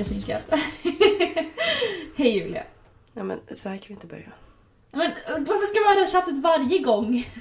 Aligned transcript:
är 0.00 0.04
synkat. 0.04 0.42
Hej 2.16 2.38
Julia. 2.38 2.62
Ja 3.12 3.22
men 3.24 3.40
så 3.52 3.68
här 3.68 3.76
kan 3.78 3.88
vi 3.88 3.94
inte 3.94 4.06
börja. 4.06 4.32
Men 4.92 5.10
varför 5.26 5.66
ska 5.66 5.80
man 5.80 5.88
ha 5.88 5.94
det 5.94 6.00
här 6.00 6.12
tjafset 6.12 6.38
varje 6.38 6.78
gång? 6.78 7.24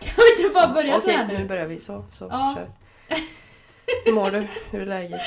Kan 0.00 0.14
vi 0.16 0.42
inte 0.42 0.54
bara 0.54 0.72
börja 0.72 0.92
så 0.92 0.98
Okej, 1.00 1.14
här 1.16 1.28
nu 1.28 1.38
nu? 1.38 1.44
börjar 1.48 1.66
vi. 1.66 1.80
Så, 1.80 2.04
så, 2.10 2.24
Ja. 2.30 2.54
kör. 2.56 2.70
Hur 4.04 4.12
mår 4.12 4.30
du? 4.30 4.46
Hur 4.70 4.80
är 4.80 4.86
läget? 4.86 5.20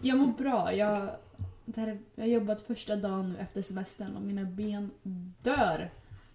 Jag 0.00 0.18
mår 0.18 0.26
bra. 0.26 0.74
Jag, 0.74 1.10
det 1.64 1.80
här, 1.80 1.88
är- 1.88 1.98
jag 2.14 2.22
har 2.24 2.28
jobbat 2.28 2.60
första 2.60 2.96
dagen 2.96 3.28
nu 3.32 3.38
efter 3.38 3.62
semestern 3.62 4.16
och 4.16 4.22
mina 4.22 4.44
ben 4.44 4.90
dör. 5.42 5.90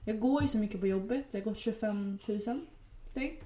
Jag 0.05 0.19
går 0.19 0.41
ju 0.41 0.47
så 0.47 0.57
mycket 0.57 0.79
på 0.79 0.87
jobbet. 0.87 1.25
Jag 1.31 1.43
gått 1.43 1.57
25 1.57 2.19
000 2.27 2.39
steg. 3.11 3.43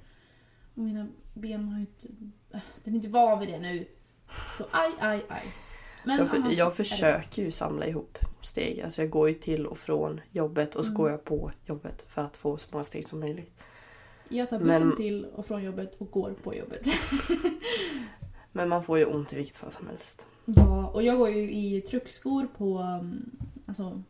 Och 0.76 0.82
mina 0.82 1.08
ben 1.34 1.64
har 1.68 1.74
ju 1.80 1.80
inte... 1.82 2.08
äh, 2.54 2.60
Den 2.84 2.94
är 2.94 2.98
inte 2.98 3.10
van 3.10 3.40
vid 3.40 3.50
det 3.50 3.60
nu. 3.60 3.88
Så 4.58 4.66
aj, 4.72 4.92
aj, 5.00 5.26
aj. 5.30 5.44
Men 6.08 6.18
Jag, 6.18 6.30
för, 6.30 6.52
jag 6.52 6.76
försöker 6.76 7.42
ju 7.44 7.52
samla 7.52 7.88
ihop 7.88 8.18
steg. 8.42 8.82
Alltså 8.82 9.02
jag 9.02 9.10
går 9.10 9.28
ju 9.30 9.34
till 9.36 9.66
och 9.66 9.78
från 9.78 10.22
jobbet 10.32 10.76
och 10.76 10.84
så 10.84 10.90
Mm. 10.90 10.98
går 11.02 11.10
jag 11.12 11.24
på 11.24 11.52
jobbet 11.66 12.06
för 12.10 12.22
att 12.22 12.38
få 12.38 12.58
så 12.58 12.68
många 12.72 12.84
steg 12.84 13.08
som 13.08 13.20
möjligt. 13.20 13.52
Jag 14.30 14.50
tar 14.50 14.60
bussen 14.60 14.88
Men- 14.88 14.98
till 14.98 15.26
och 15.26 15.46
från 15.46 15.64
jobbet 15.64 15.96
och 15.98 16.12
går 16.12 16.36
på 16.44 16.56
jobbet. 16.56 16.82
Men 18.52 18.70
man 18.70 18.84
får 18.84 18.98
ju 19.00 19.06
ont 19.06 19.34
i 19.34 19.36
vilket 19.36 19.58
fall 19.58 19.72
som 19.72 19.88
helst. 19.88 20.26
Ja, 20.46 20.88
och 20.88 21.04
jag 21.04 21.18
går 21.18 21.30
ju 21.30 21.52
i 21.52 21.82
truckskor 21.82 22.48
på 22.58 22.80
um, 22.80 23.32
alltså, 23.66 24.04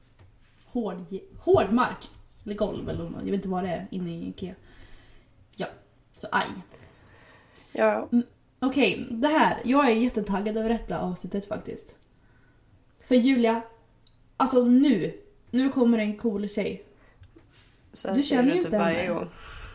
hård, 0.66 0.98
hård 1.40 1.72
mark. 1.72 2.10
Eller 2.44 2.56
golv 2.56 2.90
eller. 2.90 3.04
Jag 3.04 3.24
vet 3.26 3.34
inte 3.34 3.48
vad 3.50 3.64
det 3.64 3.70
är 3.70 3.88
inne 3.92 4.12
i 4.18 4.30
Ikea. 4.30 4.56
Ja, 5.56 5.68
så 6.22 6.28
aj. 6.32 6.48
Ja, 7.72 8.08
Okej, 8.60 9.08
det 9.12 9.28
här. 9.28 9.58
Jag 9.64 9.86
är 9.90 9.94
jättetaggad 9.96 10.58
över 10.58 10.70
detta 10.70 11.00
avsnittet 11.00 11.46
faktiskt. 11.48 11.96
För 13.08 13.16
Julia, 13.16 13.62
alltså 14.38 14.64
nu. 14.66 15.14
Nu 15.52 15.70
kommer 15.70 15.98
en 15.98 16.18
cool 16.18 16.50
tjej. 16.50 16.84
så 17.94 18.08
här 18.08 18.16
Du 18.16 18.24
säger 18.24 18.42
känner 18.42 18.56
ju 18.56 18.58
typ 18.58 18.66
inte 18.66 18.78
varje 18.78 18.98
henne. 18.98 19.14
gång. 19.14 19.30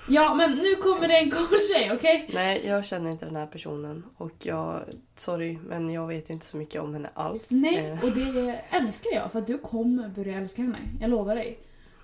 Ja, 0.08 0.34
men 0.34 0.50
nu 0.50 0.74
kommer 0.74 1.08
det 1.08 1.18
en 1.18 1.30
cool 1.30 1.58
tjej, 1.74 1.92
okej? 1.92 2.30
Nej, 2.34 2.66
jag 2.66 2.84
känner 2.84 3.10
inte 3.10 3.24
den 3.24 3.36
här 3.36 3.46
personen. 3.46 4.04
Och 4.16 4.32
jag, 4.42 4.82
sorry, 5.14 5.58
men 5.66 5.90
jag 5.92 6.06
vet 6.06 6.30
inte 6.30 6.46
så 6.46 6.56
mycket 6.56 6.82
om 6.82 6.94
henne 6.94 7.10
alls. 7.14 7.50
Nej, 7.50 7.76
Eh, 7.86 8.04
och 8.04 8.10
det 8.10 8.60
älskar 8.70 9.10
jag 9.14 9.32
för 9.32 9.38
att 9.38 9.46
du 9.46 9.58
kommer 9.58 10.08
börja 10.08 10.38
älska 10.38 10.62
henne. 10.62 10.78
Jag 11.00 11.10
lovar 11.10 11.34
dig. 11.34 11.58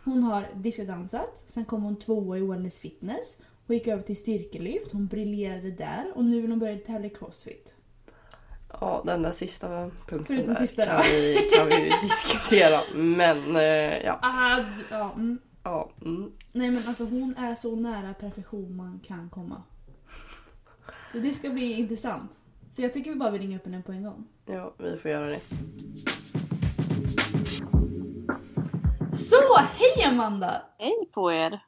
Hon 0.05 0.23
har 0.23 0.47
discodansat, 0.55 1.45
sen 1.47 1.65
kom 1.65 1.83
hon 1.83 1.97
tvåa 1.97 2.39
i 2.39 2.41
Wellness 2.41 2.79
Fitness. 2.79 3.37
Hon 3.69 3.77
gick 3.77 3.87
över 3.87 4.03
till 4.03 4.17
styrkelyft, 4.17 4.93
hon 4.93 5.07
briljerade 5.07 5.71
där 5.71 6.13
och 6.15 6.25
nu 6.25 6.41
vill 6.41 6.51
hon 6.51 6.59
börja 6.59 6.79
tävla 6.79 7.07
i 7.07 7.11
crossfit. 7.11 7.75
Ja, 8.81 9.03
den 9.07 9.23
där 9.23 9.31
sista 9.31 9.69
punkten 10.09 10.25
Förutom 10.27 10.55
där 10.55 10.61
sista 10.61 10.85
kan, 10.85 11.03
vi, 11.03 11.37
kan 11.57 11.67
vi 11.69 11.93
diskutera. 12.03 12.81
Men 12.95 13.57
eh, 13.57 13.63
ja. 14.05 14.19
Ah, 14.23 14.57
d- 14.57 14.85
ja, 14.91 15.13
mm. 15.17 15.39
ja 15.63 15.91
mm. 16.05 16.33
Nej 16.53 16.71
men 16.71 16.83
alltså 16.89 17.05
hon 17.05 17.35
är 17.37 17.55
så 17.55 17.77
nära 17.77 18.15
perfektion 18.15 18.77
man 18.77 19.01
kan 19.07 19.31
komma. 19.31 19.63
Så 21.13 21.19
det 21.19 21.33
ska 21.35 21.51
bli 21.51 21.73
intressant. 21.73 22.31
Så 22.73 22.83
jag 22.83 22.93
tycker 22.95 23.11
vi 23.11 23.17
bara 23.17 23.31
vill 23.31 23.41
ringa 23.43 23.57
upp 23.57 23.65
henne 23.65 23.83
på 23.83 23.93
en 23.93 24.03
gång. 24.05 24.27
ja, 24.47 24.75
vi 24.79 24.97
får 24.97 25.11
göra 25.11 25.27
det. 25.27 25.41
Så, 29.13 29.57
hej 29.57 30.05
Amanda! 30.07 30.63
Hej 30.79 31.09
på 31.13 31.33
er! 31.33 31.61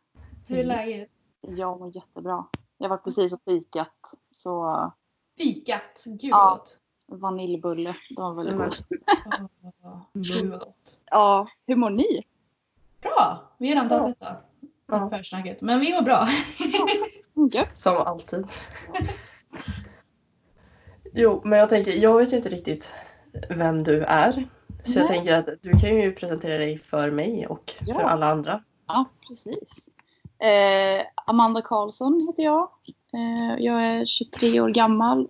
Hur 0.49 0.59
är 0.59 0.65
läget? 0.65 1.09
Jag 1.40 1.78
mår 1.80 1.96
jättebra. 1.96 2.44
Jag 2.78 2.88
var 2.88 2.96
precis 2.96 3.32
och 3.32 3.40
fikat. 3.44 4.14
Så 4.30 4.92
Fikat, 5.38 6.02
gud 6.06 6.30
Ja. 6.30 6.50
gott. 6.50 6.76
vaniljbulle, 7.20 7.96
det 8.16 8.22
var 8.22 8.34
väldigt. 8.34 8.84
Åh, 9.84 10.00
Gud 10.12 10.50
vad 10.50 10.60
gott. 10.60 10.98
Ja, 11.04 11.48
hur 11.66 11.76
mår 11.76 11.90
ni? 11.90 12.22
Bra! 13.00 13.52
Vi 13.58 13.68
har 13.68 13.74
redan 13.74 13.88
tagit 13.88 14.18
detta. 14.20 14.36
Ja. 14.86 15.10
Försnacket. 15.10 15.60
Men 15.60 15.80
vi 15.80 15.94
mår 15.94 16.02
bra. 16.02 16.28
Gött. 17.52 17.68
Som 17.78 17.96
alltid. 17.96 18.46
jo, 21.12 21.40
men 21.44 21.58
jag 21.58 21.68
tänker, 21.68 21.92
jag 21.92 22.18
vet 22.18 22.32
ju 22.32 22.36
inte 22.36 22.48
riktigt 22.48 22.94
vem 23.50 23.82
du 23.82 24.02
är. 24.04 24.32
Så 24.82 24.98
jag 24.98 25.08
Nej. 25.08 25.08
tänker 25.08 25.34
att 25.38 25.62
du 25.62 25.70
kan 25.72 25.96
ju 25.96 26.12
presentera 26.14 26.58
dig 26.58 26.78
för 26.78 27.10
mig 27.10 27.46
och 27.46 27.74
Ja. 27.80 27.94
för 27.94 28.02
alla 28.02 28.26
andra. 28.30 28.62
Ja, 28.86 29.04
precis. 29.28 29.88
Eh, 30.40 31.06
Amanda 31.26 31.62
Karlsson 31.62 32.26
heter 32.28 32.42
jag. 32.42 32.68
Eh, 33.12 33.64
jag 33.64 33.82
är 33.86 34.04
23 34.04 34.60
år 34.60 34.68
gammal. 34.68 35.28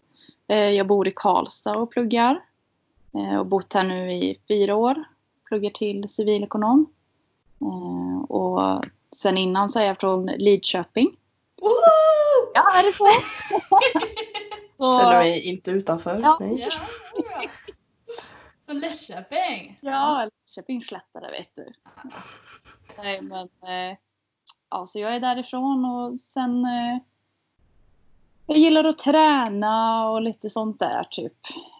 Eh, 0.48 0.70
jag 0.70 0.86
bor 0.86 1.08
i 1.08 1.12
Karlstad 1.14 1.76
och 1.76 1.90
pluggar. 1.90 2.44
Eh, 3.14 3.38
och 3.38 3.46
bott 3.46 3.74
här 3.74 3.84
nu 3.84 4.12
i 4.12 4.40
fyra 4.48 4.74
år. 4.76 5.04
Pluggar 5.48 5.70
till 5.70 6.08
civilekonom. 6.08 6.86
Eh, 7.60 8.24
och 8.30 8.84
sen 9.16 9.38
innan 9.38 9.68
så 9.68 9.78
är 9.80 9.84
jag 9.84 10.00
från 10.00 10.26
Lidköping. 10.26 11.16
Woo! 11.60 11.70
Ja, 12.54 12.68
härifrån. 12.74 13.08
Så- 14.76 14.98
Känner 14.98 15.18
mig 15.18 15.40
inte 15.40 15.70
utanför. 15.70 16.20
Ja. 16.20 16.36
Nej. 16.40 16.66
Ja! 16.70 17.48
Från 18.66 18.78
Lidköping. 18.78 19.78
Ja, 19.80 20.30
Köpingsslättare 20.46 21.30
vet 21.30 21.50
du. 21.54 21.72
Nej 22.98 23.20
men, 23.22 23.40
eh, 23.42 23.96
ja 24.70 24.86
så 24.86 24.98
jag 25.00 25.14
är 25.14 25.20
därifrån 25.20 25.84
och 25.84 26.20
sen 26.20 26.64
eh, 26.64 26.98
jag 28.46 28.58
gillar 28.58 28.84
att 28.84 28.98
träna 28.98 30.08
och 30.10 30.22
lite 30.22 30.50
sånt 30.50 30.80
där 30.80 31.04
typ. 31.10 31.32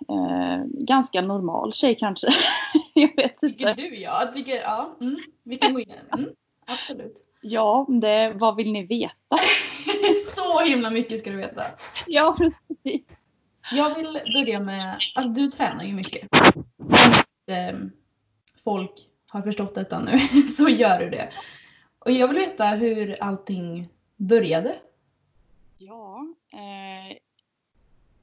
Eh, 0.09 0.65
ganska 0.67 1.23
normal 1.23 1.73
tjej 1.73 1.95
kanske. 1.95 2.29
jag 2.95 3.17
vet 3.17 3.39
Tycker 3.39 3.71
inte. 3.71 3.83
du 3.83 3.97
ja. 3.97 4.23
Jag 4.25 4.35
tycker, 4.35 4.55
ja. 4.55 4.97
Mm. 5.01 5.17
Vi 5.43 5.57
kan 5.57 5.75
gå 5.75 5.81
in. 5.81 5.93
Mm. 6.13 6.31
Absolut. 6.67 7.17
Ja, 7.43 7.87
det, 7.89 8.33
vad 8.35 8.57
vill 8.57 8.73
ni 8.73 8.87
veta? 8.87 9.39
Så 10.37 10.61
himla 10.61 10.91
mycket 10.91 11.19
ska 11.21 11.31
du 11.31 11.37
veta. 11.37 11.63
ja, 12.07 12.37
precis. 12.39 13.07
Jag 13.73 13.95
vill 13.95 14.21
börja 14.35 14.61
med, 14.61 14.99
alltså 15.15 15.33
du 15.33 15.51
tränar 15.51 15.85
ju 15.85 15.93
mycket. 15.93 16.29
Om 16.79 16.95
inte 17.49 17.91
folk 18.65 18.93
har 19.29 19.43
förstått 19.43 19.75
detta 19.75 20.01
nu 20.01 20.19
så 20.57 20.69
gör 20.69 20.99
du 20.99 21.11
det. 21.11 21.33
Och 22.05 22.11
jag 22.11 22.29
vill 22.29 22.37
veta 22.37 22.67
hur 22.67 23.23
allting 23.23 23.89
började. 24.17 24.79
Ja, 25.79 26.27
eh, 26.53 27.17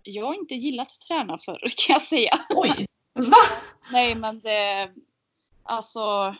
jag 0.04 0.26
har 0.26 0.34
inte 0.34 0.56
gillat 0.56 0.88
att 0.88 1.08
träna 1.08 1.38
förr 1.38 1.60
kan 1.88 1.94
jag 1.94 2.02
säga. 2.02 2.40
Oj! 2.50 2.88
Va? 3.14 3.38
Nej 3.92 4.16
men 4.16 4.40
det, 4.40 4.90
alltså 5.64 6.36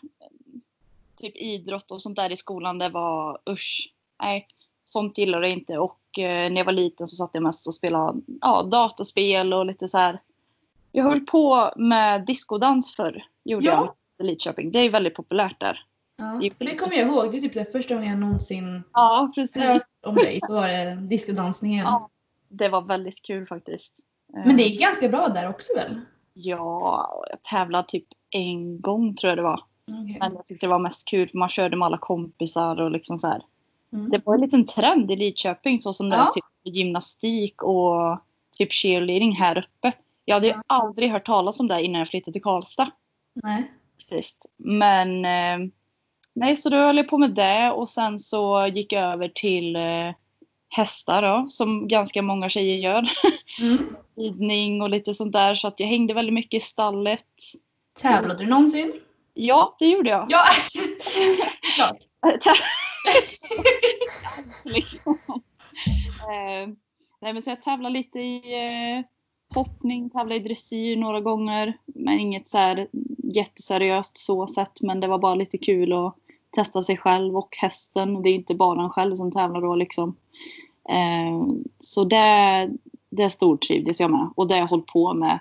typ 1.16 1.38
idrott 1.38 1.92
och 1.92 2.02
sånt 2.02 2.16
där 2.16 2.32
i 2.32 2.36
skolan 2.36 2.80
det 2.80 2.90
var 2.90 3.40
usch. 3.50 3.94
Nej, 4.22 4.48
sånt 4.86 5.18
gillade 5.18 5.48
jag 5.48 5.58
inte 5.58 5.78
och 5.78 6.20
eh, 6.20 6.52
när 6.52 6.58
jag 6.58 6.66
var 6.66 6.74
liten 6.74 7.08
så 7.08 7.16
satt 7.16 7.30
jag 7.34 7.44
mest 7.44 7.68
och 7.68 7.74
spelade 7.74 8.22
ja, 8.42 8.64
dataspel 8.64 9.54
och 9.54 9.66
lite 9.66 9.88
så 9.88 9.98
här. 9.98 10.22
Jag 10.92 11.04
höll 11.04 11.22
på 11.22 11.74
med 11.76 12.26
diskodans 12.26 12.96
förr, 12.96 13.24
gjorde 13.44 13.66
Ja. 13.66 13.96
jag 14.18 14.26
i 14.26 14.30
Lidköping. 14.30 14.72
Det 14.72 14.80
är 14.80 14.90
väldigt 14.90 15.16
populärt 15.16 15.60
där. 15.60 15.84
Ja, 16.18 16.42
det 16.58 16.76
kommer 16.76 16.96
jag 16.96 17.08
ihåg. 17.08 17.32
Det 17.32 17.38
är 17.38 17.42
typ 17.42 17.54
det 17.54 17.72
första 17.72 17.96
gången 17.96 18.10
jag 18.10 18.20
någonsin 18.20 18.84
Ja, 18.94 19.32
precis. 19.36 19.64
hört 19.64 19.82
om 20.06 20.16
dig 20.16 20.40
så 20.44 20.54
var 20.54 20.68
det 20.68 20.96
discodansningen. 20.96 21.86
Ja. 21.86 22.10
Det 22.50 22.70
var 22.70 22.82
väldigt 22.82 23.22
kul 23.22 23.46
faktiskt. 23.46 24.00
Men 24.46 24.58
det 24.58 24.64
Eh, 24.64 24.72
är 24.76 24.80
ganska 24.80 25.10
bra 25.10 25.28
där 25.28 25.50
också 25.50 25.74
väl? 25.76 26.02
Ja, 26.34 27.26
jag 27.30 27.44
tävlade 27.44 27.88
typ 27.88 28.06
en 28.30 28.82
gång 28.82 29.16
tror 29.16 29.30
jag 29.32 29.38
det 29.38 29.42
var. 29.44 29.62
Okej. 29.92 30.18
Men 30.20 30.34
jag 30.34 30.46
tyckte 30.46 30.66
det 30.66 30.70
var 30.70 30.80
mest 30.80 31.08
kul 31.08 31.30
för 31.30 31.38
man 31.38 31.50
körde 31.50 31.78
med 31.78 31.86
alla 31.86 31.98
kompisar 31.98 32.82
och 32.82 32.92
liksom 32.92 33.20
så 33.20 33.28
här. 33.28 33.42
Mm. 33.94 34.10
Det 34.10 34.22
var 34.26 34.36
en 34.36 34.42
liten 34.42 34.66
trend 34.66 35.12
i 35.12 35.16
Lidköping 35.16 35.80
så 35.80 35.94
som 35.94 36.10
det 36.10 36.16
Ja. 36.16 36.28
är 36.28 36.32
typ 36.32 36.46
gymnastik 36.76 37.64
och 37.64 38.20
typ 38.58 38.74
cheerleading 38.74 39.36
här 39.36 39.58
uppe. 39.58 39.92
Jag 40.26 40.36
hade 40.36 40.48
ju 40.48 40.54
aldrig 40.68 41.12
hört 41.12 41.26
talas 41.26 41.60
om 41.60 41.68
det 41.68 41.82
innan 41.82 42.00
jag 42.00 42.08
flyttade 42.08 42.34
till 42.34 42.44
Karlstad. 42.44 42.92
Nej. 43.34 43.72
Precis. 43.98 44.38
Men 44.58 45.26
eh, 45.26 45.70
nej, 46.38 46.58
så 46.58 46.70
då 46.70 46.78
höll 46.78 46.98
jag 46.98 47.08
på 47.08 47.18
med 47.18 47.32
det 47.32 47.72
och 47.72 47.90
sen 47.90 48.20
så 48.20 48.68
gick 48.74 48.94
jag 48.94 49.04
över 49.04 49.30
till 49.30 49.76
eh, 49.76 50.12
hästar 50.70 51.22
då, 51.22 51.50
som 51.50 51.88
ganska 51.88 52.22
många 52.22 52.50
tjejer 52.50 52.78
gör. 52.78 53.10
Mm. 53.60 53.78
Ridning 54.16 54.82
och 54.82 54.90
lite 54.90 55.14
sånt 55.14 55.34
där. 55.34 55.56
Så 55.56 55.68
att 55.68 55.80
jag 55.80 55.88
hängde 55.88 56.14
väldigt 56.14 56.34
mycket 56.34 56.54
i 56.54 56.66
stallet. 56.66 57.26
Tävlade 58.02 58.44
du 58.44 58.50
någonsin? 58.50 58.94
Ja, 59.34 59.76
det 59.80 59.86
gjorde 59.88 60.10
jag. 60.10 60.26
Ja! 60.30 60.44
Klart. 61.76 62.04
liksom. 64.64 65.20
eh, 66.22 66.70
nej, 67.22 67.34
men 67.34 67.42
så 67.42 67.50
jag 67.50 67.62
tävlade 67.62 67.94
lite 67.94 68.20
i 68.20 68.54
eh, 68.54 69.06
hoppning, 69.56 70.10
tävlade 70.10 70.36
i 70.36 70.40
dressyr 70.40 70.96
några 70.96 71.22
gånger. 71.22 71.78
Men 71.86 72.20
inget 72.20 72.48
så 72.48 72.58
här 72.58 72.88
jätteseriöst 73.24 74.18
så 74.18 74.48
sett. 74.48 74.82
Men 74.82 75.00
det 75.00 75.08
var 75.08 75.20
bara 75.20 75.36
lite 75.36 75.58
kul 75.58 75.94
att 75.94 76.16
testa 76.56 76.82
sig 76.82 76.98
själv 76.98 77.38
och 77.38 77.56
hästen. 77.58 78.22
Det 78.22 78.30
är 78.30 78.34
inte 78.34 78.56
bara 78.56 78.84
en 78.84 78.90
själv 78.90 79.16
som 79.16 79.32
tävlar 79.32 79.62
då 79.62 79.76
liksom. 79.76 80.16
Eh, 80.90 81.42
så 81.80 82.04
det, 82.04 82.70
det 83.10 83.30
stortrivdes 83.30 84.00
jag 84.00 84.12
med. 84.12 84.30
Och 84.36 84.48
det 84.48 84.54
har 84.54 84.62
jag 84.62 84.68
hållit 84.68 84.88
på 84.88 85.14
med 85.14 85.40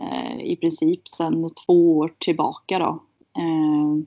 eh, 0.00 0.40
i 0.40 0.56
princip 0.56 1.08
sedan 1.08 1.48
två 1.66 1.98
år 1.98 2.14
tillbaka 2.18 2.78
då. 2.78 3.02
Eh, 3.38 4.04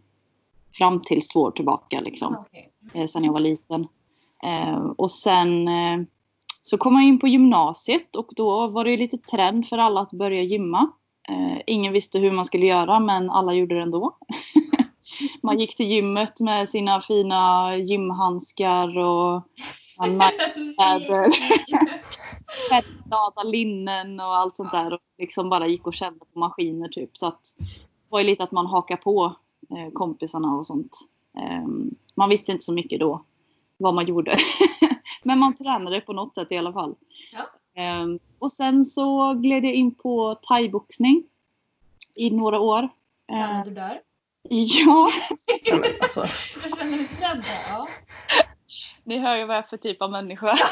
fram 0.77 1.01
tills 1.01 1.27
två 1.27 1.39
år 1.39 1.51
tillbaka 1.51 2.01
liksom 2.01 2.35
Okej. 2.39 2.71
eh, 2.93 3.07
sen 3.07 3.23
jag 3.23 3.33
var 3.33 3.39
liten. 3.39 3.87
Eh, 4.43 4.83
och 4.97 5.11
sen 5.11 5.67
eh, 5.67 6.01
så 6.61 6.77
kom 6.77 6.95
jag 6.95 7.03
in 7.03 7.19
på 7.19 7.27
gymnasiet 7.27 8.15
och 8.15 8.29
då 8.35 8.67
var 8.67 8.85
det 8.85 8.97
lite 8.97 9.17
trend 9.17 9.67
för 9.67 9.77
alla 9.77 10.01
att 10.01 10.11
börja 10.11 10.41
gymma. 10.41 10.91
Ingen 11.67 11.93
visste 11.93 12.19
hur 12.19 12.31
man 12.31 12.45
skulle 12.45 12.65
göra 12.65 12.99
men 12.99 13.29
alla 13.29 13.53
gjorde 13.53 13.75
det 13.75 13.81
ändå. 13.81 14.17
man 15.43 15.59
gick 15.59 15.75
till 15.75 15.85
gymmet 15.85 16.39
med 16.39 16.69
sina 16.69 17.01
fina 17.01 17.75
gymhandskar 17.77 18.97
och 18.97 19.43
kläder, 20.77 21.31
färgglada 22.69 23.43
linnen 23.43 24.19
och 24.19 24.35
allt 24.35 24.55
sånt 24.55 24.71
där. 24.71 24.93
Och 24.93 24.99
liksom 25.17 25.49
bara 25.49 25.67
gick 25.67 25.87
och 25.87 25.93
kände 25.93 26.25
på 26.33 26.39
maskiner 26.39 26.87
typ. 26.87 27.17
Så 27.17 27.27
att 27.27 27.41
det 27.57 28.09
var 28.09 28.19
ju 28.19 28.25
lite 28.25 28.43
att 28.43 28.51
man 28.51 28.65
hakar 28.65 28.97
på 28.97 29.35
eh, 29.69 29.91
kompisarna 29.93 30.55
och 30.55 30.65
sånt. 30.65 30.97
Ehm, 31.37 31.95
man 32.15 32.29
visste 32.29 32.51
inte 32.51 32.63
så 32.63 32.73
mycket 32.73 32.99
då 32.99 33.25
vad 33.77 33.93
man 33.95 34.05
gjorde. 34.05 34.37
Men 35.23 35.39
man 35.39 35.57
tränade 35.57 36.01
på 36.01 36.13
något 36.13 36.35
sätt 36.35 36.51
i 36.51 36.57
alla 36.57 36.73
fall. 36.73 36.95
Ja. 37.31 37.49
Ehm, 37.81 38.19
och 38.39 38.51
sen 38.51 38.85
så 38.85 39.33
gled 39.33 39.65
jag 39.65 39.73
in 39.73 39.95
på 39.95 40.35
thaiboxning 40.35 41.23
i 42.15 42.29
några 42.29 42.59
år. 42.59 42.83
Ehm, 42.83 42.89
Tränade 43.27 43.69
du 43.69 43.75
där? 43.75 44.01
Ja, 44.49 45.11
Ja, 45.63 45.75
men 45.75 45.91
alltså, 46.01 46.19
Jag 46.63 46.79
känner 46.79 46.97
mig 46.97 47.07
rädd 47.19 47.43
där. 47.43 47.69
Ja. 47.69 47.87
ni 49.03 49.17
hör 49.17 49.37
ju 49.37 49.45
vad 49.45 49.55
jag 49.55 49.63
är 49.63 49.67
för 49.67 49.77
typ 49.77 50.01
av 50.01 50.11
människa. 50.11 50.57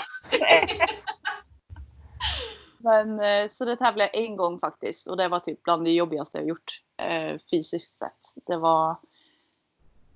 Men 2.81 3.19
eh, 3.19 3.50
så 3.50 3.66
det 3.66 3.75
tävlade 3.75 4.10
jag 4.13 4.24
en 4.24 4.36
gång 4.36 4.60
faktiskt 4.60 5.07
och 5.07 5.18
det 5.18 5.27
var 5.27 5.39
typ 5.39 5.63
bland 5.63 5.83
det 5.83 5.92
jobbigaste 5.92 6.38
jag 6.38 6.48
gjort 6.48 6.81
eh, 6.98 7.39
fysiskt 7.51 7.98
sett. 7.98 8.45
Det 8.48 8.57
var 8.57 8.95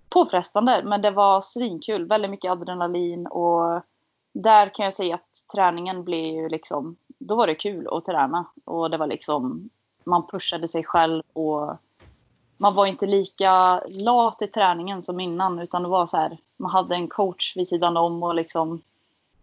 påfrestande 0.09 0.81
men 0.85 1.01
det 1.01 1.11
var 1.11 1.41
svinkul. 1.41 2.07
Väldigt 2.07 2.31
mycket 2.31 2.51
adrenalin 2.51 3.27
och 3.27 3.81
där 4.33 4.73
kan 4.73 4.85
jag 4.85 4.93
säga 4.93 5.15
att 5.15 5.55
träningen 5.55 6.03
blev 6.03 6.25
ju 6.25 6.49
liksom, 6.49 6.95
då 7.07 7.35
var 7.35 7.47
det 7.47 7.55
kul 7.55 7.87
att 7.91 8.05
träna 8.05 8.45
och 8.65 8.91
det 8.91 8.97
var 8.97 9.07
liksom, 9.07 9.69
man 10.03 10.27
pushade 10.27 10.67
sig 10.67 10.83
själv 10.83 11.23
och 11.33 11.77
man 12.63 12.75
var 12.75 12.85
inte 12.85 13.05
lika 13.05 13.79
lat 13.87 14.41
i 14.41 14.47
träningen 14.47 15.03
som 15.03 15.19
innan 15.19 15.59
utan 15.59 15.83
det 15.83 15.89
var 15.89 16.05
så 16.05 16.17
här, 16.17 16.37
man 16.57 16.71
hade 16.71 16.95
en 16.95 17.07
coach 17.07 17.57
vid 17.57 17.67
sidan 17.67 17.97
om 17.97 18.23
och 18.23 18.35
liksom, 18.35 18.81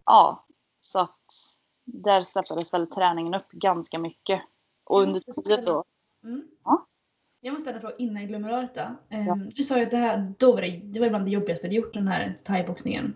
ja, 0.05 0.45
så 0.79 0.99
att 0.99 1.25
där 1.85 2.21
steppades 2.21 2.73
väl 2.73 2.87
träningen 2.87 3.33
upp 3.33 3.51
ganska 3.51 3.99
mycket. 3.99 4.41
Och 4.83 5.01
under 5.01 5.19
tiden 5.19 5.65
då, 5.65 5.83
Mm. 6.23 6.43
Ja. 6.63 6.85
Jag 7.41 7.51
måste 7.51 7.61
ställa 7.61 7.75
en 7.75 7.81
fråga 7.81 7.95
innan 7.97 8.21
jag 8.21 8.29
glömmer 8.29 8.49
av 8.51 8.61
detta. 8.61 8.95
Ehm, 9.09 9.25
Ja. 9.27 9.35
Du 9.55 9.63
sa 9.63 9.77
ju 9.77 9.83
att 9.83 9.91
det 9.91 9.97
här, 9.97 10.33
då 10.37 10.53
var 10.53 10.61
det, 10.61 10.81
det 10.83 10.99
var 10.99 11.09
bland 11.09 11.25
det 11.25 11.31
jobbigaste 11.31 11.67
du 11.67 11.75
gjort 11.75 11.93
den 11.93 12.07
här 12.07 12.35
thaiboxningen. 12.43 13.13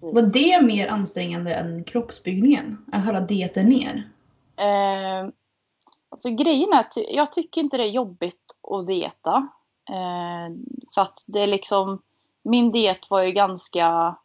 Var 0.00 0.32
det 0.32 0.66
mer 0.66 0.88
ansträngande 0.88 1.54
än 1.54 1.84
kroppsbyggningen? 1.84 2.84
Att 2.92 3.04
hålla 3.04 3.20
dieten 3.20 3.68
ner? 3.68 4.10
Eh, 4.56 5.28
alltså 6.08 6.30
grejen 6.30 6.72
är 6.72 6.80
att 6.80 6.96
jag 6.96 7.32
tycker 7.32 7.60
inte 7.60 7.76
det 7.76 7.82
är 7.82 7.90
jobbigt 7.90 8.56
att 8.70 8.86
dieta. 8.86 9.48
Eh, 9.90 10.54
för 10.94 11.00
att 11.02 11.24
det 11.26 11.40
är 11.40 11.46
liksom, 11.46 12.02
min 12.42 12.72
diet 12.72 13.10
var 13.10 13.22
ju 13.22 13.32
ganska, 13.32 14.16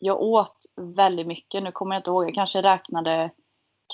jag 0.00 0.20
åt 0.20 0.56
väldigt 0.76 1.26
mycket. 1.26 1.62
Nu 1.62 1.72
kommer 1.72 1.94
jag 1.94 2.00
inte 2.00 2.10
ihåg, 2.10 2.24
jag 2.24 2.34
kanske 2.34 2.62
räknade 2.62 3.30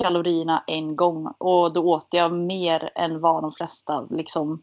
kalorierna 0.02 0.64
en 0.66 0.96
gång 0.96 1.34
och 1.38 1.72
då 1.72 1.82
åt 1.82 2.08
jag 2.10 2.32
mer 2.32 2.90
än 2.94 3.20
vad 3.20 3.42
de 3.42 3.52
flesta 3.52 4.06
liksom 4.10 4.62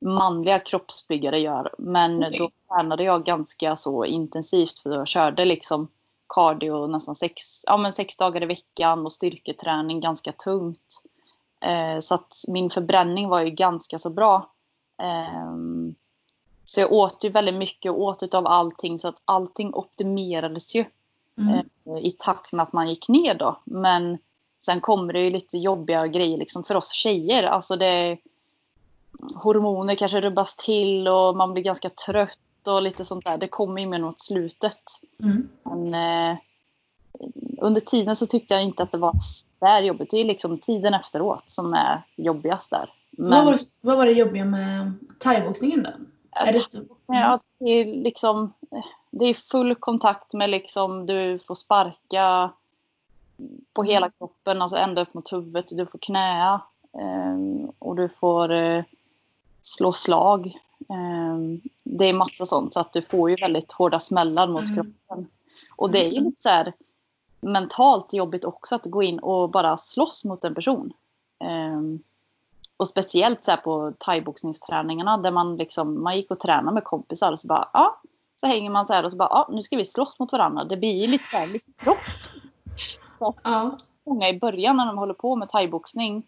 manliga 0.00 0.58
kroppsbyggare 0.58 1.38
gör. 1.38 1.74
Men 1.78 2.24
Okej. 2.24 2.38
då 2.38 2.50
tränade 2.68 3.04
jag 3.04 3.24
ganska 3.24 3.76
så 3.76 4.04
intensivt 4.04 4.78
för 4.78 4.90
jag 4.90 5.08
körde 5.08 5.44
liksom 5.44 5.88
cardio 6.28 6.86
nästan 6.86 7.14
sex, 7.14 7.62
ja, 7.66 7.76
men 7.76 7.92
sex 7.92 8.16
dagar 8.16 8.42
i 8.42 8.46
veckan 8.46 9.06
och 9.06 9.12
styrketräning 9.12 10.00
ganska 10.00 10.32
tungt. 10.32 11.02
Eh, 11.66 12.00
så 12.00 12.14
att 12.14 12.34
min 12.48 12.70
förbränning 12.70 13.28
var 13.28 13.40
ju 13.40 13.50
ganska 13.50 13.98
så 13.98 14.10
bra. 14.10 14.50
Ehm, 15.02 15.94
så 16.64 16.80
jag 16.80 16.92
åt 16.92 17.24
ju 17.24 17.28
väldigt 17.28 17.54
mycket 17.54 17.92
och 17.92 18.00
åt 18.00 18.22
utav 18.22 18.46
allting 18.46 18.98
så 18.98 19.08
att 19.08 19.22
allting 19.24 19.74
optimerades 19.74 20.74
ju 20.74 20.84
Mm. 21.38 21.54
eh, 21.86 21.96
i 22.06 22.10
takt 22.18 22.52
med 22.52 22.62
att 22.62 22.72
man 22.72 22.88
gick 22.88 23.08
ner 23.08 23.34
då. 23.34 23.56
Men 23.64 24.18
sen 24.60 24.80
kommer 24.80 25.12
det 25.12 25.20
ju 25.20 25.30
lite 25.30 25.58
jobbiga 25.58 26.06
grejer 26.06 26.38
liksom 26.38 26.64
för 26.64 26.74
oss 26.74 26.92
tjejer. 26.92 27.42
Alltså 27.42 27.76
det 27.76 28.18
hormoner 29.34 29.94
kanske 29.94 30.20
rubbas 30.20 30.56
till 30.56 31.08
och 31.08 31.36
man 31.36 31.52
blir 31.52 31.62
ganska 31.62 31.88
trött 31.90 32.38
och 32.66 32.82
lite 32.82 33.04
sånt 33.04 33.24
där. 33.24 33.38
Det 33.38 33.48
kommer 33.48 33.80
ju 33.80 33.86
med 33.86 34.00
mot 34.00 34.20
slutet. 34.20 34.80
Mm. 35.22 35.48
Men 35.62 35.94
eh, 35.94 36.38
under 37.60 37.80
tiden 37.80 38.16
så 38.16 38.26
tyckte 38.26 38.54
jag 38.54 38.62
inte 38.62 38.82
att 38.82 38.92
det 38.92 38.98
var 38.98 39.18
så 39.20 39.46
där 39.58 39.82
jobbigt. 39.82 40.10
Det 40.10 40.16
är 40.16 40.24
liksom 40.24 40.58
tiden 40.58 40.94
efteråt 40.94 41.44
som 41.46 41.74
är 41.74 42.02
jobbigast 42.16 42.70
där. 42.70 42.92
Vad, 43.10 43.30
Men 43.30 43.44
var, 43.44 43.58
vad 43.80 43.96
var 43.96 44.06
det 44.06 44.12
jobbiga 44.12 44.44
med 44.44 44.92
thaiboxningen 45.18 45.82
då? 45.82 45.90
Är 46.30 46.52
det 46.52 46.60
så, 46.60 46.78
ja, 47.06 47.38
det 47.58 47.70
är 47.70 47.84
liksom 47.84 48.52
det 49.10 49.24
är 49.24 49.34
full 49.34 49.74
kontakt 49.74 50.32
med 50.32 50.50
liksom 50.50 51.06
du 51.06 51.38
får 51.38 51.54
sparka 51.54 52.52
på 53.72 53.82
hela 53.82 54.10
kroppen, 54.10 54.62
alltså 54.62 54.76
ända 54.76 55.02
upp 55.02 55.14
mot 55.14 55.32
huvudet. 55.32 55.76
Du 55.76 55.86
får 55.86 55.98
knäa 55.98 56.60
eh, 56.98 57.68
och 57.78 57.96
du 57.96 58.08
får 58.08 58.52
eh, 58.52 58.84
slå 59.62 59.92
slag. 59.92 60.46
Eh, 60.88 61.60
det 61.84 62.04
är 62.04 62.12
massa 62.12 62.46
sånt 62.46 62.74
så 62.74 62.80
att 62.80 62.92
du 62.92 63.02
får 63.02 63.30
ju 63.30 63.36
väldigt 63.36 63.72
hårda 63.72 64.00
smällar 64.00 64.48
mot 64.48 64.68
Mm. 64.68 64.74
kroppen. 64.74 65.26
Och 65.76 65.90
det 65.90 66.06
är 66.06 66.10
ju 66.10 66.20
lite 66.20 66.42
så 66.42 66.48
här 66.48 66.72
mentalt 67.46 68.12
jobbigt 68.12 68.44
också 68.44 68.74
att 68.74 68.84
gå 68.84 69.02
in 69.02 69.18
och 69.18 69.50
bara 69.50 69.76
slåss 69.76 70.24
mot 70.24 70.44
en 70.44 70.54
person. 70.54 70.92
Eh, 71.44 71.80
och 72.76 72.88
speciellt 72.88 73.44
så 73.44 73.50
här 73.50 73.58
på 73.58 73.92
thaiboxningsträningarna 73.98 75.18
där 75.18 75.30
man 75.30 75.56
liksom, 75.56 76.02
man 76.02 76.16
gick 76.16 76.30
och 76.30 76.40
tränade 76.40 76.74
med 76.74 76.84
kompisar 76.84 77.32
och 77.32 77.40
så 77.40 77.46
bara, 77.46 77.68
ja, 77.72 78.00
så 78.36 78.46
hänger 78.46 78.70
man 78.70 78.86
så 78.86 78.92
här 78.92 79.04
och 79.04 79.10
så 79.10 79.16
bara, 79.16 79.28
ja, 79.30 79.48
nu 79.52 79.62
ska 79.62 79.76
vi 79.76 79.84
slåss 79.84 80.18
mot 80.18 80.32
varandra. 80.32 80.64
Det 80.64 80.76
blir 80.76 81.08
lite 81.08 81.24
så 81.24 81.36
här, 81.36 81.46
lite 81.46 81.72
kropp. 81.76 81.98
ja. 83.42 83.78
Många 84.04 84.28
i 84.28 84.38
början 84.38 84.76
när 84.76 84.86
de 84.86 84.98
håller 84.98 85.14
på 85.14 85.36
med 85.36 85.48
thaiboxning 85.48 86.26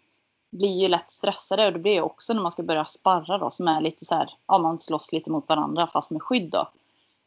blir 0.49 0.81
ju 0.81 0.87
lätt 0.87 1.11
stressade 1.11 1.65
och 1.65 1.73
det 1.73 1.79
blir 1.79 1.93
ju 1.93 2.01
också 2.01 2.33
när 2.33 2.41
man 2.41 2.51
ska 2.51 2.63
börja 2.63 2.85
sparra 2.85 3.37
då 3.37 3.49
som 3.49 3.67
är 3.67 3.81
lite 3.81 4.05
så 4.05 4.15
här, 4.15 4.33
ja 4.47 4.57
man 4.57 4.79
slåss 4.79 5.11
lite 5.11 5.31
mot 5.31 5.49
varandra 5.49 5.87
fast 5.87 6.11
med 6.11 6.21
skydd 6.21 6.51
då. 6.51 6.69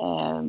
Eh, 0.07 0.43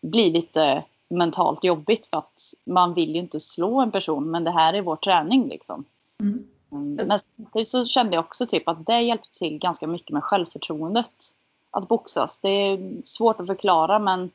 blir 0.00 0.32
lite 0.32 0.84
mentalt 1.08 1.64
jobbigt 1.64 2.06
för 2.06 2.16
att 2.16 2.40
man 2.64 2.94
vill 2.94 3.14
ju 3.14 3.20
inte 3.20 3.40
slå 3.40 3.80
en 3.80 3.90
person 3.90 4.30
men 4.30 4.44
det 4.44 4.50
här 4.50 4.74
är 4.74 4.82
vår 4.82 4.96
träning 4.96 5.48
liksom. 5.48 5.84
Mm. 6.20 6.46
Mm, 6.72 6.94
Men 6.94 7.18
samtidigt 7.18 7.68
så 7.68 7.84
kände 7.84 8.14
jag 8.16 8.24
också 8.24 8.46
typ 8.46 8.68
att 8.68 8.86
det 8.86 9.00
hjälpte 9.00 9.38
till 9.38 9.58
ganska 9.58 9.86
mycket 9.86 10.10
med 10.10 10.24
självförtroendet. 10.24 11.34
Att 11.70 11.88
boxas. 11.88 12.38
Det 12.38 12.48
är 12.48 13.02
svårt 13.04 13.40
att 13.40 13.46
förklara 13.46 13.98
men 13.98 14.30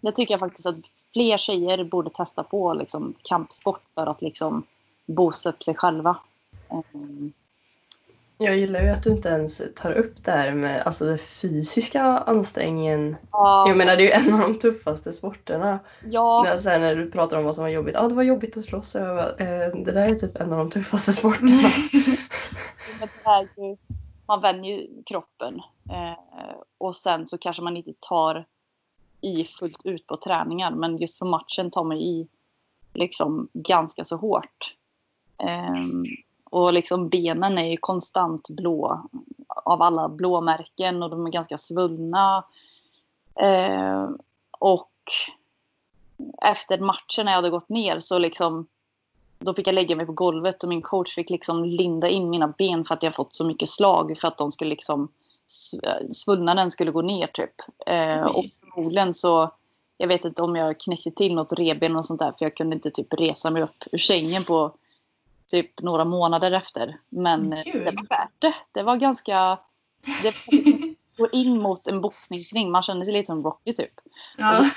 det 0.00 0.12
tycker 0.12 0.34
jag 0.34 0.40
faktiskt 0.40 0.66
att 0.66 0.76
fler 1.12 1.36
tjejer 1.36 1.84
borde 1.84 2.10
testa 2.10 2.42
på 2.42 2.74
liksom, 2.74 3.14
kampsport 3.22 3.82
för 3.94 4.06
att 4.06 4.22
liksom 4.22 4.62
boosta 5.06 5.48
upp 5.48 5.64
sig 5.64 5.74
själva. 5.74 6.16
Mm. 6.94 7.32
Jag 8.44 8.56
gillar 8.56 8.82
ju 8.82 8.88
att 8.88 9.02
du 9.02 9.10
inte 9.10 9.28
ens 9.28 9.62
tar 9.76 9.92
upp 9.92 10.24
det 10.24 10.30
här 10.30 10.52
med 10.54 10.82
alltså, 10.82 11.04
den 11.04 11.18
fysiska 11.18 12.02
ansträngningen. 12.02 13.16
Ja, 13.30 13.64
Jag 13.68 13.76
menar 13.76 13.96
det 13.96 14.12
är 14.12 14.20
ju 14.20 14.28
en 14.28 14.34
av 14.34 14.40
de 14.40 14.58
tuffaste 14.58 15.12
sporterna. 15.12 15.78
ja, 16.04 16.42
När, 16.46 16.70
här, 16.70 16.78
när 16.78 16.96
du 16.96 17.10
pratar 17.10 17.38
om 17.38 17.44
vad 17.44 17.54
som 17.54 17.64
var 17.64 17.70
jobbigt. 17.70 17.94
Ja, 17.94 18.08
det 18.08 18.14
var 18.14 18.22
jobbigt 18.22 18.56
att 18.56 18.64
slåss. 18.64 18.94
Jag 18.94 19.16
bara, 19.16 19.30
eh, 19.30 19.74
det 19.84 19.92
där 19.92 20.08
är 20.08 20.14
typ 20.14 20.36
en 20.36 20.52
av 20.52 20.58
de 20.58 20.70
tuffaste 20.70 21.12
sporterna. 21.12 21.50
ju, 23.56 23.76
man 24.26 24.40
vänjer 24.40 24.76
ju 24.76 25.02
kroppen. 25.06 25.60
Eh, 25.90 26.56
och 26.78 26.96
sen 26.96 27.28
så 27.28 27.38
kanske 27.38 27.62
man 27.62 27.76
inte 27.76 27.92
tar 28.00 28.46
i 29.20 29.44
fullt 29.44 29.80
ut 29.84 30.06
på 30.06 30.16
träningar. 30.16 30.70
Men 30.70 30.96
just 30.96 31.18
på 31.18 31.24
matchen 31.24 31.70
tar 31.70 31.84
man 31.84 31.96
i 31.96 32.28
liksom 32.94 33.48
ganska 33.52 34.04
så 34.04 34.16
hårt. 34.16 34.76
Ehm, 35.38 36.04
och 36.52 36.72
liksom 36.72 37.08
benen 37.08 37.58
är 37.58 37.70
ju 37.70 37.76
konstant 37.76 38.48
blå 38.48 39.02
av 39.48 39.82
alla 39.82 40.08
blåmärken 40.08 41.02
och 41.02 41.10
de 41.10 41.26
är 41.26 41.30
ganska 41.30 41.58
svullna. 41.58 42.44
Ehm, 43.34 44.18
och 44.58 44.92
efter 46.42 46.78
matchen 46.78 47.24
när 47.24 47.32
jag 47.32 47.36
hade 47.36 47.50
gått 47.50 47.68
ner 47.68 47.98
så 47.98 48.18
liksom 48.18 48.66
då 49.38 49.54
fick 49.54 49.66
jag 49.66 49.74
lägga 49.74 49.96
mig 49.96 50.06
på 50.06 50.12
golvet 50.12 50.62
och 50.62 50.68
min 50.68 50.82
coach 50.82 51.14
fick 51.14 51.30
liksom 51.30 51.64
linda 51.64 52.08
in 52.08 52.30
mina 52.30 52.48
ben 52.58 52.84
för 52.84 52.94
att 52.94 53.02
jag 53.02 53.14
fått 53.14 53.34
så 53.34 53.44
mycket 53.44 53.68
slag 53.68 54.18
för 54.20 54.28
att 54.28 54.38
de 54.38 54.52
skulle 54.52 54.70
liksom 54.70 55.08
sv- 55.48 56.12
svullnaden 56.12 56.70
skulle 56.70 56.90
gå 56.90 57.02
ner 57.02 57.26
typ. 57.26 57.54
Eh, 57.86 58.22
och 58.22 58.44
förmodligen 58.74 59.14
så 59.14 59.50
jag 59.98 60.08
vet 60.08 60.24
inte 60.24 60.42
om 60.42 60.56
jag 60.56 60.80
knäckte 60.80 61.10
till 61.10 61.34
något 61.34 61.52
revben 61.52 61.96
och 61.96 62.04
sånt 62.04 62.20
där 62.20 62.32
för 62.38 62.44
jag 62.44 62.56
kunde 62.56 62.76
inte 62.76 62.90
typ 62.90 63.14
resa 63.14 63.50
mig 63.50 63.62
upp 63.62 63.84
ur 63.92 63.98
sängen 63.98 64.44
på 64.44 64.74
typ 65.52 65.82
några 65.82 66.04
månader 66.04 66.52
efter. 66.52 66.96
Men 67.08 67.62
Kul. 67.64 67.84
det 67.84 67.92
var 67.96 68.06
värt 68.08 68.32
det. 68.38 68.54
Det 68.72 68.82
var 68.82 68.96
ganska... 68.96 69.58
Det 70.22 70.34
var 70.46 70.52
liksom, 70.64 70.96
gå 71.16 71.28
in 71.30 71.58
mot 71.58 71.88
en 71.88 72.00
boxningsring. 72.00 72.70
Man 72.70 72.82
känner 72.82 73.04
sig 73.04 73.14
lite 73.14 73.26
som 73.26 73.42
Rocky 73.42 73.72
typ. 73.72 73.92
Ja. 74.36 74.70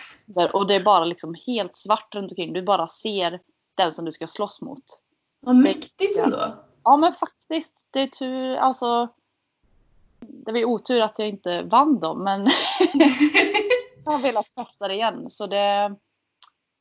Och 0.53 0.67
det 0.67 0.75
är 0.75 0.83
bara 0.83 1.05
liksom 1.05 1.35
helt 1.47 1.77
svart 1.77 2.15
runt 2.15 2.31
omkring. 2.31 2.53
Du 2.53 2.61
bara 2.61 2.87
ser 2.87 3.39
den 3.75 3.91
som 3.91 4.05
du 4.05 4.11
ska 4.11 4.27
slåss 4.27 4.61
mot. 4.61 4.83
Vad 5.39 5.55
mäktigt 5.55 6.17
ändå. 6.17 6.55
Ja 6.83 6.97
men 6.97 7.13
faktiskt. 7.13 7.87
Det 7.91 8.01
är 8.01 8.07
tur. 8.07 8.55
Alltså. 8.55 9.07
Det 10.19 10.51
var 10.51 10.59
ju 10.59 10.65
otur 10.65 11.01
att 11.01 11.19
jag 11.19 11.27
inte 11.27 11.63
vann 11.63 11.99
dem 11.99 12.23
men 12.23 12.41
jag 14.05 14.11
har 14.11 14.19
velat 14.19 14.55
testa 14.55 14.87
det 14.87 14.93
igen. 14.93 15.29
Så 15.29 15.47
det, 15.47 15.95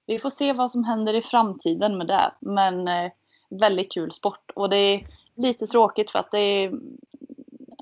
vi 0.06 0.18
får 0.18 0.30
se 0.30 0.52
vad 0.52 0.70
som 0.70 0.84
händer 0.84 1.14
i 1.14 1.22
framtiden 1.22 1.98
med 1.98 2.06
det. 2.06 2.32
Men 2.40 2.88
eh, 2.88 3.12
väldigt 3.58 3.92
kul 3.92 4.12
sport. 4.12 4.50
Och 4.54 4.70
det 4.70 4.76
är 4.76 5.06
lite 5.34 5.66
tråkigt 5.66 6.10
för 6.10 6.18
att 6.18 6.30
det 6.30 6.38
är, 6.38 6.72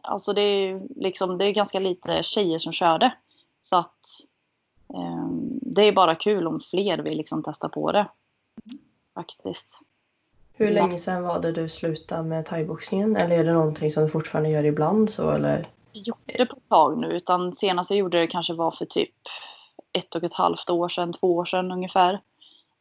alltså 0.03 0.33
det 0.33 0.43
är, 0.43 0.83
liksom, 0.97 1.39
det 1.39 1.45
är 1.45 1.53
ganska 1.53 1.79
lite 1.79 2.23
tjejer 2.23 2.59
som 2.59 2.73
kör 2.73 2.99
det. 2.99 3.13
Så 3.63 3.77
att 3.77 4.01
eh, 4.95 5.29
det 5.61 5.83
är 5.83 5.93
bara 5.93 6.15
kul 6.15 6.47
om 6.47 6.61
fler 6.71 6.99
vill 6.99 7.19
liksom 7.19 7.43
testa 7.43 7.69
på 7.69 7.93
det. 7.93 8.07
Faktiskt. 9.15 9.79
Hur 10.53 10.71
länge 10.71 10.99
sedan 10.99 11.23
var 11.23 11.41
det 11.41 11.53
du 11.53 11.69
slutade 11.69 12.23
med 12.23 12.47
thaiboxningen? 12.47 13.17
Eller 13.17 13.39
är 13.39 13.45
det 13.45 13.53
någonting 13.53 13.91
som 13.91 14.03
du 14.03 14.09
fortfarande 14.09 14.51
gör 14.51 14.65
ibland 14.65 15.11
så 15.11 15.31
eller? 15.31 15.67
gjort 15.93 16.19
det 16.25 16.47
på 16.47 16.57
ett 16.57 16.69
tag 16.69 16.99
nu. 16.99 17.07
Utan 17.07 17.55
senast 17.55 17.91
jag 17.91 17.99
gjorde 17.99 18.19
det 18.19 18.27
kanske 18.27 18.55
var 18.55 18.71
för 18.71 18.85
typ 18.85 19.15
ett 19.93 20.15
och 20.15 20.25
ett 20.25 20.35
halvt 20.35 20.71
år 20.71 20.89
sedan, 20.89 21.13
två 21.13 21.37
år 21.37 21.45
sedan 21.45 21.73
ungefär. 21.73 22.21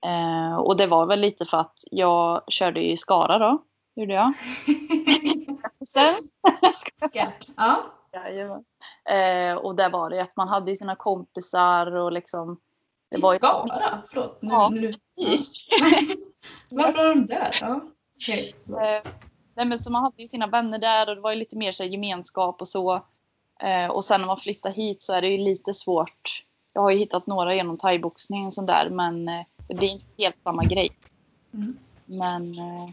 Eh, 0.06 0.56
och 0.56 0.78
det 0.78 0.88
var 0.88 1.06
väl 1.06 1.20
lite 1.20 1.46
för 1.46 1.58
att 1.58 1.76
jag 1.92 2.42
körde 2.48 2.82
i 2.92 2.98
Skara 2.98 3.38
då. 3.38 3.62
Gjorde 3.96 4.14
jag. 4.14 4.34
Sen, 5.88 6.16
Skarpt. 7.10 7.50
Ja. 7.58 7.84
Jajamän. 8.14 8.64
eh, 9.10 9.56
och 9.58 9.76
där 9.76 9.90
var 9.90 10.10
det 10.10 10.22
att 10.22 10.36
man 10.36 10.48
hade 10.48 10.72
ju 10.72 10.76
sina 10.78 10.96
kompisar 10.96 11.96
och 11.96 12.12
liksom. 12.12 12.58
Det 13.12 13.18
I 13.18 13.22
var 13.22 13.34
ju- 13.34 13.38
Skara? 13.40 14.02
Förlåt. 14.08 14.42
Nu, 14.42 14.50
Ja. 14.54 14.70
nu. 14.70 14.94
Precis. 15.26 15.56
Varför 16.72 16.98
var 17.08 17.16
de 17.16 17.26
där? 17.26 17.58
Ja. 17.62 17.82
Okej. 18.16 18.56
Eh, 18.70 19.12
nej, 19.56 19.66
men 19.66 19.80
så 19.80 19.92
man 19.92 20.04
hade 20.04 20.22
ju 20.22 20.28
sina 20.28 20.48
vänner 20.48 20.80
där 20.80 21.10
och 21.10 21.16
det 21.16 21.22
var 21.22 21.32
ju 21.32 21.38
lite 21.40 21.58
mer 21.58 21.72
så 21.72 21.84
gemenskap 21.84 22.62
och 22.62 22.68
så. 22.68 22.94
Eh, 23.60 23.88
och 23.92 24.06
sen 24.06 24.22
när 24.22 24.28
man 24.28 24.38
flyttar 24.38 24.70
hit 24.72 25.04
så 25.04 25.14
är 25.14 25.22
det 25.22 25.28
ju 25.28 25.38
lite 25.38 25.74
svårt. 25.74 26.44
Jag 26.74 26.82
har 26.82 26.92
ju 26.92 26.98
hittat 26.98 27.28
några 27.28 27.56
genom 27.56 27.78
thaiboxning 27.78 28.46
och 28.46 28.54
sånt 28.54 28.68
där 28.68 28.90
men 28.90 29.28
eh, 29.30 29.42
det 29.68 29.76
blir 29.76 29.90
inte 29.90 30.06
helt 30.18 30.44
samma 30.44 30.64
grej. 30.64 30.90
Mm. 31.54 31.78
Men 32.06 32.60
eh, 32.60 32.90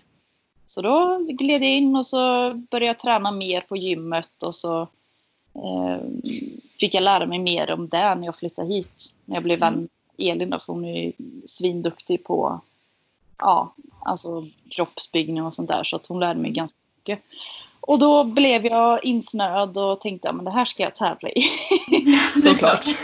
så 0.67 0.83
då 0.83 1.19
gled 1.29 1.63
jag 1.63 1.71
in 1.71 1.97
och 1.97 2.07
så 2.07 2.53
började 2.71 2.87
jag 2.87 2.99
träna 2.99 3.31
mer 3.31 3.61
på 3.61 3.77
gymmet 3.77 4.43
och 4.43 4.55
så 4.55 4.81
eh, 5.55 5.99
fick 6.81 6.95
jag 6.95 7.03
lära 7.03 7.27
mig 7.27 7.39
mer 7.39 7.71
om 7.71 7.89
det 7.89 8.15
när 8.15 8.25
jag 8.25 8.37
flyttade 8.37 8.69
hit. 8.69 9.15
När 9.25 9.37
jag 9.37 9.43
blev 9.43 9.61
vän 9.61 9.89
med 10.17 10.33
Elin 10.33 10.51
då, 10.51 10.59
för 10.59 10.73
hon 10.73 10.85
är 10.85 11.03
ju 11.03 11.13
svinduktig 11.47 12.25
på 12.25 12.61
ja, 13.39 13.75
alltså 14.05 14.47
kroppsbyggning 14.71 15.43
och 15.43 15.55
sånt 15.55 15.69
där 15.69 15.85
så 15.85 15.97
att 15.97 16.07
hon 16.07 16.21
lärde 16.21 16.41
mig 16.41 16.51
ganska 16.51 16.79
mycket. 16.97 17.25
Och 17.81 17.99
då 17.99 18.25
blev 18.25 18.67
jag 18.67 19.05
insnöad 19.05 19.79
och 19.79 20.01
tänkte 20.01 20.31
att 20.31 20.45
det 20.45 20.51
här 20.51 20.65
ska 20.65 20.83
jag 20.83 20.95
tävla 20.95 21.29
i. 21.29 21.43
Såklart. 22.43 22.85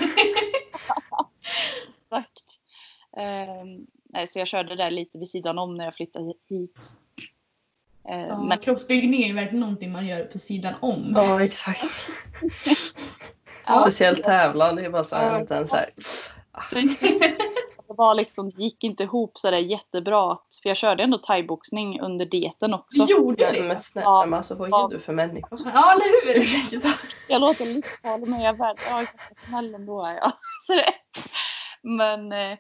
Nej, 3.17 4.27
så 4.27 4.39
jag 4.39 4.47
körde 4.49 4.75
där 4.77 4.91
lite 4.91 5.19
vid 5.19 5.29
sidan 5.29 5.59
om 5.59 5.75
när 5.75 5.85
jag 5.85 5.95
flyttade 5.95 6.33
hit. 6.49 6.97
Ehm, 8.09 8.21
Ja, 8.29 8.43
men 8.43 8.59
Kroppsbyggning 8.59 9.23
är 9.23 9.27
ju 9.27 9.35
verkligen 9.35 9.61
någonting 9.61 9.93
man 9.93 10.07
gör 10.07 10.25
på 10.25 10.39
sidan 10.39 10.75
om. 10.81 11.13
Ja 11.17 11.45
exakt. 11.45 11.85
Ja. 13.67 13.81
Speciellt 13.81 14.23
tävla. 14.25 14.73
Det 14.73 14.85
är 14.85 14.91
bara 14.91 15.05
så 15.05 15.17
här 15.17 15.27
Ja. 15.27 15.35
en 15.35 15.41
liten 15.41 15.69
så 15.69 15.77
här. 15.77 15.91
det 17.89 17.95
var 17.97 18.15
liksom, 18.15 18.51
gick 18.51 18.85
inte 18.85 19.03
ihop 19.03 19.39
så 19.39 19.51
där 19.51 19.59
jättebra. 19.59 20.33
Att, 20.33 20.59
för 20.63 20.69
jag 20.71 20.77
körde 20.77 21.03
ändå 21.03 21.19
thaiboxning 21.19 22.01
under 22.01 22.27
dieten 22.27 22.75
också. 22.75 23.05
Vi 23.07 23.13
gjorde 23.13 23.53
Men 23.53 23.69
det. 23.69 23.79
snälla 23.79 24.05
Ja. 24.07 24.27
men 24.27 24.35
alltså 24.37 24.55
vad 24.55 24.71
Ja. 24.71 24.85
är 24.85 24.89
du 24.89 24.99
för 24.99 25.13
människa? 25.13 25.49
Ja, 25.51 25.93
eller 25.93 26.35
hur? 26.35 26.41
Ursäkta. 26.43 26.89
Jag 27.29 27.41
låter 27.41 27.67
livsfarlig 27.67 28.29
men 28.29 28.41
jag 28.41 28.55
är 28.55 28.59
värd, 28.59 28.77
jag 28.89 28.93
är 29.01 29.05
ganska 29.05 29.19
snäll 29.49 29.75
ändå 29.75 30.05
är 30.05 30.15
jag. 30.15 30.33
Så 30.67 30.73
det, 30.75 30.93
men 31.83 32.33
eh, 32.33 32.39
eh, 32.53 32.59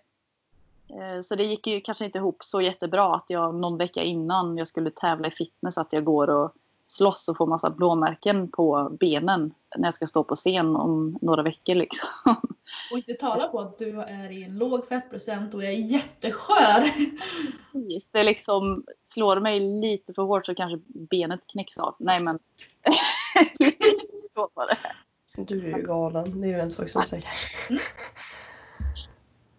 så 1.22 1.34
det 1.34 1.44
gick 1.44 1.66
ju 1.66 1.80
kanske 1.80 2.04
inte 2.04 2.18
ihop 2.18 2.44
så 2.44 2.60
jättebra 2.60 3.14
att 3.14 3.30
jag 3.30 3.54
någon 3.54 3.78
vecka 3.78 4.02
innan 4.02 4.58
jag 4.58 4.68
skulle 4.68 4.90
tävla 4.90 5.28
i 5.28 5.30
fitness 5.30 5.78
att 5.78 5.92
jag 5.92 6.04
går 6.04 6.30
och 6.30 6.54
slåss 6.86 7.28
och 7.28 7.36
får 7.36 7.46
massa 7.46 7.70
blåmärken 7.70 8.50
på 8.50 8.96
benen 9.00 9.54
när 9.76 9.86
jag 9.86 9.94
ska 9.94 10.06
stå 10.06 10.24
på 10.24 10.36
scen 10.36 10.76
om 10.76 11.18
några 11.22 11.42
veckor 11.42 11.74
liksom. 11.74 12.08
Och 12.92 12.98
inte 12.98 13.14
tala 13.14 13.48
på 13.48 13.60
att 13.60 13.78
du 13.78 14.00
är 14.00 14.32
i 14.32 14.44
en 14.44 14.58
låg 14.58 14.88
fettprocent 14.88 15.54
och 15.54 15.64
är 15.64 15.70
jätteskör. 15.70 16.92
Det 18.12 18.22
liksom 18.22 18.84
slår 19.04 19.40
mig 19.40 19.60
lite 19.60 20.14
för 20.14 20.22
hårt 20.22 20.46
så 20.46 20.54
kanske 20.54 20.84
benet 20.86 21.46
knäcks 21.46 21.78
av. 21.78 21.96
Nej 21.98 22.20
men. 22.20 22.38
så 24.34 24.50
var 24.54 24.66
det. 24.66 24.78
Du 25.44 25.72
är 25.72 25.78
ju 25.78 25.82
galen. 25.82 26.40
Det 26.40 26.46
är 26.46 26.50
ju 26.50 26.60
en 26.60 26.70
sak 26.70 26.88
som 26.88 27.02
säger. 27.02 27.24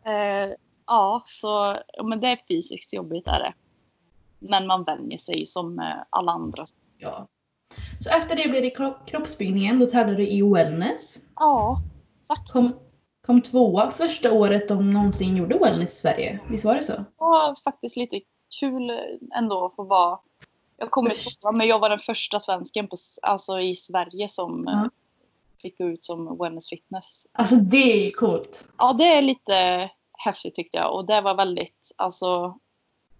Ja, 0.87 1.21
så 1.25 1.77
ja, 1.93 2.03
men 2.03 2.19
det 2.19 2.27
är 2.27 2.39
fysiskt 2.47 2.93
jobbigt 2.93 3.27
är 3.27 3.39
det. 3.39 3.53
Men 4.39 4.67
man 4.67 4.83
vänjer 4.83 5.17
sig 5.17 5.45
som 5.45 5.79
eh, 5.79 5.85
alla 6.09 6.31
andra. 6.31 6.65
Ja. 6.97 7.27
Så 7.99 8.09
efter 8.09 8.35
det 8.35 8.49
blev 8.49 8.61
det 8.61 8.69
kro- 8.77 9.05
kroppsbyggningen. 9.05 9.79
Då 9.79 9.85
tävlade 9.85 10.17
du 10.17 10.27
i 10.27 10.41
wellness. 10.41 11.19
Ja, 11.35 11.77
exakt. 12.21 12.51
Kom, 12.51 12.73
kom 13.25 13.41
tvåa 13.41 13.91
första 13.91 14.31
året 14.31 14.67
de 14.67 14.93
någonsin 14.93 15.37
gjorde 15.37 15.57
wellness 15.57 15.93
i 15.93 15.99
Sverige. 15.99 16.39
Visst 16.49 16.65
var 16.65 16.75
det 16.75 16.83
så? 16.83 17.05
Var 17.17 17.55
faktiskt 17.63 17.97
lite 17.97 18.19
kul 18.59 18.91
ändå 19.35 19.65
att 19.65 19.75
få 19.75 19.83
vara. 19.83 20.19
Jag 20.77 20.91
kommer 20.91 21.41
tvåa, 21.41 21.51
men 21.51 21.67
jag 21.67 21.79
var 21.79 21.89
den 21.89 21.99
första 21.99 22.39
svensken 22.39 22.87
på, 22.87 22.95
alltså 23.21 23.59
i 23.59 23.75
Sverige 23.75 24.29
som 24.29 24.63
Ja. 24.67 24.89
fick 25.61 25.77
gå 25.77 25.83
ut 25.85 26.05
som 26.05 26.37
wellness 26.37 26.69
fitness. 26.69 27.27
Alltså 27.31 27.55
det 27.55 27.77
är 28.01 28.05
ju 28.05 28.11
coolt. 28.11 28.67
Ja, 28.77 28.93
det 28.93 29.03
är 29.03 29.21
lite 29.21 29.89
häftigt 30.17 30.55
tyckte 30.55 30.77
jag. 30.77 30.93
Och 30.93 31.05
det 31.05 31.21
var 31.21 31.35
väldigt, 31.35 31.91
alltså 31.95 32.59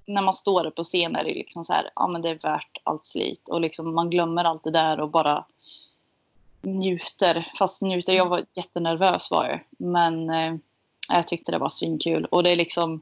när 0.06 0.22
man 0.22 0.36
står 0.36 0.64
där 0.64 0.72
på 0.72 0.84
scen 0.84 1.16
är 1.16 1.24
det 1.24 1.34
liksom 1.34 1.66
så 1.66 1.74
här, 1.74 1.90
ja 1.96 2.08
men 2.08 2.22
det 2.22 2.30
är 2.30 2.40
värt 2.40 2.78
allt 2.84 3.06
slit. 3.06 3.50
Och 3.50 3.62
liksom 3.62 3.96
man 3.96 4.10
glömmer 4.10 4.44
allt 4.44 4.64
det 4.64 4.72
där 4.72 5.00
och 5.00 5.10
bara 5.10 5.46
njuter. 6.62 7.52
Fast 7.58 7.82
njuter, 7.82 8.14
jag 8.14 8.30
var 8.30 8.46
jättenervös 8.54 9.32
var 9.32 9.46
jag. 9.46 9.62
Men 9.78 10.30
eh, 10.30 10.56
jag 11.10 11.28
tyckte 11.28 11.52
det 11.52 11.58
var 11.58 11.70
svinkul. 11.70 12.26
Och 12.26 12.44
det 12.44 12.50
är 12.50 12.56
liksom, 12.56 13.02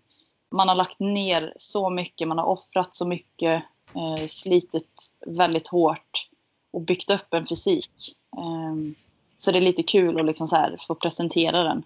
man 0.49 0.67
har 0.67 0.75
lagt 0.75 0.99
ner 0.99 1.53
så 1.55 1.89
mycket, 1.89 2.27
man 2.27 2.37
har 2.37 2.45
offrat 2.45 2.95
så 2.95 3.07
mycket, 3.07 3.63
eh, 3.93 4.27
slitit 4.27 5.15
väldigt 5.25 5.67
hårt 5.67 6.29
och 6.71 6.81
byggt 6.81 7.09
upp 7.09 7.33
en 7.33 7.45
fysik. 7.45 8.15
Eh, 8.37 8.93
så 9.37 9.51
det 9.51 9.59
är 9.59 9.61
lite 9.61 9.83
kul 9.83 10.19
att 10.19 10.25
liksom 10.25 10.47
så 10.47 10.55
här 10.55 10.77
få 10.79 10.95
presentera 10.95 11.63
den. 11.63 11.83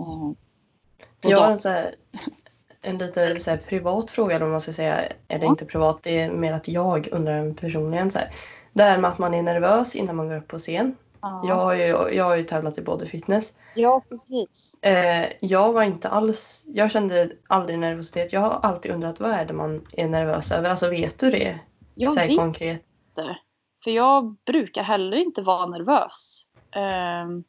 Eh, 0.00 0.30
Eh, 1.24 1.30
Jag 1.30 1.38
har 1.38 1.50
en 1.52 1.58
så 1.58 1.68
här, 1.68 1.94
en 2.82 2.98
lite 2.98 3.40
så 3.40 3.56
privat 3.56 4.10
fråga 4.10 4.38
vad 4.38 4.48
man 4.48 4.60
ska 4.60 4.72
säga. 4.72 5.00
Eller 5.28 5.44
Ja. 5.44 5.50
inte 5.50 5.64
privat, 5.64 6.02
det 6.02 6.18
är 6.20 6.30
mer 6.30 6.52
att 6.52 6.68
jag 6.68 7.08
undrar 7.12 7.52
personligen 7.52 8.10
så 8.10 8.18
här. 8.18 8.28
Det 8.72 8.82
här 8.82 8.98
med 8.98 9.10
att 9.10 9.18
man 9.18 9.34
är 9.34 9.42
nervös 9.42 9.96
innan 9.96 10.16
man 10.16 10.28
går 10.28 10.36
upp 10.36 10.48
på 10.48 10.58
scen. 10.58 10.96
Ja, 11.20 11.42
Jag 11.48 11.54
har 11.54 11.74
ju, 11.74 11.84
jag 12.16 12.24
har 12.24 12.36
ju 12.36 12.42
tävlat 12.42 12.78
i 12.78 12.82
body 12.82 13.06
fitness. 13.06 13.54
ja 13.74 14.02
precis. 14.08 14.74
Eh, 14.82 15.26
jag 15.40 15.72
var 15.72 15.82
inte 15.82 16.08
alls, 16.08 16.64
jag 16.66 16.90
kände 16.90 17.30
aldrig 17.48 17.78
nervositet. 17.78 18.32
Jag 18.32 18.40
har 18.40 18.50
alltid 18.62 18.92
undrat 18.92 19.20
vad 19.20 19.30
är 19.30 19.44
det 19.44 19.52
man 19.52 19.86
är 19.92 20.08
nervös 20.08 20.52
över? 20.52 20.70
Alltså 20.70 20.90
vet 20.90 21.18
du 21.18 21.30
det? 21.30 21.58
Jag 21.94 22.12
så 22.12 22.20
vet 22.20 22.36
konkret. 22.38 22.82
inte. 23.08 23.38
För 23.84 23.90
jag 23.90 24.36
brukar 24.46 24.82
heller 24.82 25.16
inte 25.16 25.42
vara 25.42 25.66
nervös. 25.66 26.44
Ehm, 26.76 27.44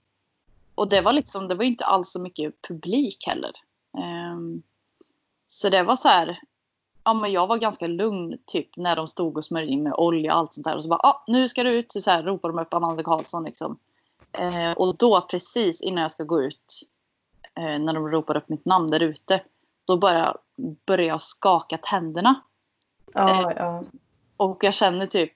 och 0.79 0.89
det 0.89 1.01
var 1.01 1.13
liksom, 1.13 1.47
det 1.47 1.55
var 1.55 1.63
inte 1.63 1.85
alls 1.85 2.11
så 2.11 2.19
mycket 2.19 2.61
publik 2.67 3.27
heller. 3.27 3.51
Ehm, 3.97 4.61
så 5.47 5.69
det 5.69 5.83
var 5.83 5.95
så 5.95 6.07
här, 6.07 6.39
ja 7.03 7.13
men 7.13 7.31
jag 7.31 7.47
var 7.47 7.57
ganska 7.57 7.87
lugn 7.87 8.37
typ 8.45 8.77
när 8.77 8.95
de 8.95 9.07
stod 9.07 9.37
och 9.37 9.45
smörjde 9.45 9.71
in 9.71 9.83
med 9.83 9.93
olja 9.93 10.33
och 10.33 10.39
allt 10.39 10.53
sånt 10.53 10.65
där. 10.65 10.75
Och 10.75 10.83
så 10.83 10.89
bara, 10.89 10.99
ah, 10.99 11.23
nu 11.27 11.47
ska 11.47 11.63
du 11.63 11.69
ut. 11.69 11.91
Så, 11.91 12.01
så 12.01 12.11
här 12.11 12.23
ropar 12.23 12.49
de 12.49 12.59
upp 12.59 12.73
Amanda 12.73 13.03
Karlsson 13.03 13.43
liksom. 13.43 13.79
Eh, 14.31 14.71
och 14.71 14.97
då 14.97 15.21
precis 15.21 15.81
innan 15.81 16.01
jag 16.01 16.11
ska 16.11 16.23
gå 16.23 16.41
ut, 16.41 16.81
eh, 17.55 17.79
när 17.79 17.93
de 17.93 18.07
ropar 18.07 18.37
upp 18.37 18.49
mitt 18.49 18.65
namn 18.65 18.91
där 18.91 18.99
ute, 18.99 19.41
då 19.85 19.97
börjar, 19.97 20.37
börjar 20.85 21.07
jag 21.07 21.21
skaka 21.21 21.77
tänderna. 21.77 22.41
Ja, 23.13 23.53
ja. 23.57 23.83
Och 24.37 24.63
jag 24.63 24.73
känner 24.73 25.05
typ, 25.05 25.33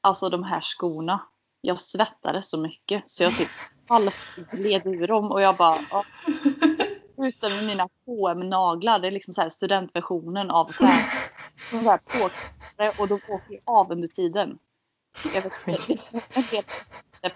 alltså 0.00 0.28
de 0.28 0.42
här 0.42 0.60
skorna. 0.60 1.20
Jag 1.66 1.80
svettades 1.80 2.50
så 2.50 2.58
mycket 2.58 3.02
så 3.06 3.22
jag 3.22 3.36
typ 3.36 3.48
halvt 3.88 4.14
gled 4.50 4.86
ur 4.86 5.06
dem 5.06 5.30
och 5.30 5.42
jag 5.42 5.56
bara, 5.56 5.78
ja. 5.90 6.04
Utan 7.18 7.52
med 7.52 7.64
mina 7.64 7.88
H&M-naglar, 8.06 8.98
det 8.98 9.08
är 9.08 9.12
liksom 9.12 9.34
så 9.34 9.50
studentversionen 9.50 10.50
av. 10.50 10.66
De 11.70 11.82
så 11.82 11.90
här 12.78 13.00
och 13.00 13.08
de 13.08 13.14
åker 13.14 13.60
av 13.64 13.92
under 13.92 14.08
tiden. 14.08 14.58
Jag 15.34 15.42
vet 15.42 15.88
inte, 15.88 16.22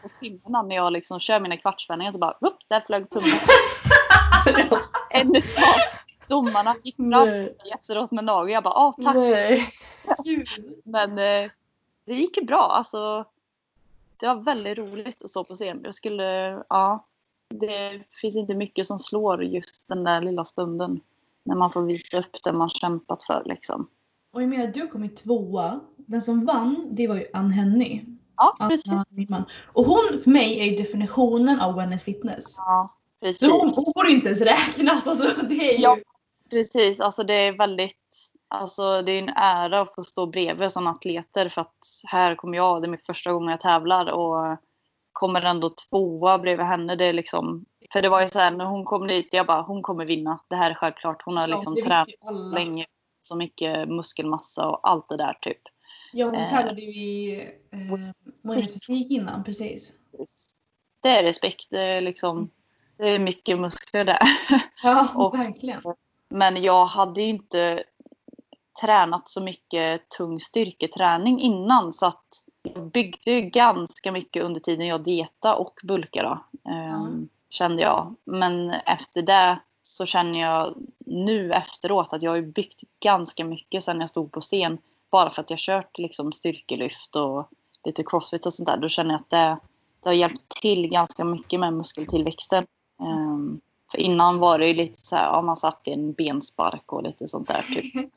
på 0.02 0.10
filmerna 0.20 0.62
när 0.62 0.76
jag 0.76 0.92
liksom 0.92 1.20
kör 1.20 1.40
mina 1.40 1.56
kvartsvändningar 1.56 2.12
så 2.12 2.18
bara, 2.18 2.36
upp, 2.40 2.58
där 2.68 2.80
flög 2.80 3.10
tummen. 3.10 3.38
En 5.10 5.36
utav 5.36 5.64
domarna 6.28 6.76
gick 6.84 6.96
fram 6.96 7.48
efteråt 7.74 8.12
med 8.12 8.24
nagel. 8.24 8.52
Jag 8.52 8.62
bara, 8.62 8.74
ah, 8.74 8.92
tack. 8.92 9.16
Men 10.84 11.10
eh, 11.10 11.50
det 12.06 12.14
gick 12.14 12.36
ju 12.36 12.44
bra. 12.44 12.62
Alltså, 12.62 13.24
det 14.20 14.26
var 14.26 14.34
väldigt 14.34 14.78
roligt 14.78 15.22
att 15.24 15.30
stå 15.30 15.44
på 15.44 15.54
scen. 15.54 15.80
Jag 15.84 15.94
skulle, 15.94 16.24
ja. 16.68 17.06
Det 17.54 18.02
finns 18.20 18.36
inte 18.36 18.54
mycket 18.54 18.86
som 18.86 18.98
slår 18.98 19.44
just 19.44 19.88
den 19.88 20.04
där 20.04 20.20
lilla 20.20 20.44
stunden. 20.44 21.00
När 21.44 21.56
man 21.56 21.72
får 21.72 21.82
visa 21.82 22.18
upp 22.18 22.36
det 22.44 22.52
man 22.52 22.70
kämpat 22.70 23.22
för 23.22 23.42
liksom. 23.46 23.88
Och 24.32 24.42
jag 24.42 24.48
menar, 24.48 24.66
du 24.66 24.86
kom 24.86 25.04
i 25.04 25.08
tvåa. 25.08 25.80
Den 25.96 26.22
som 26.22 26.44
vann, 26.44 26.88
det 26.90 27.08
var 27.08 27.16
ju 27.16 27.26
Ann 27.32 27.50
Henny. 27.50 28.04
Ja, 28.36 28.56
Anna 28.58 28.68
precis. 28.68 28.92
Nyman. 29.08 29.44
Och 29.66 29.84
hon 29.84 30.20
för 30.24 30.30
mig 30.30 30.60
är 30.60 30.64
ju 30.64 30.76
definitionen 30.76 31.60
av 31.60 31.74
wellness 31.74 32.04
fitness. 32.04 32.54
Ja, 32.56 32.94
precis. 33.20 33.40
Så 33.40 33.58
hon, 33.60 33.70
hon 33.76 33.92
får 33.96 34.08
inte 34.08 34.26
ens 34.26 34.40
räknas. 34.40 35.06
Alltså, 35.06 35.46
det 35.46 35.54
är 35.54 35.78
ju... 35.78 35.82
Ja. 35.82 35.98
Precis, 36.50 37.00
alltså 37.00 37.22
det 37.22 37.34
är 37.34 37.52
väldigt, 37.52 38.30
alltså 38.48 39.02
det 39.02 39.12
är 39.12 39.18
en 39.22 39.28
ära 39.36 39.80
att 39.80 39.94
få 39.94 40.02
stå 40.04 40.26
bredvid 40.26 40.72
sådana 40.72 40.90
atleter 40.90 41.48
för 41.48 41.60
att 41.60 41.78
här 42.06 42.34
kommer 42.34 42.56
jag, 42.56 42.82
det 42.82 42.86
är 42.86 42.90
min 42.90 43.00
första 43.06 43.32
gång 43.32 43.50
jag 43.50 43.60
tävlar 43.60 44.12
och 44.12 44.56
kommer 45.12 45.42
ändå 45.42 45.70
tvåa 45.90 46.38
bredvid 46.38 46.66
henne. 46.66 46.96
Det 46.96 47.06
är 47.06 47.12
liksom, 47.12 47.64
för 47.92 48.02
det 48.02 48.08
var 48.08 48.20
ju 48.20 48.28
så 48.28 48.38
här 48.38 48.50
när 48.50 48.64
hon 48.64 48.84
kom 48.84 49.06
dit, 49.06 49.28
jag 49.32 49.46
bara 49.46 49.62
hon 49.62 49.82
kommer 49.82 50.04
vinna. 50.04 50.40
Det 50.48 50.56
här 50.56 50.70
är 50.70 50.74
självklart. 50.74 51.22
Hon 51.24 51.36
har 51.36 51.46
liksom 51.46 51.74
tränat 51.76 52.08
så 52.22 52.34
länge, 52.34 52.86
så 53.22 53.36
mycket 53.36 53.88
muskelmassa 53.88 54.68
och 54.68 54.88
allt 54.90 55.08
det 55.08 55.16
där 55.16 55.38
typ. 55.40 55.60
Ja, 56.12 56.26
hon 56.26 56.34
Eh. 56.34 56.48
tävlade 56.50 56.80
ju 56.80 56.90
i 56.90 57.40
eh, 57.70 57.78
Wellness 58.42 58.72
fysik 58.72 59.10
innan, 59.10 59.44
precis. 59.44 59.92
Det 61.02 61.08
är 61.08 61.22
respekt, 61.22 61.66
det 61.70 61.80
är 61.80 62.00
liksom, 62.00 62.50
det 62.96 63.08
är 63.08 63.18
mycket 63.18 63.58
muskler 63.58 64.04
där. 64.04 64.18
Ja, 64.82 65.08
Och- 65.16 65.34
verkligen. 65.38 65.82
Men 66.30 66.62
jag 66.62 66.86
hade 66.86 67.22
ju 67.22 67.28
inte 67.28 67.84
tränat 68.80 69.28
så 69.28 69.40
mycket 69.40 70.08
tung 70.08 70.40
styrketräning 70.40 71.40
innan 71.40 71.92
så 71.92 72.06
att 72.06 72.44
jag 72.62 72.90
byggde 72.90 73.30
ju 73.30 73.40
ganska 73.40 74.12
mycket 74.12 74.42
under 74.42 74.60
tiden 74.60 74.86
jag 74.86 75.00
dietade 75.00 75.56
och 75.56 75.80
bulkade. 75.82 76.38
ehm, 76.68 77.28
Kände 77.50 77.82
jag. 77.82 78.14
Men 78.24 78.70
efter 78.70 79.22
det 79.22 79.58
så 79.82 80.06
känner 80.06 80.40
jag 80.40 80.74
nu 81.06 81.52
efteråt 81.52 82.12
att 82.12 82.22
jag 82.22 82.30
har 82.30 82.40
byggt 82.40 82.82
ganska 83.00 83.44
mycket 83.44 83.84
sen 83.84 84.00
jag 84.00 84.10
stod 84.10 84.32
på 84.32 84.40
scen. 84.40 84.78
Bara 85.10 85.30
för 85.30 85.40
att 85.40 85.50
jag 85.50 85.58
kört 85.58 85.98
liksom 85.98 86.32
styrkelyft 86.32 87.16
och 87.16 87.48
lite 87.84 88.02
crossfit 88.02 88.46
och 88.46 88.52
sånt 88.52 88.68
där. 88.68 88.76
Då 88.76 88.88
känner 88.88 89.10
jag 89.10 89.20
att 89.20 89.30
det, 89.30 89.58
det 90.02 90.08
har 90.08 90.14
hjälpt 90.14 90.48
till 90.62 90.88
ganska 90.88 91.24
mycket 91.24 91.60
med 91.60 91.72
muskeltillväxten. 91.72 92.66
Ehm, 93.00 93.60
för 93.90 93.98
innan 93.98 94.38
var 94.38 94.58
det 94.58 94.66
ju 94.66 94.74
lite 94.74 95.00
så 95.00 95.16
här, 95.16 95.24
ja, 95.24 95.42
man 95.42 95.56
satt 95.56 95.80
i 95.84 95.92
en 95.92 96.12
benspark 96.12 96.92
och 96.92 97.02
lite 97.02 97.28
sånt 97.28 97.48
där. 97.48 97.62
Typ. 97.62 98.12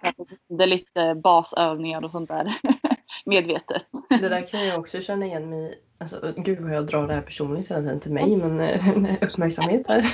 Det 0.58 0.64
är 0.64 0.68
lite 0.68 1.16
basövningar 1.24 2.06
och 2.06 2.12
sånt 2.12 2.30
där. 2.30 2.56
Medvetet. 3.26 3.86
Det 4.10 4.30
där 4.30 4.48
kan 4.48 4.66
jag 4.66 4.80
också 4.80 5.02
känna 5.02 5.26
igen 5.26 5.50
mig. 5.50 5.80
Alltså, 6.00 6.34
gud 6.38 6.60
vad 6.60 6.76
jag 6.76 6.88
drar 6.88 7.08
det 7.08 7.14
här 7.14 7.22
personligt 7.22 7.72
hela 7.72 7.82
tiden 7.82 8.00
till 8.00 8.12
mig, 8.12 8.38
men 8.38 8.60
eh, 8.60 9.14
uppmärksamhet 9.22 9.88
här. 9.88 10.06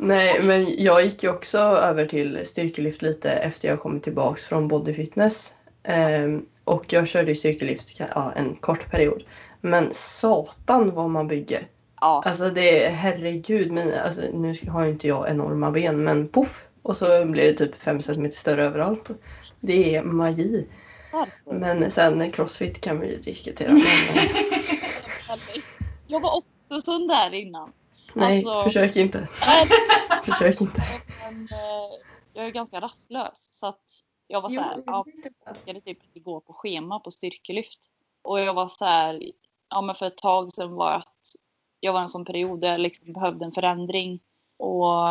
Nej, 0.00 0.42
men 0.42 0.66
jag 0.78 1.04
gick 1.04 1.22
ju 1.22 1.30
också 1.30 1.58
över 1.58 2.06
till 2.06 2.46
styrkelyft 2.46 3.02
lite 3.02 3.30
efter 3.30 3.68
jag 3.68 3.80
kommit 3.80 4.02
tillbaks 4.02 4.44
från 4.44 4.68
bodyfitness. 4.68 5.54
Ehm, 5.82 6.46
och 6.64 6.92
jag 6.92 7.08
körde 7.08 7.34
styrkelyft 7.34 8.00
ja, 8.00 8.32
en 8.36 8.54
kort 8.54 8.90
period. 8.90 9.22
Men 9.60 9.88
satan 9.92 10.94
vad 10.94 11.10
man 11.10 11.28
bygger. 11.28 11.68
Ja, 12.04 12.22
Alltså 12.26 12.50
det 12.50 12.84
är 12.84 12.90
herregud, 12.90 13.72
men, 13.72 14.00
alltså, 14.00 14.20
nu 14.20 14.54
har 14.68 14.84
ju 14.84 14.90
inte 14.90 15.08
jag 15.08 15.30
enorma 15.30 15.70
ben 15.70 16.04
men 16.04 16.28
poff! 16.28 16.68
Och 16.82 16.96
så 16.96 17.24
blir 17.24 17.44
det 17.44 17.52
typ 17.54 17.76
5 17.76 18.02
cm 18.02 18.30
större 18.30 18.64
överallt. 18.64 19.10
Det 19.60 19.94
är 19.96 20.02
magi. 20.02 20.66
Men 21.44 21.90
sen 21.90 22.30
crossfit 22.30 22.80
kan 22.80 23.00
vi 23.00 23.10
ju 23.10 23.18
diskutera. 23.18 23.72
Men, 23.72 23.82
Jag 26.06 26.20
var 26.20 26.36
också 26.36 26.80
sån 26.80 27.08
där 27.08 27.34
innan. 27.34 27.72
nej, 28.14 28.36
Alltså- 28.38 28.62
försök 28.62 28.96
inte. 28.96 29.28
Försök 30.24 30.60
inte. 30.60 30.82
Men, 31.22 31.34
eh, 31.52 31.98
jag 32.32 32.46
är 32.46 32.50
ganska 32.50 32.80
rastlös. 32.80 33.48
Så 33.52 33.66
att 33.66 33.84
jag 34.28 34.40
var 34.40 34.48
så 34.48 34.60
här, 34.60 34.82
ja, 34.86 35.04
jag 35.44 35.56
orkade 35.56 35.80
typ 35.80 36.04
inte 36.04 36.20
gå 36.20 36.40
på 36.40 36.52
schema 36.52 37.00
på 37.00 37.10
styrkelyft. 37.10 37.78
Och 38.22 38.40
jag 38.40 38.54
var 38.54 38.68
så 38.68 38.84
här, 38.84 39.20
ja 39.70 39.80
men 39.82 39.94
för 39.94 40.06
ett 40.06 40.16
tag 40.16 40.52
sedan 40.52 40.74
var 40.74 40.92
att 40.92 41.36
jag 41.84 41.92
var 41.92 42.00
i 42.00 42.02
en 42.02 42.08
sån 42.08 42.24
period 42.24 42.60
där 42.60 42.70
jag 42.70 42.80
liksom 42.80 43.12
behövde 43.12 43.44
en 43.44 43.52
förändring. 43.52 44.20
Och 44.56 45.08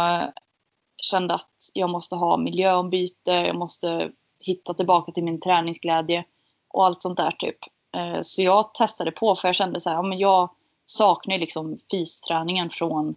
kände 0.97 1.33
att 1.33 1.71
jag 1.73 1.89
måste 1.89 2.15
ha 2.15 2.37
miljöombyte, 2.37 3.31
jag 3.31 3.55
måste 3.55 4.11
hitta 4.39 4.73
tillbaka 4.73 5.11
till 5.11 5.23
min 5.23 5.39
träningsglädje 5.39 6.25
och 6.67 6.85
allt 6.85 7.01
sånt 7.01 7.17
där 7.17 7.31
typ. 7.31 7.57
Eh, 7.95 8.21
så 8.21 8.41
jag 8.41 8.73
testade 8.73 9.11
på 9.11 9.35
för 9.35 9.47
jag 9.47 9.55
kände 9.55 9.79
så 9.79 9.89
här, 9.89 9.97
ja 9.97 10.01
men 10.01 10.17
jag 10.17 10.49
saknar 10.85 11.37
liksom 11.37 11.79
fysträningen 11.91 12.69
från 12.69 13.15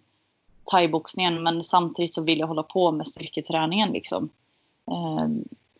thaiboxningen 0.70 1.42
men 1.42 1.62
samtidigt 1.62 2.14
så 2.14 2.22
vill 2.22 2.38
jag 2.38 2.46
hålla 2.46 2.62
på 2.62 2.92
med 2.92 3.06
styrketräningen 3.06 3.92
liksom. 3.92 4.28
Eh, 4.90 5.28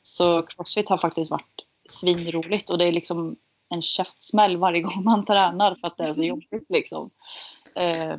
så 0.03 0.43
crossfit 0.43 0.89
har 0.89 0.99
faktiskt 0.99 1.31
varit 1.31 1.65
svinroligt 1.89 2.71
och 2.71 2.79
det 2.79 2.85
är 2.85 2.93
liksom 2.93 3.37
en 3.69 3.83
käftsmäll 3.83 4.57
varje 4.57 4.81
gång 4.83 5.05
man 5.05 5.25
tränar 5.25 5.75
för 5.81 5.87
att 5.87 5.97
det 5.97 6.05
är 6.05 6.15
så 6.15 6.23
jobbigt 6.23 6.67
liksom. 6.69 7.11
Eh, 7.77 8.13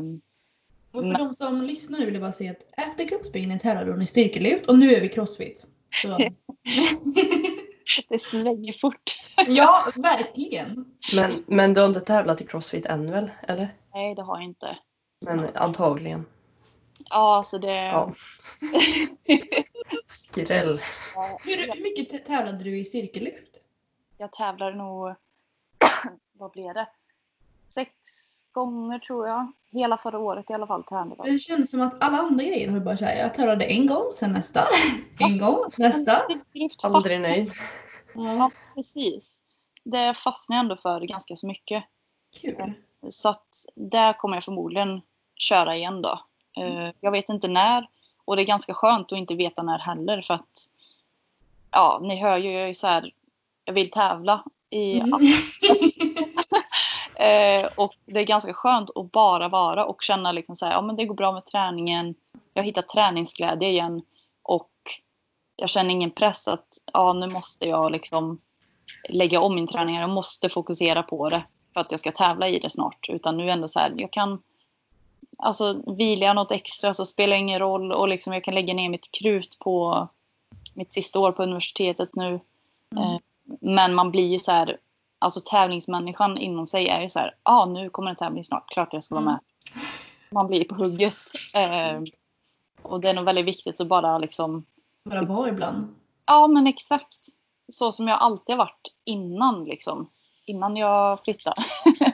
Och 0.92 1.02
för 1.04 1.10
Men- 1.12 1.14
de 1.28 1.34
som 1.34 1.62
lyssnar 1.62 2.00
nu 2.00 2.06
vill 2.06 2.14
jag 2.14 2.22
bara 2.24 2.32
säga 2.32 2.52
att 2.52 2.88
efter 2.90 3.04
gruppspringen 3.04 3.60
tävlade 3.60 3.92
hon 3.92 4.02
i 4.02 4.06
styrkelyft 4.06 4.66
och 4.66 4.80
nu 4.80 4.94
är 4.96 5.02
vi 5.02 5.10
crossfit. 5.10 5.66
Så. 6.02 6.18
Det 8.10 8.18
svänger 8.18 8.74
fort. 8.74 9.04
ja, 9.48 9.92
verkligen. 9.96 10.86
Men, 11.14 11.44
men 11.48 11.74
du 11.74 11.80
har 11.82 11.88
inte 11.88 12.00
tävlat 12.00 12.42
i 12.42 12.46
crossfit 12.46 12.86
än 12.86 13.12
väl? 13.12 13.32
Eller? 13.42 13.70
Nej, 13.94 14.16
det 14.16 14.22
har 14.22 14.38
jag 14.38 14.44
inte. 14.44 14.78
Men 15.26 15.56
antagligen. 15.56 16.26
Ja, 17.10 17.36
alltså 17.38 17.58
det... 17.58 17.76
Ja. 17.76 18.14
Skräll. 20.08 20.82
Ja, 21.16 21.40
Hur, 21.44 21.58
hur 21.58 21.84
mycket 21.84 22.12
tä- 22.12 22.26
tävlade 22.28 22.64
du 22.64 22.78
i 22.80 22.86
styrkelyft? 22.86 23.60
jag 24.18 24.32
tävlar 24.32 24.72
nog... 24.72 25.16
vad 26.34 26.52
blev 26.52 26.74
det? 26.74 26.88
Sex 27.70 27.92
gånger 28.52 29.00
tror 29.00 29.28
jag. 29.28 29.52
Hela 29.72 29.98
förra 29.98 30.20
året 30.20 30.50
i 30.50 30.54
alla 30.54 30.68
fall 30.68 30.84
tränade 30.84 31.16
jag. 31.18 31.34
Det 31.34 31.40
känns 31.40 31.72
som 31.72 31.82
att 31.82 32.04
alla 32.04 32.18
andra 32.18 32.44
grejer 32.44 32.70
har 32.72 32.80
bara 32.80 32.98
såhär, 32.98 33.18
jag 33.18 33.34
tävlade 33.34 33.66
en 33.66 33.88
gång, 33.88 34.14
sen 34.16 34.34
nästa, 34.34 34.68
en 35.20 35.38
gång, 35.38 35.70
nästa. 35.78 36.28
Aldrig 36.84 37.22
nöjd. 37.22 37.52
Ja, 38.14 38.52
precis. 38.76 39.42
Det 39.84 40.14
fastnar 40.14 40.56
jag 40.58 40.64
ändå 40.64 40.76
för 40.76 41.02
ganska 41.02 41.36
så 41.36 41.48
mycket. 41.48 41.84
Kul. 42.42 42.74
Så 43.10 43.30
att 43.30 43.66
där 43.76 44.14
kommer 44.14 44.36
jag 44.36 44.44
förmodligen 44.44 45.02
köra 45.36 45.76
igen 45.76 46.02
då. 46.02 46.20
Eh, 46.58 46.90
Jag 47.00 47.12
vet 47.12 47.30
inte 47.30 47.48
när. 47.48 47.90
och 48.26 48.36
det 48.36 48.42
är 48.42 48.46
ganska 48.46 48.74
skönt 48.74 49.12
att 49.12 49.18
inte 49.18 49.36
veta 49.36 49.64
när 49.64 49.80
heller 49.80 50.22
för 50.22 50.34
att 50.34 50.70
ja, 51.72 52.00
ni 52.04 52.16
hör 52.22 52.38
ju, 52.38 52.52
jag 52.52 52.64
är 52.64 52.68
ju 52.68 52.74
så 52.74 52.88
här, 52.88 53.12
jag 53.66 53.74
vill 53.74 53.92
tävla 53.92 54.44
i 54.70 55.00
Mm. 55.00 55.22
Eh, 57.20 57.70
och 57.76 57.94
det 58.06 58.20
är 58.20 58.24
ganska 58.24 58.54
skönt 58.54 58.90
att 58.96 59.12
bara 59.12 59.48
vara 59.48 59.86
och 59.86 60.02
känna 60.02 60.32
liksom 60.32 60.56
så 60.56 60.66
här, 60.66 60.74
ja 60.74 60.82
men 60.82 60.96
det 60.96 61.06
går 61.06 61.16
bra 61.16 61.32
med 61.32 61.46
träningen. 61.46 62.16
Jag 62.54 62.62
har 62.62 62.66
hittat 62.66 62.90
träningsglädje 62.90 63.70
igen 63.70 64.02
och 64.44 64.72
jag 65.56 65.70
känner 65.70 65.92
ingen 65.92 66.12
press 66.12 66.48
att 66.48 66.68
ja 66.94 67.14
nu 67.14 67.28
måste 67.28 67.68
jag 67.68 67.92
liksom 67.92 68.42
lägga 69.10 69.42
om 69.42 69.56
min 69.56 69.68
träning. 69.68 69.96
Jag 69.96 70.10
måste 70.10 70.50
fokusera 70.50 71.04
på 71.04 71.30
det 71.30 71.44
för 71.74 71.82
att 71.82 71.92
jag 71.92 72.00
ska 72.00 72.12
tävla 72.12 72.48
i 72.48 72.60
det 72.60 72.70
snart. 72.70 73.10
Utan 73.10 73.38
nu 73.38 73.44
är 73.44 73.54
ändå 73.54 73.68
så 73.68 73.80
här, 73.80 73.94
jag 73.98 74.12
kan 74.12 74.42
alltså 75.38 75.94
vilar 75.98 76.28
jag 76.28 76.36
något 76.36 76.52
extra 76.52 76.94
så 76.94 77.06
spelar 77.06 77.34
det 77.34 77.40
ingen 77.40 77.60
roll 77.60 77.92
och 77.92 78.08
liksom 78.08 78.34
jag 78.34 78.44
kan 78.44 78.54
lägga 78.54 78.74
ner 78.74 78.90
mitt 78.90 79.12
krut 79.12 79.60
på 79.60 80.08
mitt 80.74 80.94
sista 80.94 81.20
år 81.20 81.32
på 81.32 81.44
universitetet 81.44 82.16
nu. 82.16 82.34
Eh, 82.96 83.18
men 83.68 83.96
man 83.96 84.12
blir 84.12 84.28
ju 84.28 84.40
så 84.40 84.52
här, 84.52 84.78
alltså 85.20 85.40
tävlingsmänniskan 85.40 86.38
inom 86.38 86.68
sig 86.68 86.88
är 86.88 87.02
ju 87.02 87.10
så 87.10 87.20
här, 87.20 87.36
ja 87.44 87.52
ah, 87.52 87.66
nu 87.66 87.90
kommer 87.90 88.10
en 88.10 88.16
tävling 88.16 88.44
snart, 88.44 88.70
klart 88.70 88.94
jag 88.94 89.04
ska 89.04 89.16
vara 89.16 89.26
med. 89.26 89.40
Man 90.32 90.48
blir 90.48 90.66
på 90.66 90.76
hugget. 90.76 91.18
Eh, 91.54 92.02
och 92.82 93.02
det 93.02 93.10
är 93.10 93.14
nog 93.14 93.26
väldigt 93.26 93.46
viktigt 93.46 93.82
att 93.82 93.88
bara 93.88 94.18
liksom, 94.18 94.66
vara 95.04 95.50
ibland. 95.50 95.96
ja 96.26 96.48
men 96.48 96.68
exakt. 96.68 97.28
Så 97.72 97.92
som 97.92 98.08
jag 98.08 98.20
alltid 98.20 98.54
har 98.56 98.58
varit 98.58 98.88
innan 99.04 99.66
liksom. 99.66 100.10
Innan 100.46 100.78
jag 100.78 101.24
flyttade. 101.24 101.64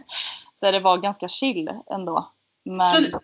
Där 0.61 0.71
det 0.71 0.79
var 0.79 0.97
ganska 0.97 1.27
chill 1.27 1.69
ändå. 1.91 2.31
Men 2.65 2.87
Så, 2.87 3.19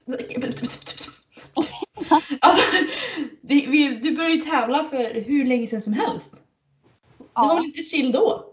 alltså, 2.41 2.61
du 3.41 4.15
började 4.15 4.33
ju 4.33 4.41
tävla 4.41 4.83
för 4.83 5.21
hur 5.21 5.45
länge 5.45 5.67
sedan 5.67 5.81
som 5.81 5.93
helst. 5.93 6.43
Det 7.39 7.45
Ja. 7.45 7.47
var 7.47 7.55
väl 7.55 7.65
inte 7.65 7.83
chill 7.83 8.11
då? 8.11 8.45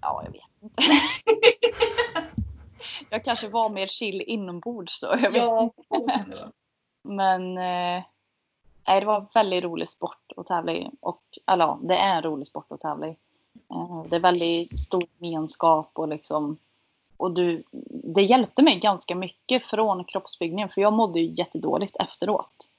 ja, 0.00 0.22
jag 0.24 0.32
vet 0.32 0.42
inte. 0.62 0.82
jag 3.10 3.24
kanske 3.24 3.48
var 3.48 3.68
mer 3.68 3.86
chill 3.86 4.22
inombords 4.26 5.00
då. 5.00 5.06
Jag 5.22 5.30
vet 5.30 5.42
Ja, 5.42 5.70
det. 6.26 6.50
Men 7.02 7.58
eh, 7.58 8.02
nej, 8.88 9.00
det 9.00 9.06
var 9.06 9.20
en 9.20 9.26
väldigt 9.34 9.64
rolig 9.64 9.88
sport 9.88 10.32
att 10.36 10.46
tävla 10.46 10.72
i. 10.72 10.90
Och, 11.00 11.22
eller 11.46 11.64
ja, 11.64 11.78
det 11.82 11.96
är 11.96 12.16
en 12.16 12.22
rolig 12.22 12.46
sport 12.46 12.72
att 12.72 12.80
tävla 12.80 13.06
i. 13.06 13.16
Eh, 13.70 14.02
det 14.10 14.16
är 14.16 14.20
väldigt 14.20 14.78
stor 14.78 15.04
gemenskap 15.18 15.90
och 15.94 16.08
liksom 16.08 16.58
och 17.16 17.30
du, 17.34 17.62
det 18.14 18.22
hjälpte 18.22 18.62
mig 18.62 18.78
ganska 18.78 19.14
mycket 19.14 19.66
från 19.66 20.04
kroppsbyggningen 20.04 20.68
för 20.68 20.80
jag 20.80 20.92
mådde 20.92 21.20
ju 21.20 21.34
jättedåligt 21.36 21.96
efteråt. 21.96 22.70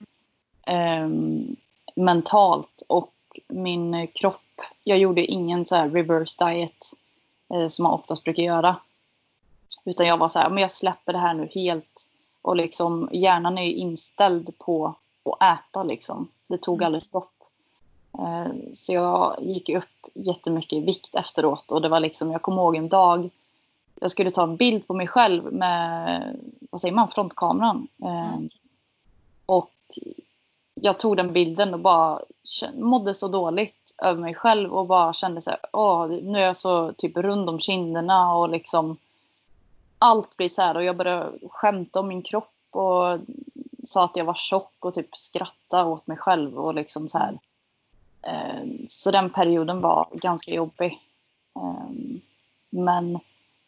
Ehm, 0.67 1.56
mentalt 1.95 2.84
och 2.89 3.13
min 3.48 4.08
kropp. 4.08 4.62
Jag 4.84 4.98
gjorde 4.98 5.26
ingen 5.26 5.65
så 5.65 5.76
här 5.76 5.89
reverse 5.89 6.45
diet 6.45 6.86
eh, 7.54 7.67
som 7.67 7.84
man 7.84 7.93
oftast 7.93 8.24
brukar 8.24 8.43
göra. 8.43 8.76
Utan 9.86 10.08
jag 10.08 10.17
var 10.17 10.28
så 10.30 10.39
här, 10.39 10.50
men 10.50 10.62
jag 10.62 10.71
släpper 10.71 11.13
det 11.13 11.19
här 11.19 11.34
nu 11.34 11.50
helt. 11.54 12.10
Och 12.41 12.56
liksom 12.56 13.10
hjärnan 13.12 13.58
är 13.58 13.63
ju 13.63 13.74
inställd 13.74 14.58
på 14.58 14.95
att 15.24 15.60
äta 15.60 15.84
liksom. 15.84 16.28
Det 16.48 16.58
tog 16.58 16.84
aldrig 16.84 17.04
stopp. 17.04 17.34
Eh, 18.19 18.52
Så 18.74 18.93
jag 18.93 19.38
gick 19.41 19.69
upp 19.69 19.86
jättemycket 20.13 20.74
i 20.74 20.80
vikt 20.80 21.15
efteråt 21.15 21.71
och 21.71 21.82
det 21.82 21.89
var 21.89 22.00
liksom, 22.00 22.32
jag 22.32 22.41
kommer 22.41 22.62
ihåg 22.62 22.76
en 22.76 22.89
dag 22.89 23.30
jag 24.00 24.12
skulle 24.12 24.30
ta 24.30 24.43
en 24.43 24.56
bild 24.56 24.88
på 24.88 24.93
mig 24.93 25.08
själv 25.08 25.54
med, 25.54 26.39
vad 26.71 26.82
säger 26.82 26.93
man, 26.95 27.08
frontkameran. 27.08 27.88
Eh, 28.04 28.39
Och 29.45 29.71
jag 30.76 31.00
tog 31.00 31.18
den 31.18 31.34
bilden 31.34 31.74
och 31.74 31.80
bara 31.80 32.22
mådde 32.74 33.14
så 33.14 33.28
dåligt 33.28 33.96
över 33.98 34.22
mig 34.22 34.34
själv 34.34 34.74
och 34.74 34.88
bara 34.88 35.14
kände 35.14 35.42
så 35.42 35.50
här, 35.50 35.60
åh, 35.74 36.08
nu 36.08 36.40
är 36.40 36.46
jag 36.46 36.56
så 36.56 36.94
typ 36.94 37.18
rund 37.18 37.50
om 37.50 37.60
kinderna 37.60 38.36
och 38.36 38.50
liksom 38.50 38.98
allt 40.00 40.38
blir 40.38 40.50
så 40.50 40.62
här 40.62 40.76
och 40.78 40.84
jag 40.84 40.98
började 40.98 41.32
skämta 41.50 42.00
om 42.00 42.08
min 42.08 42.22
kropp 42.22 42.54
och 42.72 43.20
sa 43.84 44.06
att 44.06 44.16
jag 44.16 44.26
var 44.26 44.34
tjock 44.34 44.74
och 44.80 44.94
typ 44.94 45.18
skratta 45.18 45.86
åt 45.86 46.08
mig 46.08 46.18
själv 46.18 46.58
och 46.58 46.76
liksom 46.76 47.08
så 47.10 47.18
här. 47.18 47.40
Ehm, 48.22 48.86
så 48.90 49.12
den 49.12 49.30
perioden 49.30 49.82
var 49.82 50.08
ganska 50.12 50.52
jobbig. 50.52 51.00
Ehm, 51.56 52.22
men 52.70 53.20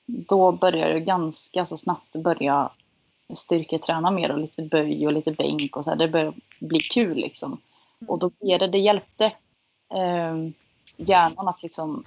då 0.05 0.51
började 0.51 0.91
jag 0.91 1.05
ganska 1.05 1.65
så 1.65 1.77
snabbt 1.77 2.15
börja 2.15 2.69
styrketräna 3.35 4.11
mer 4.11 4.31
och 4.31 4.37
lite 4.37 4.61
böj 4.63 5.07
och 5.07 5.13
lite 5.13 5.31
bänk 5.31 5.77
och 5.77 5.83
så 5.83 5.89
här. 5.89 5.97
Det 5.97 6.07
började 6.07 6.37
bli 6.59 6.79
kul 6.79 7.17
liksom. 7.17 7.61
Och 8.07 8.19
då 8.19 8.31
blev 8.39 8.59
det, 8.59 8.67
det 8.67 8.77
hjälpte 8.77 9.25
eh, 9.93 10.49
hjärnan 10.97 11.47
att 11.47 11.63
liksom 11.63 12.03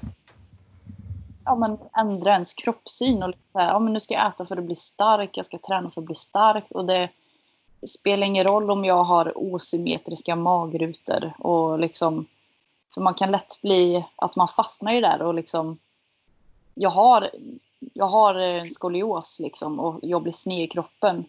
ja, 1.45 1.55
men 1.55 1.79
ändra 1.97 2.33
ens 2.33 2.55
kroppssyn 2.55 3.23
och 3.23 3.29
lite 3.29 3.53
så 3.53 3.59
här, 3.59 3.69
ja, 3.69 3.79
men 3.79 3.93
nu 3.93 4.01
ska 4.01 4.15
jag 4.15 4.29
äta 4.29 4.47
för 4.47 4.57
att 4.57 4.65
bli 4.65 4.75
stark, 4.75 5.37
jag 5.37 5.47
ska 5.47 5.59
träna 5.59 5.91
för 5.91 6.01
att 6.01 6.07
bli 6.07 6.15
stark 6.15 6.65
och 6.71 6.85
det 6.85 7.09
spelar 7.87 8.27
ingen 8.27 8.45
roll 8.45 8.71
om 8.71 8.85
jag 8.85 9.05
har 9.05 9.33
osymmetriska 9.37 10.37
magrutor 10.37 11.33
och 11.39 11.79
liksom 11.79 12.27
för 12.95 13.01
man 13.01 13.15
kan 13.15 13.31
lätt 13.31 13.63
bli 13.63 14.05
att 14.17 14.37
man 14.37 14.49
fastnar 14.49 14.93
i 14.93 15.01
det 15.01 15.09
där 15.09 15.23
och 15.23 15.35
liksom 15.35 15.79
jag 16.75 16.91
har, 16.91 17.31
jag 17.81 18.07
har 18.07 18.35
en 18.35 18.71
skolios 18.71 19.41
liksom 19.41 19.81
och 19.81 19.99
jag 20.03 20.23
blir 20.23 20.33
sned 20.33 20.65
i 20.65 20.69
kroppen. 20.69 21.25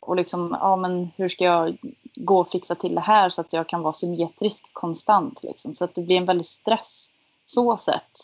Och 0.00 0.16
liksom, 0.16 0.56
ja 0.60 0.76
men 0.76 1.10
hur 1.16 1.28
ska 1.28 1.44
jag 1.44 1.78
gå 2.14 2.40
och 2.40 2.50
fixa 2.50 2.74
till 2.74 2.94
det 2.94 3.00
här 3.00 3.28
så 3.28 3.40
att 3.40 3.52
jag 3.52 3.68
kan 3.68 3.82
vara 3.82 3.92
symmetrisk 3.92 4.72
konstant 4.72 5.42
liksom. 5.42 5.74
Så 5.74 5.84
att 5.84 5.94
det 5.94 6.02
blir 6.02 6.16
en 6.16 6.26
väldig 6.26 6.46
stress 6.46 7.12
så 7.44 7.76
sett. 7.76 8.18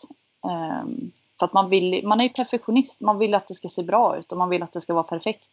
Ehm, 0.45 1.11
för 1.39 1.47
att 1.47 1.53
man 1.53 1.69
vill, 1.69 2.07
man 2.07 2.21
är 2.21 2.25
ju 2.25 2.31
perfektionist, 2.31 3.01
man 3.01 3.19
vill 3.19 3.35
att 3.35 3.49
det 3.49 3.55
ska 3.55 3.69
se 3.69 3.83
bra 3.83 4.19
ut 4.19 4.33
och 4.33 4.39
man 4.39 4.49
vill 4.49 4.63
att 4.63 4.73
det 4.73 4.81
ska 4.81 4.95
vara 4.95 5.05
perfekt. 5.05 5.51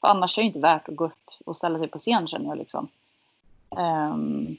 För 0.00 0.08
annars 0.08 0.38
är 0.38 0.42
det 0.42 0.46
inte 0.46 0.60
värt 0.60 0.88
att 0.88 0.96
gå 0.96 1.04
upp 1.04 1.30
och 1.44 1.56
ställa 1.56 1.78
sig 1.78 1.88
på 1.88 1.98
scen 1.98 2.26
känner 2.26 2.48
jag 2.48 2.58
liksom. 2.58 2.88
Ehm, 3.78 4.56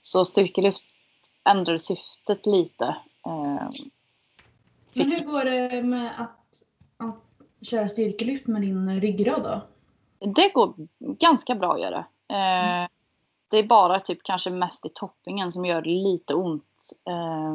så 0.00 0.24
styrkelyft 0.24 0.84
ändrade 1.44 1.78
syftet 1.78 2.46
lite. 2.46 2.96
Ehm, 3.26 3.90
Men 4.92 5.12
hur 5.12 5.20
går 5.20 5.44
det 5.44 5.82
med 5.82 6.10
att 6.18 6.39
köra 7.62 7.88
styrkelyft 7.88 8.46
med 8.46 8.62
din 8.62 9.00
ryggrad 9.00 9.42
då? 9.42 9.60
Det 10.34 10.48
går 10.54 10.74
ganska 10.98 11.54
bra 11.54 11.74
att 11.74 11.80
göra. 11.80 11.98
Eh, 12.28 12.88
det 13.50 13.58
är 13.58 13.66
bara 13.66 14.00
typ 14.00 14.22
kanske 14.22 14.50
mest 14.50 14.86
i 14.86 14.88
toppingen 14.94 15.52
som 15.52 15.64
gör 15.64 15.82
lite 15.82 16.34
ont. 16.34 16.92
Eh, 17.08 17.54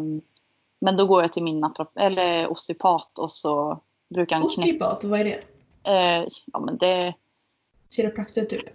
men 0.79 0.97
då 0.97 1.05
går 1.05 1.21
jag 1.21 1.33
till 1.33 1.43
min 1.43 1.73
eller 1.95 2.47
osteopat 2.47 3.19
och 3.19 3.31
så 3.31 3.79
brukar 4.09 4.35
han 4.35 4.49
knäcka. 4.49 4.61
Osteopat, 4.61 5.03
vad 5.03 5.19
är 5.19 5.23
det? 5.23 5.41
Eh, 5.91 6.27
ja, 6.45 6.59
men 6.59 6.77
det, 6.77 7.13
Kiropraktor 7.89 8.41
typ? 8.41 8.65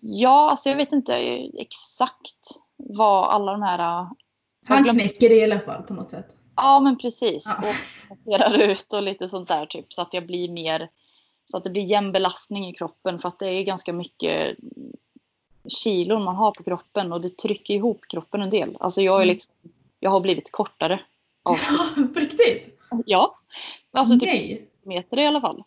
ja, 0.00 0.50
alltså 0.50 0.68
jag 0.68 0.76
vet 0.76 0.92
inte 0.92 1.14
exakt 1.58 2.60
vad 2.76 3.24
alla 3.24 3.52
de 3.52 3.62
här... 3.62 4.06
Han 4.66 4.82
glömde- 4.82 5.02
knäcker 5.02 5.28
det 5.28 5.34
i 5.34 5.44
alla 5.44 5.60
fall 5.60 5.82
på 5.82 5.94
något 5.94 6.10
sätt. 6.10 6.36
Ja, 6.56 6.80
men 6.80 6.98
precis. 6.98 7.44
Ja. 7.62 7.68
Och 8.10 8.16
masserar 8.26 8.58
ut 8.58 8.92
och 8.92 9.02
lite 9.02 9.28
sånt 9.28 9.48
där 9.48 9.66
typ. 9.66 9.92
Så 9.92 10.02
att 10.02 10.14
jag 10.14 10.26
blir 10.26 10.48
mer... 10.48 10.90
Så 11.50 11.56
att 11.56 11.64
det 11.64 11.70
blir 11.70 11.82
jämn 11.82 12.12
belastning 12.12 12.68
i 12.68 12.72
kroppen. 12.74 13.18
För 13.18 13.28
att 13.28 13.38
det 13.38 13.46
är 13.46 13.62
ganska 13.62 13.92
mycket 13.92 14.56
kilon 15.82 16.24
man 16.24 16.36
har 16.36 16.50
på 16.50 16.62
kroppen. 16.64 17.12
Och 17.12 17.20
det 17.20 17.36
trycker 17.36 17.74
ihop 17.74 18.00
kroppen 18.08 18.42
en 18.42 18.50
del. 18.50 18.76
Alltså 18.80 19.02
jag 19.02 19.14
är 19.16 19.22
Mm. 19.22 19.28
liksom... 19.34 19.54
Jag 20.00 20.10
har 20.10 20.20
blivit 20.20 20.52
kortare. 20.52 21.00
Av, 21.42 21.56
på 22.14 22.20
riktigt? 22.20 22.78
ja. 23.06 23.38
Alltså 23.92 24.14
typ 24.14 24.22
Nej. 24.22 24.68
meter 24.82 25.18
i 25.18 25.26
alla 25.26 25.40
fall. 25.40 25.62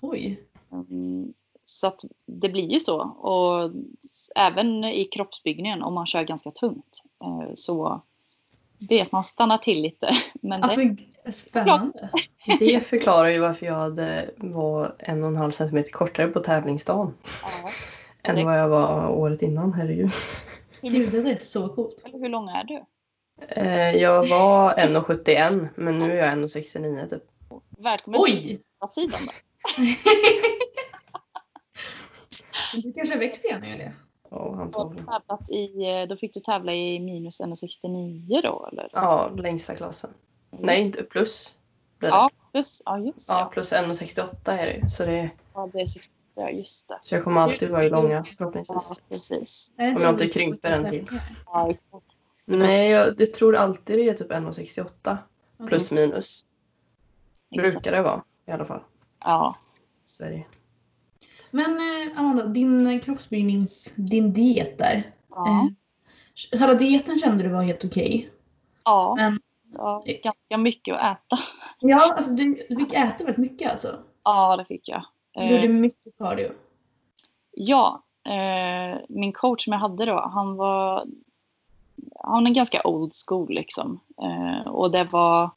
Oj. 0.00 0.40
Mm, 0.72 1.32
Så 1.64 1.86
att 1.86 2.04
det 2.26 2.48
blir 2.48 2.68
ju 2.72 2.80
så. 2.80 3.00
Och 3.00 3.70
även 4.36 4.84
i 4.84 5.04
kroppsbyggningen 5.04 5.82
om 5.82 5.94
man 5.94 6.06
kör 6.06 6.22
ganska 6.22 6.50
tungt. 6.50 7.02
eh, 7.24 7.54
Så 8.78 8.84
vet 8.88 9.12
man 9.12 9.24
stannar 9.24 9.58
till 9.58 9.82
lite. 9.82 10.08
Men 10.42 10.60
det, 10.60 10.66
Alltså 10.66 10.80
spännande. 11.48 12.10
Det 12.58 12.80
förklarar 12.86 13.28
ju 13.28 13.38
varför 13.38 13.66
jag 13.66 13.74
hade, 13.74 14.30
var 14.36 14.94
en 14.98 15.22
och 15.22 15.28
en 15.28 15.36
halv 15.36 15.50
centimeter 15.50 15.92
kortare 15.92 16.28
på 16.28 16.40
tävlingsdagen. 16.40 17.14
ja. 17.62 17.70
Än 18.22 18.36
Det- 18.36 18.44
vad 18.44 18.58
jag 18.58 18.68
var 18.68 19.08
året 19.08 19.42
innan, 19.42 19.72
herregud. 19.72 20.10
hur, 20.82 20.90
Gud, 20.90 21.24
det 21.24 21.30
är 21.30 21.36
så 21.36 21.68
coolt. 21.68 22.02
hur 22.04 22.28
lång 22.28 22.48
är 22.48 22.64
du? 22.64 22.84
Eh, 23.48 23.96
Jag 23.96 24.28
var 24.28 24.74
1,71 24.74 25.68
men 25.74 25.98
nu 25.98 26.12
är 26.12 26.16
jag 26.26 26.32
1,69 26.38 27.08
typ. 27.08 27.22
Välkommen 27.78 28.20
Oj! 28.20 28.32
till 28.32 28.58
sidan 28.90 29.20
då. 29.26 29.32
Du 32.82 32.92
kanske 32.92 33.18
växt 33.18 33.44
igen 33.44 33.64
Emilia? 33.64 33.92
Antagligen. 34.30 35.06
tävlat 35.06 35.50
i, 35.50 35.90
eh, 35.90 36.08
då 36.08 36.16
fick 36.16 36.34
du 36.34 36.40
tävla 36.40 36.72
i 36.72 37.00
minus 37.00 37.40
1,69 37.40 38.42
då 38.42 38.68
eller? 38.72 38.88
Ja, 38.92 39.30
längsta 39.36 39.74
klassen. 39.74 40.10
Nej, 40.50 40.82
inte 40.82 41.02
plus. 41.02 41.54
Ja, 42.00 42.30
plus, 42.52 42.82
ja 42.84 42.98
just 42.98 43.28
Ja, 43.28 43.40
ja. 43.40 43.50
plus 43.52 43.72
1,68 43.72 44.52
är 44.52 44.66
det 44.66 44.72
ju. 44.72 44.88
Så 44.88 45.04
det 45.04 45.18
är, 45.18 45.30
ja. 45.54 45.70
Det 45.72 45.80
är 45.80 45.86
68 45.86 46.18
Ja, 46.38 46.50
just 46.50 46.88
det. 46.88 46.98
Så 47.02 47.14
jag 47.14 47.24
kommer 47.24 47.40
alltid 47.40 47.70
vara 47.70 47.84
i 47.84 47.90
långa 47.90 48.24
förhoppningsvis. 48.36 48.86
Ja, 48.88 48.96
precis. 49.08 49.72
Om 49.78 50.02
jag 50.02 50.10
inte 50.10 50.28
krymper 50.28 50.70
en 50.70 50.90
till. 50.90 51.08
Ja. 51.46 51.72
Nej, 52.44 52.90
jag, 52.90 53.20
jag 53.20 53.34
tror 53.34 53.56
alltid 53.56 53.96
det 53.96 54.08
är 54.08 54.14
typ 54.14 54.32
1,68 54.32 55.16
plus 55.68 55.90
minus. 55.90 56.46
Brukar 57.50 57.92
det 57.92 58.02
vara 58.02 58.22
i 58.46 58.50
alla 58.50 58.64
fall. 58.64 58.80
Ja. 59.20 59.56
Sverige. 60.04 60.46
Men 61.50 61.70
eh, 61.76 62.18
Amanda, 62.18 62.46
din 62.46 63.00
kroppsbyggnings, 63.00 63.92
din 63.96 64.32
diet 64.32 64.78
där. 64.78 65.12
Ja. 65.30 65.48
Eh, 66.52 66.58
Själva 66.58 66.74
dieten 66.74 67.18
kände 67.18 67.42
du 67.42 67.48
var 67.48 67.62
helt 67.62 67.84
okej. 67.84 68.30
ja. 68.84 69.14
Men- 69.18 69.38
ja. 69.74 70.04
Ganska 70.22 70.56
mycket 70.58 70.94
att 70.96 71.00
äta. 71.16 71.36
Ja, 71.80 72.14
alltså 72.16 72.30
du, 72.32 72.66
du 72.68 72.76
fick 72.76 72.92
äta 72.92 73.16
väldigt 73.24 73.36
mycket 73.36 73.70
alltså. 73.72 73.98
Ja, 74.24 74.56
det 74.56 74.64
fick 74.64 74.88
jag. 74.88 75.02
Du 75.34 75.42
gjorde 75.50 75.62
Eh, 75.64 75.70
mycket 75.70 76.18
cardio. 76.18 76.50
ja, 77.50 78.02
eh, 78.26 79.00
min 79.08 79.32
coach 79.32 79.64
som 79.64 79.72
jag 79.72 79.80
hade 79.80 80.04
då, 80.04 80.20
han 80.32 80.56
var 80.56 81.04
han 82.20 82.46
är 82.46 82.50
ganska 82.50 82.80
old 82.84 83.12
school 83.26 83.48
liksom. 83.54 84.00
Eh, 84.22 84.68
och 84.68 84.90
det 84.90 85.04
var, 85.04 85.50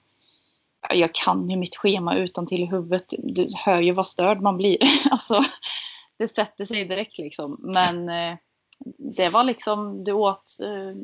jag 0.90 1.14
kan 1.14 1.50
ju 1.50 1.58
mitt 1.58 1.76
schema 1.76 2.16
utan 2.16 2.46
till 2.46 2.62
i 2.62 2.66
huvudet. 2.66 3.14
Du 3.18 3.48
hör 3.66 3.82
ju 3.82 3.92
vad 3.92 4.08
störd 4.08 4.42
man 4.42 4.58
blir. 4.58 4.78
alltså, 5.12 5.44
det 6.18 6.28
sätter 6.28 6.66
sig 6.66 6.86
direkt 6.86 7.18
liksom. 7.18 7.58
Men 7.60 8.10
eh, 8.10 8.38
det 8.98 9.30
var 9.30 9.44
liksom, 9.44 10.04
du 10.04 10.12
åt, 10.12 10.58
eh, 10.60 11.02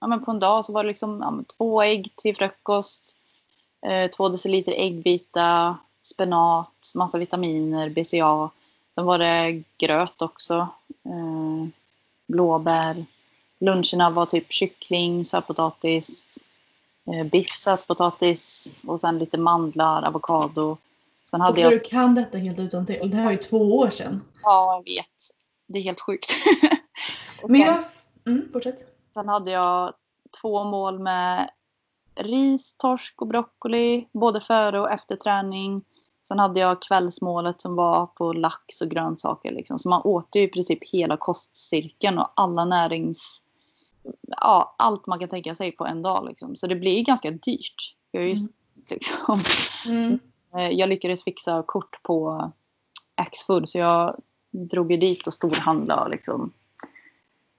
ja 0.00 0.06
men 0.06 0.24
på 0.24 0.30
en 0.30 0.40
dag 0.40 0.64
så 0.64 0.72
var 0.72 0.84
det 0.84 0.88
liksom 0.88 1.20
ja, 1.20 1.54
två 1.56 1.82
ägg 1.82 2.12
till 2.16 2.36
frukost, 2.36 3.16
eh, 3.86 4.10
två 4.10 4.28
deciliter 4.28 4.72
äggvita, 4.72 5.78
spenat, 6.02 6.92
massa 6.94 7.18
vitaminer, 7.18 7.88
BCA. 7.88 8.50
Sen 8.94 9.04
var 9.04 9.18
det 9.18 9.62
gröt 9.78 10.22
också, 10.22 10.68
eh, 11.04 11.68
blåbär. 12.26 13.04
Luncherna 13.58 14.10
var 14.10 14.26
typ 14.26 14.52
kyckling, 14.52 15.24
sötpotatis, 15.24 16.38
biff, 17.32 17.56
sötpotatis 17.56 18.72
och 18.86 19.00
sen 19.00 19.18
lite 19.18 19.38
mandlar, 19.38 20.02
avokado. 20.02 20.76
Sen 21.24 21.40
Och 21.40 21.46
hade 21.46 21.60
jag... 21.60 21.72
du 21.72 21.80
kan 21.80 22.14
detta 22.14 22.38
helt 22.38 22.58
utan 22.58 22.86
till. 22.86 23.10
Det 23.10 23.16
här 23.16 23.26
är 23.26 23.30
ju 23.30 23.36
två 23.36 23.76
år 23.78 23.90
sedan. 23.90 24.22
Ja, 24.42 24.74
jag 24.74 24.94
vet. 24.94 25.06
Det 25.66 25.78
är 25.78 25.82
helt 25.82 26.00
sjukt. 26.00 26.30
Men 27.48 27.60
jag... 27.60 27.84
Mm, 28.26 28.48
fortsätt. 28.52 28.86
Sen 29.14 29.28
hade 29.28 29.50
jag 29.50 29.94
två 30.40 30.64
mål 30.64 30.98
med 30.98 31.50
ris, 32.14 32.76
torsk 32.76 33.22
och 33.22 33.28
broccoli 33.28 34.08
både 34.12 34.40
före 34.40 34.80
och 34.80 34.90
efter 34.90 35.16
träning. 35.16 35.84
Sen 36.28 36.38
hade 36.38 36.60
jag 36.60 36.82
kvällsmålet 36.82 37.60
som 37.60 37.76
var 37.76 38.06
på 38.06 38.32
lax 38.32 38.80
och 38.80 38.90
grönsaker. 38.90 39.52
Liksom. 39.52 39.78
Så 39.78 39.88
man 39.88 40.02
åt 40.04 40.28
ju 40.34 40.42
i 40.42 40.48
princip 40.48 40.78
hela 40.92 41.16
kostcirkeln 41.16 42.18
och 42.18 42.32
alla 42.36 42.64
närings... 42.64 43.42
Ja, 44.26 44.74
allt 44.78 45.06
man 45.06 45.18
kan 45.18 45.28
tänka 45.28 45.54
sig 45.54 45.72
på 45.72 45.86
en 45.86 46.02
dag. 46.02 46.26
Liksom. 46.28 46.56
Så 46.56 46.66
det 46.66 46.76
blir 46.76 47.04
ganska 47.04 47.30
dyrt. 47.30 47.94
Jag, 48.10 48.22
är 48.22 48.26
ju, 48.26 48.32
Mm. 48.34 48.52
liksom, 48.90 49.40
Mm. 49.86 50.18
eh, 50.56 50.68
jag 50.68 50.88
lyckades 50.88 51.24
fixa 51.24 51.62
kort 51.66 52.02
på 52.02 52.50
Axfood 53.14 53.68
så 53.68 53.78
jag 53.78 54.16
drog 54.50 54.90
ju 54.92 54.96
dit 54.98 55.26
och 55.26 55.32
storhandlade. 55.34 56.10
Liksom. 56.10 56.52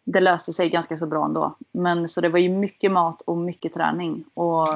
Det 0.03 0.19
löste 0.19 0.53
sig 0.53 0.69
ganska 0.69 0.97
så 0.97 1.07
bra 1.07 1.25
ändå. 1.25 1.55
Men 1.71 2.07
så 2.09 2.21
det 2.21 2.29
var 2.29 2.39
ju 2.39 2.49
mycket 2.49 2.91
mat 2.91 3.21
och 3.21 3.37
mycket 3.37 3.73
träning. 3.73 4.23
Och 4.33 4.67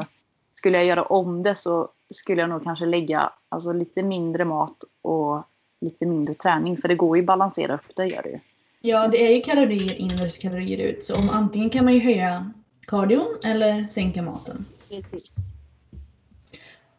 skulle 0.53 0.77
jag 0.77 0.85
göra 0.87 1.03
om 1.03 1.43
det 1.43 1.55
så 1.55 1.89
skulle 2.09 2.41
jag 2.41 2.49
nog 2.49 2.63
kanske 2.63 2.85
lägga 2.85 3.29
alltså, 3.49 3.73
lite 3.73 4.03
mindre 4.03 4.45
mat 4.45 4.83
och 5.01 5.43
lite 5.81 6.05
mindre 6.05 6.33
träning. 6.33 6.77
För 6.77 6.87
det 6.87 6.95
går 6.95 7.17
ju 7.17 7.23
att 7.23 7.27
balansera 7.27 7.73
upp 7.75 7.95
det 7.95 8.05
gör 8.05 8.21
det 8.23 8.29
ju. 8.29 8.39
Ja, 8.79 9.07
det 9.07 9.27
är 9.27 9.35
ju 9.35 9.41
kalorier 9.41 9.97
in 9.97 10.07
versus 10.07 10.37
kalorier 10.37 10.77
ut. 10.77 11.05
Så 11.05 11.15
om 11.15 11.29
antingen 11.29 11.69
kan 11.69 11.85
man 11.85 11.93
ju 11.93 11.99
höja 11.99 12.51
kardion 12.81 13.37
eller 13.45 13.87
sänka 13.87 14.21
maten. 14.21 14.65
Precis. 14.89 15.35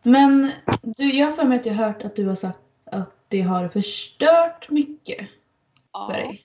Men 0.03 0.51
du, 0.83 1.11
jag 1.11 1.27
har 1.27 1.33
för 1.33 1.45
mig 1.45 1.61
att 1.61 1.67
jag 1.67 1.75
har 1.75 1.87
hört 1.87 2.03
att 2.03 2.17
du 2.17 2.27
har 2.27 2.35
sagt 2.35 2.59
att 2.85 3.11
det 3.29 3.41
har 3.41 3.69
förstört 3.69 4.71
mycket 4.71 5.29
för 5.93 6.13
dig. 6.13 6.45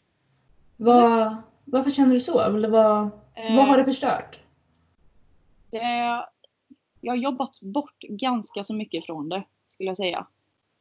Vad, 0.77 1.35
varför 1.65 1.89
känner 1.89 2.13
du 2.13 2.19
så? 2.19 2.39
Eller 2.39 2.69
vad, 2.69 3.09
vad 3.35 3.67
har 3.67 3.77
det 3.77 3.85
förstört? 3.85 4.39
det, 5.75 6.25
jag 7.01 7.11
har 7.13 7.17
jobbat 7.17 7.61
bort 7.61 7.99
ganska 7.99 8.63
så 8.63 8.75
mycket 8.75 9.05
från 9.05 9.29
det, 9.29 9.43
skulle 9.67 9.89
jag 9.89 9.97
säga. 9.97 10.27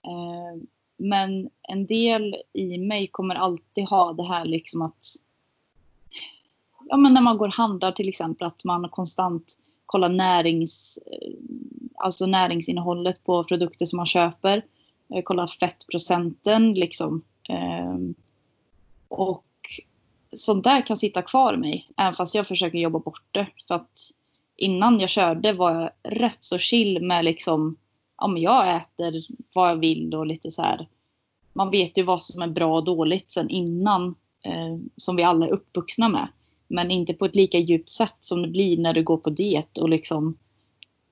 Eh, 0.07 0.63
men 0.97 1.51
en 1.63 1.87
del 1.87 2.37
i 2.53 2.79
mig 2.79 3.09
kommer 3.13 3.35
alltid 3.35 3.89
ha 3.89 4.13
det 4.13 4.29
här 4.29 4.45
liksom 4.45 4.83
att... 4.83 5.07
Ja, 6.89 6.97
men 6.97 7.15
när 7.15 7.21
man 7.21 7.39
går 7.39 7.49
och 7.49 7.55
handlar 7.55 7.93
till 7.93 8.09
exempel, 8.09 8.47
att 8.47 8.65
man 8.65 8.89
konstant 8.89 9.59
kollar 9.87 10.09
närings, 10.09 10.99
eh, 11.07 11.33
alltså 11.95 12.27
näringsinnehållet 12.27 13.25
på 13.25 13.45
produkter 13.45 13.87
som 13.87 13.97
man 13.97 14.07
köper. 14.07 14.65
Eh, 15.15 15.23
kollar 15.23 15.47
fettprocenten 15.47 16.75
liksom. 16.75 17.23
Ehm, 17.49 18.15
och 19.09 19.45
sånt 20.37 20.65
där 20.65 20.87
kan 20.87 20.97
sitta 20.97 21.23
kvar 21.23 21.55
i 21.55 21.57
mig, 21.57 21.91
även 21.97 22.15
fast 22.15 22.35
jag 22.35 22.47
försöker 22.47 22.79
jobba 22.79 22.99
bort 22.99 23.29
det. 23.31 23.47
För 23.69 23.75
att 23.75 24.11
innan 24.57 25.01
jag 25.01 25.11
körde 25.11 25.53
var 25.53 25.75
jag 25.75 25.91
rätt 26.03 26.45
så 26.45 26.59
chill 26.59 27.03
med 27.03 27.25
liksom, 27.25 27.77
ja 28.19 28.27
men 28.27 28.43
jag 28.43 28.77
äter 28.77 29.23
vad 29.55 29.71
jag 29.71 29.77
vill 29.77 30.15
och 30.15 30.27
lite 30.27 30.51
så 30.51 30.63
här. 30.63 30.89
Man 31.53 31.71
vet 31.71 31.99
ju 31.99 32.03
vad 32.03 32.23
som 32.23 32.43
är 32.43 32.49
bra 32.49 32.77
och 32.77 32.85
dåligt 32.85 33.31
sen 33.31 33.51
innan, 33.51 34.15
eh, 34.45 34.79
som 34.97 35.17
vi 35.17 35.23
alla 35.23 35.47
är 35.47 35.53
uppvuxna 35.53 36.09
med. 36.09 36.29
Men 36.69 36.91
inte 36.91 37.15
på 37.15 37.25
ett 37.25 37.37
lika 37.37 37.59
djupt 37.59 37.91
sätt 37.91 38.17
som 38.21 38.43
det 38.43 38.49
blir 38.49 38.79
när 38.79 38.93
du 38.93 39.03
går 39.03 39.17
på 39.17 39.31
diet 39.31 39.79
och 39.79 39.89
liksom 39.89 40.37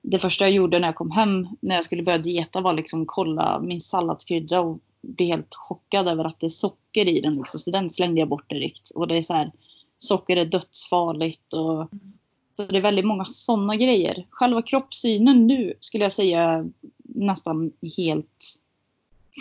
det 0.01 0.19
första 0.19 0.45
jag 0.45 0.51
gjorde 0.51 0.79
när 0.79 0.87
jag 0.87 0.95
kom 0.95 1.11
hem 1.11 1.47
när 1.59 1.75
jag 1.75 1.85
skulle 1.85 2.03
börja 2.03 2.17
dieta 2.17 2.61
var 2.61 2.73
liksom 2.73 3.05
kolla 3.05 3.59
min 3.59 3.81
salladskrydda 3.81 4.59
och 4.59 4.79
bli 5.01 5.25
helt 5.25 5.55
chockad 5.55 6.07
över 6.07 6.25
att 6.25 6.39
det 6.39 6.47
är 6.47 6.49
socker 6.49 7.07
i 7.07 7.21
den. 7.21 7.35
Liksom. 7.35 7.59
Så 7.59 7.71
den 7.71 7.89
slängde 7.89 8.19
jag 8.19 8.29
bort 8.29 8.49
direkt. 8.49 8.89
Och 8.89 9.07
det 9.07 9.17
är 9.17 9.21
så 9.21 9.33
här, 9.33 9.51
socker 9.97 10.37
är 10.37 10.45
dödsfarligt 10.45 11.53
och 11.53 11.75
mm 11.75 12.13
så 12.55 12.63
det 12.63 12.77
är 12.77 12.81
väldigt 12.81 13.05
många 13.05 13.25
sådana 13.25 13.75
grejer. 13.75 14.25
Själva 14.29 14.61
kroppssynen 14.61 15.47
nu 15.47 15.73
skulle 15.79 16.05
jag 16.05 16.11
säga 16.11 16.41
är 16.41 16.69
nästan 17.03 17.71
helt 17.97 18.59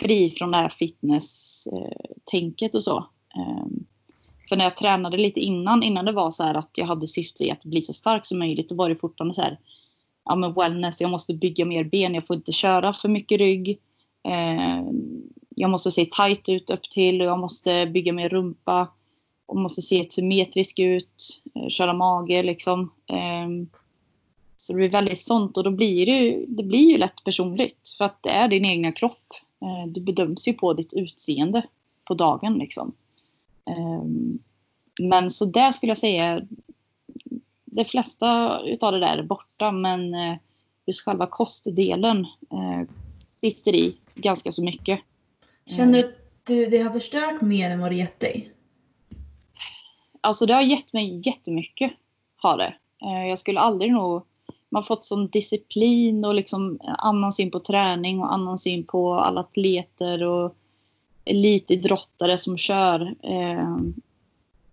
fri 0.01 0.31
från 0.31 0.51
det 0.51 0.57
här 0.57 0.69
fitness-tänket 0.69 2.75
och 2.75 2.83
så. 2.83 3.07
Ehm, 3.37 3.85
för 4.49 4.57
när 4.57 4.65
jag 4.65 4.77
tränade 4.77 5.17
lite 5.17 5.41
innan, 5.41 5.83
innan 5.83 6.05
det 6.05 6.13
var 6.13 6.31
så 6.31 6.43
här 6.43 6.55
att 6.55 6.79
jag 6.79 6.87
hade 6.87 7.07
syfte 7.07 7.45
i 7.45 7.51
att 7.51 7.65
bli 7.65 7.83
så 7.83 7.93
stark 7.93 8.27
som 8.27 8.39
möjligt, 8.39 8.69
då 8.69 8.75
var 8.75 8.89
det 8.89 8.97
fortfarande 8.97 9.35
så 9.35 9.43
här, 9.43 9.59
ja 10.25 10.37
men 10.37 10.55
wellness, 10.55 11.01
jag 11.01 11.11
måste 11.11 11.35
bygga 11.35 11.65
mer 11.65 11.85
ben, 11.85 12.15
jag 12.15 12.27
får 12.27 12.37
inte 12.37 12.53
köra 12.53 12.93
för 12.93 13.09
mycket 13.09 13.39
rygg. 13.39 13.79
Ehm, 14.25 15.23
jag 15.49 15.71
måste 15.71 15.91
se 15.91 16.05
tight 16.05 16.49
ut 16.49 16.71
upp 16.71 16.83
till 16.83 17.21
och 17.21 17.27
jag 17.27 17.39
måste 17.39 17.87
bygga 17.87 18.13
mer 18.13 18.29
rumpa 18.29 18.89
och 19.47 19.57
måste 19.57 19.83
se 19.83 20.11
symmetrisk 20.11 20.79
ut, 20.79 21.43
eh, 21.55 21.69
köra 21.69 21.93
mage 21.93 22.43
liksom. 22.43 22.93
Ehm, 23.07 23.69
Så 24.57 24.73
det 24.73 24.77
blir 24.77 24.89
väldigt 24.91 25.19
sånt 25.21 25.57
och 25.57 25.65
då 25.65 25.71
blir 25.71 26.07
det, 26.07 26.13
ju- 26.13 26.47
det 26.49 26.63
blir 26.63 26.91
ju 26.91 26.99
lätt 26.99 27.25
personligt 27.25 27.95
för 27.99 28.05
att 28.05 28.23
det 28.23 28.31
är 28.31 28.49
din 28.49 28.65
egna 28.65 28.93
kropp. 28.93 29.27
Eh, 29.63 29.87
Du 29.93 30.01
bedöms 30.01 30.49
ju 30.49 30.53
på 30.53 30.73
ditt 30.73 30.93
utseende 30.93 31.63
på 32.05 32.15
dagen 32.15 32.55
liksom. 32.59 32.93
Ehm, 33.71 34.39
Men 35.01 35.31
så 35.31 35.45
där 35.45 35.73
skulle 35.73 35.91
jag 35.91 35.99
säga, 35.99 36.43
de 37.65 37.85
flesta 37.85 38.61
utav 38.65 38.93
det 38.93 39.01
där 39.01 39.19
är 39.19 39.23
borta 39.23 39.73
men 39.73 40.15
eh, 40.15 40.35
just 40.87 41.01
själva 41.05 41.27
kostdelen 41.27 42.27
sitter 43.35 43.75
i 43.75 43.97
ganska 44.15 44.53
så 44.53 44.63
mycket. 44.63 45.01
Känner 45.67 45.93
du 46.03 46.65
att 46.65 46.71
det 46.71 46.79
har 46.79 46.91
förstört 46.93 47.41
mer 47.41 47.71
än 47.71 47.81
vad 47.81 47.91
det 47.91 47.97
gett 47.97 48.21
dig? 48.21 48.53
Alltså 50.25 50.47
det 50.47 50.55
har 50.55 50.63
gett 50.63 50.93
mig 50.93 51.23
jättemycket. 51.27 51.93
Har 52.37 52.57
det. 52.57 52.75
Eh, 53.03 53.29
jag 53.29 53.39
skulle 53.39 53.61
aldrig 53.61 53.93
nog... 53.93 54.23
Man 54.69 54.83
har 54.83 54.87
fått 54.87 55.05
sån 55.05 55.29
disciplin 55.29 56.25
och 56.25 56.35
liksom 56.35 56.79
en 56.83 56.95
annan 56.99 57.33
syn 57.33 57.51
på 57.51 57.61
träning 57.61 58.21
och 58.21 58.33
annan 58.33 58.59
syn 58.59 58.85
på 58.85 59.15
alla 59.15 59.41
atleter 59.41 60.23
och 60.23 60.57
elitidrottare 61.25 62.39
som 62.39 62.59
kör. 62.59 63.01
Eh, 63.23 63.77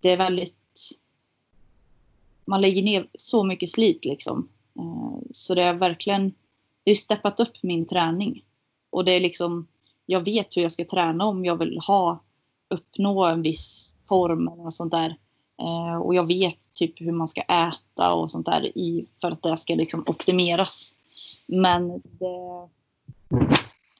det 0.00 0.10
är 0.10 0.16
väldigt... 0.16 0.56
Man 2.44 2.60
lägger 2.60 2.82
ner 2.82 3.08
så 3.14 3.44
mycket 3.44 3.70
slit 3.70 4.04
liksom. 4.04 4.48
Eh, 4.78 5.18
så 5.32 5.54
det 5.54 5.62
har 5.62 5.74
verkligen... 5.74 6.32
Det 6.84 6.90
har 6.90 6.94
steppat 6.94 7.40
upp 7.40 7.62
min 7.62 7.86
träning. 7.86 8.44
Och 8.90 9.04
det 9.04 9.12
är 9.12 9.20
liksom... 9.20 9.66
Jag 10.06 10.24
vet 10.24 10.56
hur 10.56 10.62
jag 10.62 10.72
ska 10.72 10.84
träna 10.84 11.24
om 11.24 11.44
jag 11.44 11.56
vill 11.56 11.78
ha 11.86 12.22
uppnå 12.68 13.24
en 13.24 13.42
viss 13.42 13.96
form 14.08 14.48
eller 14.48 14.62
något 14.62 14.74
sånt 14.74 14.92
där. 14.92 15.16
Eh, 15.60 15.96
och 15.96 16.14
jag 16.14 16.26
vet 16.26 16.72
typ 16.72 17.00
hur 17.00 17.12
man 17.12 17.28
ska 17.28 17.40
äta 17.40 18.14
och 18.14 18.30
sånt 18.30 18.46
där 18.46 18.78
i, 18.78 19.06
för 19.20 19.30
att 19.30 19.42
det 19.42 19.56
ska 19.56 19.74
liksom 19.74 20.04
optimeras. 20.06 20.94
Men 21.46 21.88
det, 22.02 22.68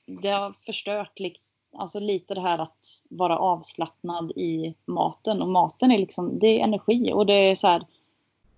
det 0.07 0.29
har 0.29 0.53
förstört 0.53 1.18
li- 1.18 1.40
alltså 1.77 2.01
lite 2.01 2.35
det 2.35 2.40
här 2.40 2.59
att 2.59 3.05
vara 3.09 3.38
avslappnad 3.38 4.31
i 4.31 4.75
maten. 4.87 5.42
Och 5.42 5.49
maten 5.49 5.90
är 5.90 5.99
liksom, 5.99 6.38
det 6.38 6.61
är 6.61 6.64
energi 6.64 7.12
och 7.12 7.27
det 7.27 7.51
är 7.51 7.55
så 7.55 7.66
här, 7.66 7.87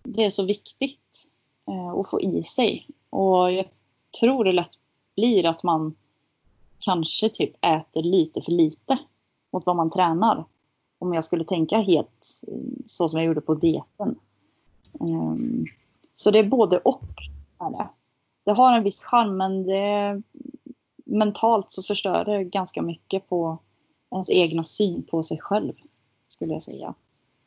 det 0.03 0.25
är 0.25 0.31
så 0.31 0.43
viktigt 0.43 1.29
eh, 1.69 1.89
att 1.89 2.11
få 2.11 2.21
i 2.21 2.43
sig. 2.43 2.87
Och 3.11 3.53
jag 3.53 3.67
tror 4.21 4.45
det 4.45 4.53
lätt 4.53 4.79
blir 5.15 5.47
att 5.47 5.63
man 5.63 5.95
kanske 6.79 7.29
typ 7.29 7.65
äter 7.65 8.03
lite 8.03 8.43
för 8.43 8.53
lite 8.53 8.99
mot 9.53 9.67
vad 9.67 9.77
man 9.77 9.91
tränar. 9.91 10.45
Om 11.03 11.15
jag 11.15 11.25
skulle 11.25 11.45
tänka 11.45 11.79
helt 11.79 12.43
eh, 12.49 12.55
så 12.87 13.09
som 13.09 13.19
jag 13.19 13.27
gjorde 13.27 13.41
på 13.41 13.55
dieten. 13.55 14.19
Um, 14.93 15.65
så 16.15 16.31
det 16.31 16.39
är 16.39 16.45
både 16.45 16.79
och. 16.79 17.03
Är 17.59 17.89
det. 18.45 18.53
har 18.53 18.77
en 18.77 18.85
viss 18.85 19.03
charm 19.03 19.37
men 19.37 19.67
det, 19.67 20.23
mentalt 21.05 21.73
så 21.73 21.83
förstör 21.83 22.25
det 22.25 22.45
ganska 22.45 22.83
mycket 22.83 23.29
på 23.29 23.59
ens 24.11 24.31
egna 24.31 24.65
syn 24.65 25.03
på 25.03 25.23
sig 25.23 25.39
själv. 25.39 25.73
Skulle 26.29 26.53
jag 26.53 26.63
säga. 26.63 26.95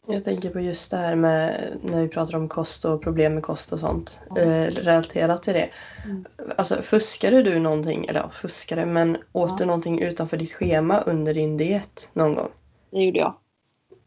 Jag 0.08 0.24
tänker 0.24 0.50
på 0.50 0.60
just 0.60 0.91
det 0.91 0.98
här 0.98 1.15
med 1.15 1.72
när 1.82 2.02
vi 2.02 2.08
pratar 2.08 2.38
om 2.38 2.48
kost 2.48 2.86
och 2.86 3.02
problem 3.02 3.34
med 3.34 3.44
kost 3.44 3.72
och 3.72 3.80
sånt. 3.80 4.20
Eh, 4.38 4.65
relaterat 4.65 5.44
till 5.44 5.54
det. 5.54 5.70
Mm. 6.06 6.26
Alltså 6.58 6.82
fuskade 6.82 7.44
du 7.44 7.60
någonting, 7.60 8.06
eller 8.06 8.20
ja, 8.20 8.30
fuskade, 8.30 8.86
men 8.86 9.18
åt 9.32 9.50
ja. 9.50 9.56
du 9.60 9.65
någonting 9.65 10.02
utanför 10.02 10.38
ditt 10.38 10.54
schema 10.54 11.00
under 11.00 11.34
din 11.34 11.58
diet 11.58 12.10
någon 12.13 12.36
gång? 12.36 12.50
Det 12.91 13.00
gjorde 13.02 13.20
jag. 13.20 13.34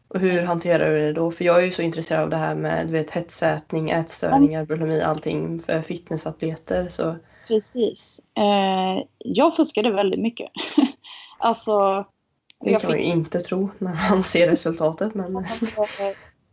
Och 0.09 0.19
hur 0.19 0.43
hanterar 0.43 0.89
du 0.89 0.99
det 0.99 1.13
då? 1.13 1.31
För 1.31 1.45
jag 1.45 1.61
är 1.61 1.65
ju 1.65 1.71
så 1.71 1.81
intresserad 1.81 2.23
av 2.23 2.29
det 2.29 2.35
här 2.35 2.55
med 2.55 2.87
du 2.87 2.93
vet, 2.93 3.11
hetsätning, 3.11 3.89
ätstörningar, 3.89 4.65
bulimi, 4.65 5.01
allting 5.01 5.59
för 5.59 5.81
fitnessatleter. 5.81 6.87
Så... 6.87 7.15
Precis. 7.47 8.21
Eh, 8.37 9.03
jag 9.17 9.55
fuskade 9.55 9.91
väldigt 9.91 10.19
mycket. 10.19 10.51
alltså 11.37 12.05
det 12.59 12.81
kan 12.81 12.91
man 12.91 12.99
ju 12.99 13.05
inte 13.05 13.39
tro 13.39 13.69
när 13.77 14.09
man 14.09 14.23
ser 14.23 14.47
resultatet. 14.47 15.15
Men... 15.15 15.35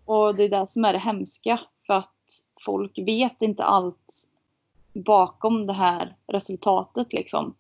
och 0.05 0.35
det 0.35 0.45
är 0.45 0.49
det 0.49 0.67
som 0.67 0.85
är 0.85 0.93
det 0.93 0.99
hemska. 0.99 1.61
För 1.87 1.95
att 1.95 2.43
folk 2.65 2.99
vet 2.99 3.43
inte 3.43 3.65
allt 3.65 4.29
bakom 4.93 5.67
det 5.67 5.73
här 5.73 6.17
resultatet. 6.27 7.13
Liksom. 7.13 7.55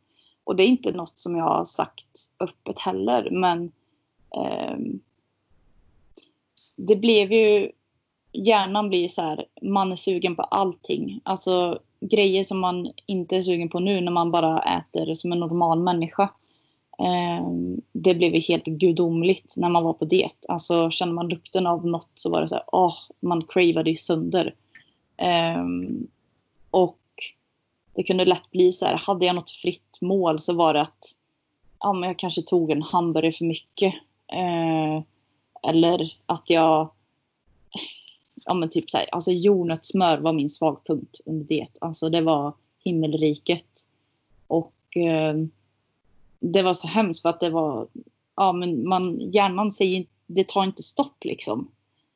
Och 0.45 0.57
det 0.57 0.63
är 0.63 0.69
inte 0.69 0.93
något 0.93 1.19
som 1.19 1.37
jag 1.37 1.45
har 1.45 1.65
sagt 1.65 2.09
öppet 2.41 2.79
heller. 2.79 3.29
Men 3.31 3.73
eh, 4.37 4.77
det 6.77 6.97
blev 6.97 7.33
ju... 7.33 7.71
Hjärnan 8.33 8.89
blir 8.89 9.09
så 9.09 9.23
här, 9.23 9.45
man 9.63 9.93
är 9.93 9.97
sugen 9.97 10.37
på 10.37 10.43
allting. 10.43 11.21
Alltså 11.25 11.79
grejer 12.01 12.45
som 12.45 12.61
man 12.61 12.93
inte 13.07 13.37
är 13.37 13.43
sugen 13.43 13.69
på 13.69 13.81
nu 13.81 14.01
när 14.01 14.13
man 14.13 14.31
bara 14.31 14.63
äter 14.63 15.15
som 15.15 15.33
en 15.33 15.41
normal 15.41 15.83
människa. 15.83 16.31
Ehm, 16.99 17.81
det 17.93 18.15
blev 18.15 18.33
helt 18.33 18.67
gudomligt 18.67 19.55
när 19.57 19.69
man 19.69 19.85
var 19.85 19.93
på 19.93 20.05
diet. 20.05 20.47
Alltså 20.49 20.91
känner 20.91 21.13
man 21.13 21.29
lukten 21.29 21.67
av 21.67 21.87
något 21.87 22.11
så 22.15 22.31
var 22.31 22.43
det 22.43 22.49
så 22.49 22.55
här, 22.55 22.65
åh, 22.67 22.95
man 23.21 23.43
cravade 23.43 23.91
ju 23.91 23.97
sönder. 23.97 24.55
Ehm, 25.17 26.07
och 26.71 26.99
det 27.95 28.03
kunde 28.03 28.25
lätt 28.25 28.51
bli 28.51 28.73
så 28.73 28.87
här, 28.87 28.95
hade 28.95 29.27
jag 29.27 29.37
något 29.37 29.51
fritt 29.51 29.99
mål 30.01 30.39
så 30.39 30.55
var 30.55 30.75
det 30.75 30.81
att 30.81 31.05
ja, 31.81 31.93
men 31.93 32.09
jag 32.09 32.19
kanske 32.19 32.43
tog 32.43 32.71
en 32.71 32.83
hamburgare 32.83 33.33
för 33.33 33.45
mycket. 33.45 33.95
Eh, 34.33 35.03
eller 35.63 36.15
att 36.27 36.51
jag, 36.51 36.91
ja 38.47 38.55
men 38.55 38.69
typ 38.69 38.91
så 38.91 38.99
här, 38.99 39.07
alltså 39.13 39.31
jordnötssmör 39.31 40.19
var 40.19 40.33
min 40.33 40.51
svagpunkt 40.51 41.21
under 41.25 41.45
diet. 41.45 41.79
Alltså 41.81 42.09
det 42.09 42.21
var 42.21 42.53
himmelriket. 42.85 43.87
Och 44.47 44.97
eh, 44.97 45.35
det 46.41 46.63
var 46.63 46.75
så 46.75 46.87
hemskt 46.87 47.23
för 47.23 47.29
att 47.29 47.41
det 47.41 47.51
var, 47.51 47.87
ja 48.37 48.53
men 48.53 48.89
man, 48.89 49.31
hjärnan 49.31 49.73
säger 49.73 50.07
det 50.27 50.49
tar 50.49 50.65
inte 50.65 50.83
stopp 50.83 51.25
liksom. 51.25 51.71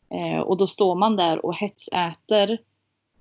Eh, 0.08 0.40
och 0.40 0.56
då 0.56 0.66
står 0.66 0.94
man 0.94 1.16
där 1.16 1.46
och 1.46 1.54
hetsäter 1.54 2.58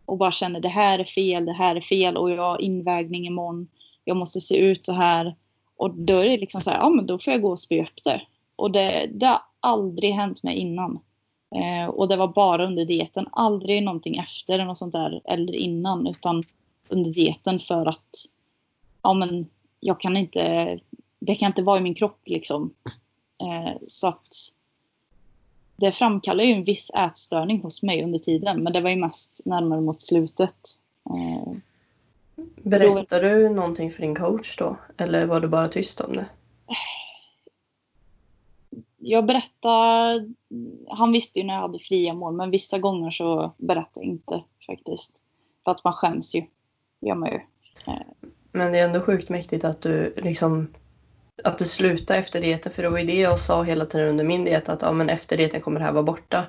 och 0.05 0.17
bara 0.17 0.32
känner 0.32 0.60
det 0.60 0.69
här 0.69 0.99
är 0.99 1.03
fel, 1.03 1.45
det 1.45 1.53
här 1.53 1.75
är 1.75 1.82
fel 1.82 2.17
och 2.17 2.32
jag 2.32 2.43
har 2.43 2.62
invägning 2.62 3.27
imorgon. 3.27 3.67
Jag 4.03 4.17
måste 4.17 4.41
se 4.41 4.58
ut 4.58 4.86
så 4.86 4.93
här. 4.93 5.36
Och 5.75 5.93
då 5.93 6.13
är 6.13 6.29
det 6.29 6.38
liksom 6.38 6.62
så 6.62 6.69
här, 6.69 6.77
ja 6.77 6.89
men 6.89 7.05
då 7.05 7.19
får 7.19 7.34
jag 7.34 7.41
gå 7.41 7.51
och 7.51 7.60
spy 7.60 7.82
upp 7.82 8.03
det. 8.03 8.21
Och 8.60 8.72
det, 8.72 9.10
det 9.13 9.26
har 9.26 9.41
aldrig 9.60 10.13
hänt 10.13 10.43
mig 10.43 10.56
innan. 10.56 11.00
Eh, 11.56 11.89
och 11.89 12.08
det 12.08 12.15
var 12.15 12.28
bara 12.28 12.65
under 12.65 12.86
dieten, 12.86 13.28
aldrig 13.32 13.84
någonting 13.84 14.17
efter 14.17 14.65
något 14.65 14.78
sånt 14.78 14.93
där 14.93 15.22
eller 15.26 15.56
innan 15.56 16.08
utan 16.08 16.43
under 16.88 17.12
dieten 17.12 17.60
för 17.60 17.86
att 17.86 18.26
ja 19.04 19.13
men 19.13 19.48
jag 19.80 20.00
kan 20.00 20.17
inte 20.17 20.80
det 21.19 21.36
kan 21.36 21.48
inte 21.48 21.63
vara 21.63 21.78
i 21.78 21.82
min 21.82 21.95
kropp 21.95 22.22
liksom. 22.26 22.74
Eh, 23.41 23.78
så 23.88 24.08
att 24.08 24.28
det 25.76 25.91
framkallar 25.91 26.43
ju 26.43 26.54
en 26.54 26.63
viss 26.63 26.89
ätstörning 26.89 27.62
hos 27.62 27.84
mig 27.84 28.04
under 28.04 28.19
tiden. 28.19 28.63
Men 28.63 28.74
det 28.74 28.82
var 28.82 28.89
ju 28.89 28.95
mest 28.95 29.41
närmare 29.45 29.82
mot 29.82 30.02
slutet. 30.02 30.56
Eh, 31.10 31.54
Berättade 32.63 33.30
du 33.30 33.50
någonting 33.50 33.91
för 33.91 34.02
din 34.02 34.15
coach 34.15 34.58
då? 34.58 34.78
Eller 34.98 35.26
var 35.26 35.39
du 35.39 35.48
bara 35.48 35.67
tyst 35.67 36.02
om 36.02 36.13
det? 36.13 36.26
Jag 39.10 39.26
berättade, 39.26 40.34
han 40.88 41.12
visste 41.12 41.39
ju 41.39 41.45
när 41.45 41.54
jag 41.54 41.62
hade 41.62 41.80
fria 41.80 42.13
mål 42.13 42.36
men 42.36 42.52
vissa 42.52 42.80
gånger 42.80 43.12
så 43.12 43.52
berättade 43.58 44.06
jag 44.06 44.13
inte 44.13 44.43
faktiskt. 44.67 45.24
För 45.63 45.72
att 45.72 45.84
man 45.84 45.93
skäms 45.93 46.36
ju, 46.36 46.43
gör 47.02 47.15
man 47.15 47.30
ju. 47.30 47.39
Eh. 47.88 48.02
Men 48.52 48.72
det 48.72 48.80
är 48.80 48.86
ändå 48.86 49.00
sjukt 49.00 49.30
mäktigt 49.30 49.63
att 49.63 49.82
du 49.82 50.13
liksom 50.17 50.67
att 51.43 51.58
du 51.58 51.65
slutade 51.65 52.19
efter 52.19 52.41
dieten. 52.41 52.72
För 52.72 52.84
det 52.84 52.89
var 52.89 53.00
ju 53.00 53.06
det 53.06 53.19
jag 53.19 53.39
sa 53.39 53.63
hela 53.63 53.86
tiden 53.86 54.08
under 54.08 54.26
min 54.26 54.45
diet 54.45 54.69
att 54.69 54.82
ja, 54.82 54.93
men 54.93 55.10
efter 55.10 55.38
dieten 55.38 55.62
kommer 55.62 55.80
det 55.80 55.86
här 55.86 55.93
vara 55.93 56.04
borta. 56.04 56.45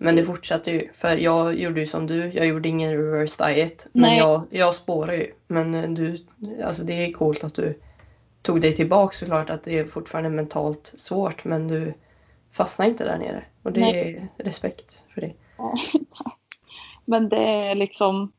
Men 0.00 0.16
det 0.16 0.24
fortsatte 0.24 0.70
ju. 0.70 0.88
För 0.92 1.16
jag 1.16 1.54
gjorde 1.54 1.80
ju 1.80 1.86
som 1.86 2.06
du. 2.06 2.32
Jag 2.32 2.46
gjorde 2.46 2.68
ingen 2.68 2.92
reverse 2.92 3.46
diet. 3.46 3.86
Men 3.92 4.02
Nej. 4.02 4.18
jag, 4.18 4.42
jag 4.50 4.74
spårar 4.74 5.12
ju. 5.12 5.32
Men 5.46 5.94
du, 5.94 6.16
alltså 6.64 6.82
det 6.82 6.92
är 7.06 7.12
coolt 7.12 7.44
att 7.44 7.54
du 7.54 7.78
tog 8.42 8.60
dig 8.60 8.72
tillbaka 8.72 9.16
såklart. 9.16 9.50
Att 9.50 9.64
det 9.64 9.78
är 9.78 9.84
fortfarande 9.84 10.30
mentalt 10.30 10.94
svårt. 10.96 11.44
Men 11.44 11.68
du 11.68 11.94
fastnar 12.52 12.86
inte 12.86 13.04
där 13.04 13.18
nere. 13.18 13.44
Och 13.62 13.72
det 13.72 13.80
Nej. 13.80 14.30
är 14.36 14.44
respekt 14.44 15.04
för 15.14 15.20
det. 15.20 15.32
Ja, 15.58 15.74
tack. 16.10 16.38
Men 17.04 17.28
det 17.28 17.44
är 17.44 17.74
liksom. 17.74 18.32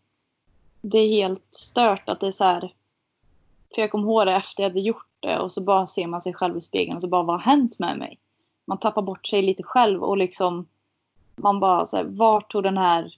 Det 0.81 0.97
är 0.97 1.09
helt 1.09 1.47
stört 1.51 2.09
att 2.09 2.19
det 2.19 2.27
är 2.27 2.31
så 2.31 2.43
här. 2.43 2.73
För 3.75 3.81
jag 3.81 3.91
kommer 3.91 4.03
ihåg 4.03 4.25
det 4.25 4.35
efter 4.35 4.63
jag 4.63 4.69
hade 4.69 4.81
gjort 4.81 5.07
det 5.19 5.39
och 5.39 5.51
så 5.51 5.61
bara 5.61 5.87
ser 5.87 6.07
man 6.07 6.21
sig 6.21 6.33
själv 6.33 6.57
i 6.57 6.61
spegeln 6.61 6.95
och 6.95 7.01
så 7.01 7.07
bara 7.07 7.23
vad 7.23 7.35
har 7.35 7.51
hänt 7.51 7.79
med 7.79 7.97
mig? 7.97 8.19
Man 8.65 8.79
tappar 8.79 9.01
bort 9.01 9.27
sig 9.27 9.41
lite 9.41 9.63
själv 9.63 10.03
och 10.03 10.17
liksom 10.17 10.67
man 11.35 11.59
bara 11.59 11.85
så 11.85 11.97
här, 11.97 12.03
vart 12.03 12.51
tog 12.51 12.63
den 12.63 12.77
här 12.77 13.15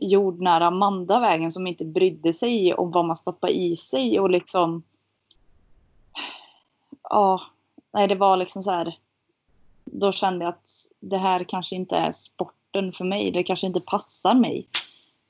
jordnära 0.00 0.66
Amanda 0.66 1.20
vägen 1.20 1.52
som 1.52 1.66
inte 1.66 1.84
brydde 1.84 2.32
sig 2.32 2.74
om 2.74 2.90
vad 2.90 3.04
man 3.04 3.16
stoppar 3.16 3.48
i 3.48 3.76
sig 3.76 4.20
och 4.20 4.30
liksom 4.30 4.82
ja, 7.14 7.40
nej 7.92 8.08
det 8.08 8.14
var 8.14 8.36
liksom 8.36 8.62
så 8.62 8.70
här 8.70 8.98
då 9.84 10.12
kände 10.12 10.44
jag 10.44 10.48
att 10.48 10.70
det 11.00 11.16
här 11.16 11.44
kanske 11.44 11.74
inte 11.74 11.96
är 11.96 12.12
sporten 12.12 12.92
för 12.92 13.04
mig. 13.04 13.30
Det 13.30 13.42
kanske 13.42 13.66
inte 13.66 13.80
passar 13.80 14.34
mig. 14.34 14.68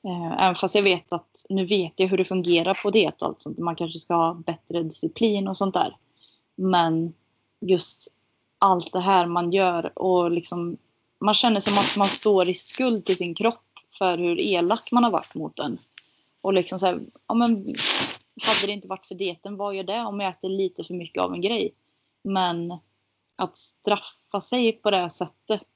Eh, 0.03 0.43
även 0.43 0.55
fast 0.55 0.75
jag 0.75 0.83
vet 0.83 1.13
att 1.13 1.45
nu 1.49 1.65
vet 1.65 1.93
jag 1.95 2.07
hur 2.07 2.17
det 2.17 2.25
fungerar 2.25 2.79
på 2.83 2.91
diet 2.91 3.21
och 3.21 3.27
allt 3.27 3.41
sånt. 3.41 3.57
Man 3.57 3.75
kanske 3.75 3.99
ska 3.99 4.15
ha 4.15 4.33
bättre 4.33 4.83
disciplin 4.83 5.47
och 5.47 5.57
sånt 5.57 5.73
där. 5.73 5.97
Men 6.55 7.13
just 7.59 8.07
allt 8.59 8.93
det 8.93 8.99
här 8.99 9.25
man 9.25 9.51
gör 9.51 9.99
och 9.99 10.31
liksom 10.31 10.77
man 11.19 11.33
känner 11.33 11.59
som 11.59 11.77
att 11.77 11.97
man 11.97 12.07
står 12.07 12.49
i 12.49 12.53
skuld 12.53 13.05
till 13.05 13.17
sin 13.17 13.35
kropp 13.35 13.63
för 13.97 14.17
hur 14.17 14.39
elak 14.39 14.91
man 14.91 15.03
har 15.03 15.11
varit 15.11 15.35
mot 15.35 15.55
den. 15.55 15.77
Och 16.41 16.53
liksom 16.53 16.79
så 16.79 16.85
här, 16.85 16.99
ja 17.27 17.35
men 17.35 17.75
hade 18.41 18.67
det 18.67 18.73
inte 18.73 18.87
varit 18.87 19.05
för 19.05 19.15
dieten, 19.15 19.57
vad 19.57 19.75
gör 19.75 19.83
det 19.83 19.99
om 19.99 20.19
jag 20.19 20.29
äter 20.29 20.49
lite 20.49 20.83
för 20.83 20.93
mycket 20.93 21.23
av 21.23 21.33
en 21.33 21.41
grej? 21.41 21.73
Men 22.23 22.77
att 23.35 23.57
straffa 23.57 24.41
sig 24.41 24.71
på 24.71 24.91
det 24.91 24.97
här 24.97 25.09
sättet 25.09 25.67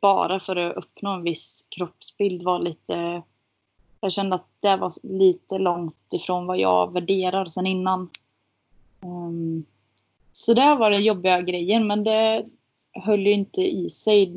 bara 0.00 0.40
för 0.40 0.56
att 0.56 0.76
uppnå 0.76 1.10
en 1.10 1.22
viss 1.22 1.66
kroppsbild 1.68 2.42
var 2.42 2.58
lite... 2.58 3.22
Jag 4.00 4.12
kände 4.12 4.36
att 4.36 4.48
det 4.60 4.76
var 4.76 4.92
lite 5.02 5.58
långt 5.58 6.12
ifrån 6.14 6.46
vad 6.46 6.58
jag 6.58 6.92
värderar 6.92 7.46
sen 7.46 7.66
innan. 7.66 8.10
Um, 9.00 9.64
så 10.32 10.54
det 10.54 10.74
var 10.74 10.90
den 10.90 11.04
jobbiga 11.04 11.42
grejen 11.42 11.86
men 11.86 12.04
det 12.04 12.46
höll 12.92 13.26
ju 13.26 13.32
inte 13.32 13.60
i 13.60 13.90
sig, 13.90 14.34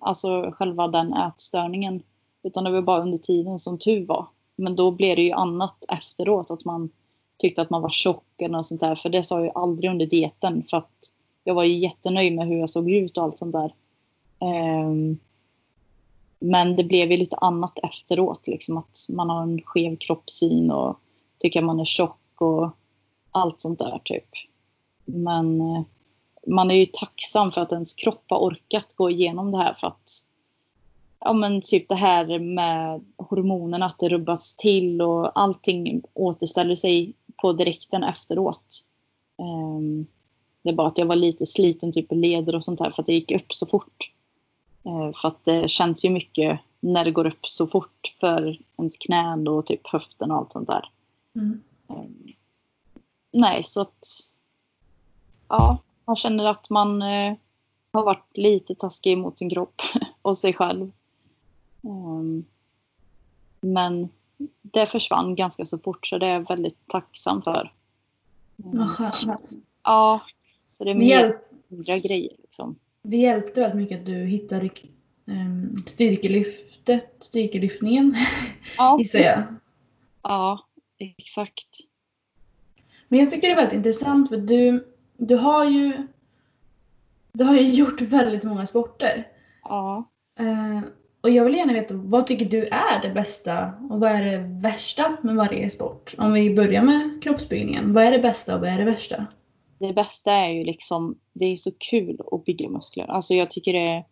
alltså 0.00 0.50
själva 0.50 0.88
den 0.88 1.12
ätstörningen. 1.12 2.02
Utan 2.42 2.64
det 2.64 2.70
var 2.70 2.82
bara 2.82 3.02
under 3.02 3.18
tiden 3.18 3.58
som 3.58 3.78
tur 3.78 4.06
var. 4.06 4.26
Men 4.60 4.76
då 4.76 4.90
blev 4.90 5.16
det 5.16 5.22
ju 5.22 5.32
annat 5.32 5.84
efteråt, 5.88 6.50
att 6.50 6.64
man 6.64 6.90
tyckte 7.38 7.62
att 7.62 7.70
man 7.70 7.82
var 7.82 7.90
tjock 7.90 8.24
eller 8.38 8.56
något 8.56 8.66
sånt 8.66 8.80
där. 8.80 8.94
För 8.94 9.08
det 9.08 9.24
sa 9.24 9.36
jag 9.36 9.44
ju 9.44 9.52
aldrig 9.54 9.90
under 9.90 10.06
dieten 10.06 10.64
för 10.70 10.76
att 10.76 11.12
jag 11.44 11.54
var 11.54 11.64
ju 11.64 11.72
jättenöjd 11.72 12.34
med 12.34 12.46
hur 12.46 12.58
jag 12.58 12.70
såg 12.70 12.90
ut 12.90 13.18
och 13.18 13.24
allt 13.24 13.38
sånt 13.38 13.52
där. 13.52 13.74
Um, 14.38 15.18
men 16.38 16.76
det 16.76 16.84
blev 16.84 17.10
ju 17.10 17.16
lite 17.16 17.36
annat 17.36 17.78
efteråt, 17.82 18.46
liksom 18.46 18.76
att 18.76 19.06
man 19.08 19.30
har 19.30 19.42
en 19.42 19.62
skev 19.62 19.96
kroppssyn 19.96 20.70
och 20.70 21.00
tycker 21.38 21.60
att 21.60 21.66
man 21.66 21.80
är 21.80 21.84
tjock 21.84 22.40
och 22.40 22.70
allt 23.30 23.60
sånt 23.60 23.78
där 23.78 24.00
typ. 24.04 24.28
Men 25.04 25.60
eh, 25.60 25.82
man 26.46 26.70
är 26.70 26.74
ju 26.74 26.86
tacksam 26.86 27.52
för 27.52 27.60
att 27.60 27.72
ens 27.72 27.94
kropp 27.94 28.24
har 28.28 28.38
orkat 28.38 28.94
gå 28.96 29.10
igenom 29.10 29.52
det 29.52 29.58
här 29.58 29.74
för 29.74 29.86
att 29.86 30.24
ja 31.20 31.32
men 31.32 31.60
typ 31.60 31.88
det 31.88 31.94
här 31.94 32.38
med 32.38 33.04
hormonerna, 33.16 33.86
att 33.86 33.98
det 33.98 34.08
rubbas 34.08 34.56
till 34.56 35.02
och 35.02 35.40
allting 35.40 36.02
återställer 36.14 36.74
sig 36.74 37.14
på 37.36 37.52
direkten 37.52 38.04
efteråt. 38.04 38.84
Um, 39.38 40.06
det 40.62 40.68
är 40.68 40.74
bara 40.74 40.86
att 40.86 40.98
jag 40.98 41.06
var 41.06 41.16
lite 41.16 41.46
sliten 41.46 41.92
typ 41.92 42.12
i 42.12 42.14
leder 42.14 42.54
och 42.54 42.64
sånt 42.64 42.80
här 42.80 42.90
för 42.90 43.02
att 43.02 43.06
det 43.06 43.12
gick 43.12 43.30
upp 43.30 43.52
så 43.52 43.66
fort. 43.66 44.12
Uh, 44.86 45.12
för 45.20 45.28
att 45.28 45.44
det 45.44 45.70
känns 45.70 46.04
ju 46.04 46.10
mycket 46.10 46.60
när 46.80 47.04
det 47.04 47.10
går 47.10 47.26
upp 47.26 47.46
så 47.46 47.66
fort 47.66 48.14
för 48.20 48.58
ens 48.78 48.96
knän 48.96 49.48
och 49.48 49.66
typ 49.66 49.86
höften 49.86 50.30
och 50.30 50.36
allt 50.36 50.52
sånt 50.52 50.68
där. 50.68 50.90
Mm. 51.34 51.60
Um, 51.86 52.32
nej, 53.32 53.62
så 53.62 53.80
att 53.80 54.06
ja, 55.48 55.78
man 56.04 56.16
känner 56.16 56.44
att 56.44 56.70
man 56.70 57.02
uh, 57.02 57.36
har 57.92 58.04
varit 58.04 58.36
lite 58.36 58.74
taskig 58.74 59.18
mot 59.18 59.38
sin 59.38 59.50
kropp 59.50 59.82
och 60.22 60.38
sig 60.38 60.52
själv. 60.52 60.90
Um, 61.82 62.44
men 63.60 64.08
det 64.62 64.86
försvann 64.86 65.34
ganska 65.34 65.64
så 65.66 65.78
fort 65.78 66.06
så 66.06 66.18
det 66.18 66.26
är 66.26 66.32
jag 66.32 66.48
väldigt 66.48 66.88
tacksam 66.88 67.42
för. 67.42 67.72
Vad 68.56 68.90
skönt. 68.90 69.50
Ja, 69.82 70.20
så 70.68 70.84
det 70.84 70.90
är 70.90 70.94
Det, 70.94 71.04
hjälp, 71.04 71.36
grejer. 72.04 72.36
Liksom. 72.38 72.76
det 73.02 73.16
hjälpte 73.16 73.60
väldigt 73.60 73.76
mycket 73.76 74.00
att 74.00 74.06
du 74.06 74.24
hittade 74.24 74.70
um, 75.24 75.76
styrkelyftet, 75.86 77.14
styrkelyftningen 77.20 78.14
Ja, 78.78 78.98
gissar 78.98 79.18
jag. 79.18 79.42
ja, 80.22 80.66
exakt. 80.98 81.78
Men 83.08 83.18
jag 83.20 83.30
tycker 83.30 83.48
det 83.48 83.52
är 83.52 83.56
väldigt 83.56 83.74
intressant 83.76 84.28
för 84.28 84.36
du, 84.36 84.92
du 85.16 85.36
har 85.36 85.64
ju 85.64 86.06
du 87.32 87.44
har 87.44 87.54
ju 87.54 87.70
gjort 87.70 88.00
väldigt 88.00 88.44
många 88.44 88.66
sporter. 88.66 89.28
Ja 89.62 90.04
och 91.20 91.30
jag 91.30 91.44
vill 91.44 91.54
gärna 91.54 91.72
veta, 91.72 91.94
vad 91.94 92.26
tycker 92.26 92.44
du 92.44 92.66
är 92.66 93.02
det 93.02 93.10
bästa 93.14 93.72
och 93.90 94.00
vad 94.00 94.10
är 94.10 94.24
det 94.24 94.38
värsta 94.38 95.16
med 95.22 95.36
varje 95.36 95.70
sport? 95.70 96.14
Om 96.18 96.32
vi 96.32 96.54
börjar 96.54 96.82
med 96.82 97.22
kroppsbyggningen. 97.22 97.92
Vad 97.92 98.04
är 98.04 98.10
det 98.10 98.18
bästa 98.18 98.54
och 98.54 98.60
vad 98.60 98.70
är 98.70 98.78
det 98.78 98.84
värsta? 98.84 99.26
Det 99.78 99.92
bästa 99.92 100.32
är 100.32 100.50
ju 100.50 100.64
liksom, 100.64 101.18
det 101.32 101.46
är 101.46 101.56
så 101.56 101.70
kul 101.78 102.20
att 102.32 102.44
bygga 102.44 102.68
muskler. 102.68 103.10
Alltså 103.10 103.34
jag 103.34 103.50
tycker 103.50 103.72
det 103.72 103.78
är, 103.78 104.04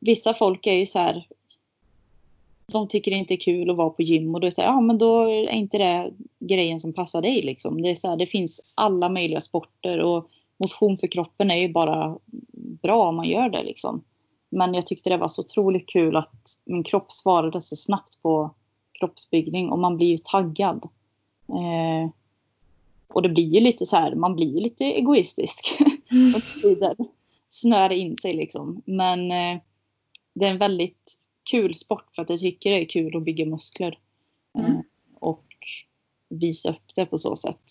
Vissa 0.00 0.34
folk 0.34 0.66
är 0.66 0.72
ju 0.72 0.86
så 0.86 0.98
här, 0.98 1.26
de 2.66 2.88
tycker 2.88 3.10
det 3.10 3.16
inte 3.16 3.34
är 3.34 3.38
kul 3.38 3.70
att 3.70 3.76
vara 3.76 3.90
på 3.90 4.02
gym 4.02 4.34
och 4.34 4.40
då 4.40 4.46
är 4.46 4.50
det 4.50 4.54
så 4.54 4.62
här, 4.62 4.68
ja 4.68 4.80
men 4.80 4.98
då 4.98 5.22
är 5.22 5.50
inte 5.50 5.78
det 5.78 6.12
grejen 6.38 6.80
som 6.80 6.92
passar 6.92 7.22
dig 7.22 7.42
liksom. 7.42 7.82
Det 7.82 7.90
är 7.90 7.94
så 7.94 8.08
här, 8.08 8.16
det 8.16 8.26
finns 8.26 8.72
alla 8.74 9.08
möjliga 9.08 9.40
sporter 9.40 10.00
och 10.00 10.28
motion 10.56 10.98
för 10.98 11.06
kroppen 11.06 11.50
är 11.50 11.56
ju 11.56 11.68
bara 11.68 12.18
bra 12.82 13.08
om 13.08 13.16
man 13.16 13.28
gör 13.28 13.48
det 13.48 13.62
liksom. 13.62 14.04
Men 14.54 14.74
jag 14.74 14.86
tyckte 14.86 15.10
det 15.10 15.16
var 15.16 15.28
så 15.28 15.42
otroligt 15.42 15.88
kul 15.88 16.16
att 16.16 16.60
min 16.64 16.82
kropp 16.82 17.12
svarade 17.12 17.60
så 17.60 17.76
snabbt 17.76 18.22
på 18.22 18.54
kroppsbyggning 18.98 19.70
och 19.70 19.78
man 19.78 19.96
blir 19.96 20.06
ju 20.06 20.18
taggad. 20.24 20.88
Eh, 21.48 22.10
och 23.08 23.22
det 23.22 23.28
blir 23.28 23.54
ju 23.54 23.60
lite 23.60 23.86
så 23.86 23.96
här, 23.96 24.14
man 24.14 24.34
blir 24.34 24.54
ju 24.54 24.60
lite 24.60 24.84
egoistisk. 24.84 25.78
tiden. 26.62 26.96
Snör 27.48 27.92
in 27.92 28.16
sig 28.16 28.34
liksom. 28.34 28.82
Men 28.84 29.30
eh, 29.30 29.60
det 30.34 30.46
är 30.46 30.50
en 30.50 30.58
väldigt 30.58 31.18
kul 31.50 31.74
sport 31.74 32.06
för 32.14 32.22
att 32.22 32.30
jag 32.30 32.38
tycker 32.38 32.70
det 32.70 32.80
är 32.80 32.84
kul 32.84 33.16
att 33.16 33.22
bygga 33.24 33.46
muskler. 33.46 33.98
Eh, 34.58 34.64
Mm. 34.64 34.82
och 35.20 35.44
visa 36.28 36.70
upp 36.70 36.94
det 36.94 37.06
på 37.06 37.18
så 37.18 37.36
sätt. 37.36 37.62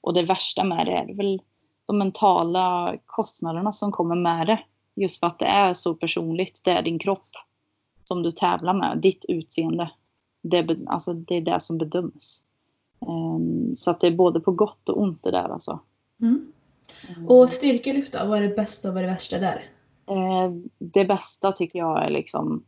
Och 0.00 0.14
det 0.14 0.22
värsta 0.22 0.64
med 0.64 0.86
det 0.86 0.92
är 0.92 1.14
väl 1.14 1.42
de 1.86 1.98
mentala 1.98 2.96
kostnaderna 3.06 3.72
som 3.72 3.92
kommer 3.92 4.14
med 4.16 4.46
det. 4.46 4.58
Just 4.94 5.20
för 5.20 5.26
att 5.26 5.38
det 5.38 5.46
är 5.46 5.74
så 5.74 5.94
personligt. 5.94 6.60
Det 6.64 6.70
är 6.70 6.82
din 6.82 6.98
kropp 6.98 7.28
som 8.04 8.22
du 8.22 8.32
tävlar 8.32 8.74
med. 8.74 8.98
Ditt 8.98 9.24
utseende. 9.28 9.90
Det 10.42 10.78
alltså, 10.86 11.12
det, 11.12 11.34
är 11.34 11.40
det 11.40 11.60
som 11.60 11.78
bedöms. 11.78 12.44
Ehm, 13.00 13.76
så 13.76 13.90
att 13.90 14.00
det 14.00 14.06
är 14.06 14.16
både 14.16 14.40
på 14.40 14.52
gott 14.52 14.88
och 14.88 15.00
ont 15.00 15.22
det 15.22 15.30
där 15.30 15.48
alltså. 15.48 15.80
Mm. 16.20 16.52
Och 17.28 17.50
styrkelyft 17.50 18.12
då? 18.12 18.26
Vad 18.26 18.38
är 18.38 18.48
det 18.48 18.56
bästa 18.56 18.88
och 18.88 18.94
vad 18.94 19.02
är 19.02 19.06
det 19.06 19.12
värsta 19.12 19.38
där? 19.38 19.64
Eh, 20.06 20.50
det 20.78 21.04
bästa 21.04 21.52
tycker 21.52 21.78
jag 21.78 22.04
är 22.06 22.10
liksom 22.10 22.64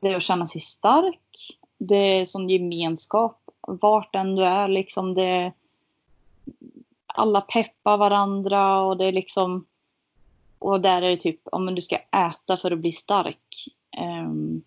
det 0.00 0.08
är 0.12 0.16
att 0.16 0.22
känna 0.22 0.46
sig 0.46 0.60
stark. 0.60 1.58
Det 1.78 1.96
är 1.96 2.24
sån 2.24 2.48
gemenskap. 2.48 3.40
Vart 3.60 4.14
än 4.14 4.34
du 4.34 4.44
är 4.44 4.68
liksom 4.68 5.14
det 5.14 5.52
alla 7.06 7.40
peppar 7.40 7.96
varandra 7.96 8.80
och 8.80 8.96
det 8.96 9.04
är 9.04 9.12
liksom 9.12 9.66
och 10.66 10.80
där 10.80 11.02
är 11.02 11.10
det 11.10 11.16
typ 11.16 11.40
om 11.44 11.74
du 11.74 11.82
ska 11.82 11.96
äta 11.96 12.56
för 12.56 12.70
att 12.70 12.78
bli 12.78 12.92
stark. 12.92 13.68
Ehm, 13.96 14.62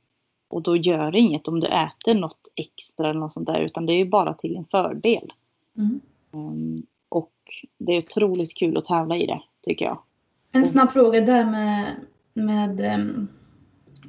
och 0.50 0.62
då 0.62 0.76
gör 0.76 1.12
det 1.12 1.20
inget 1.20 1.48
om 1.48 1.60
du 1.60 1.68
äter 1.68 2.14
något 2.14 2.42
extra 2.56 3.10
eller 3.10 3.20
något 3.20 3.34
sånt 3.34 3.48
där 3.48 3.60
utan 3.60 3.86
det 3.86 3.94
är 3.94 3.98
ju 3.98 4.10
bara 4.10 4.34
till 4.34 4.56
en 4.56 4.66
fördel. 4.66 5.34
Mm. 5.78 6.02
Ehm, 6.34 6.84
och 7.10 7.34
det 7.78 7.94
är 7.94 7.98
otroligt 7.98 8.58
kul 8.58 8.78
att 8.78 8.84
tävla 8.84 9.18
i 9.18 9.26
det 9.26 9.42
tycker 9.62 9.86
jag. 9.86 10.00
En 10.52 10.66
snabb 10.66 10.92
fråga 10.92 11.22
där 11.22 11.46
med, 11.46 11.96
med 12.34 12.96
um, 13.00 13.28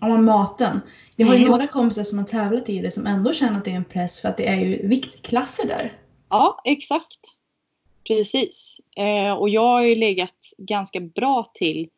om 0.01 0.24
maten. 0.24 0.80
Jag 1.16 1.26
har 1.26 1.34
ju 1.34 1.41
Mm. 1.41 1.51
några 1.51 1.66
kompisar 1.66 2.05
som 2.05 2.18
har 2.18 2.26
tävlat 2.26 2.68
i 2.68 2.78
det 2.78 2.91
som 2.91 3.07
ändå 3.07 3.32
känner 3.32 3.59
att 3.59 3.64
det 3.64 3.70
är 3.70 3.76
en 3.76 3.84
press 3.84 4.20
för 4.20 4.28
att 4.28 4.36
det 4.36 4.49
är 4.49 4.57
ju 4.57 4.88
viktklasser 4.88 5.68
där. 5.68 5.93
Ja, 6.28 6.61
exakt. 6.64 7.39
Precis. 8.11 8.81
Eh, 8.97 9.33
och 9.33 9.49
jag 9.49 9.61
har 9.61 9.83
ju 9.83 9.95
legat 9.95 10.53
ganska 10.59 11.01
bra 11.01 11.45
till 11.55 11.89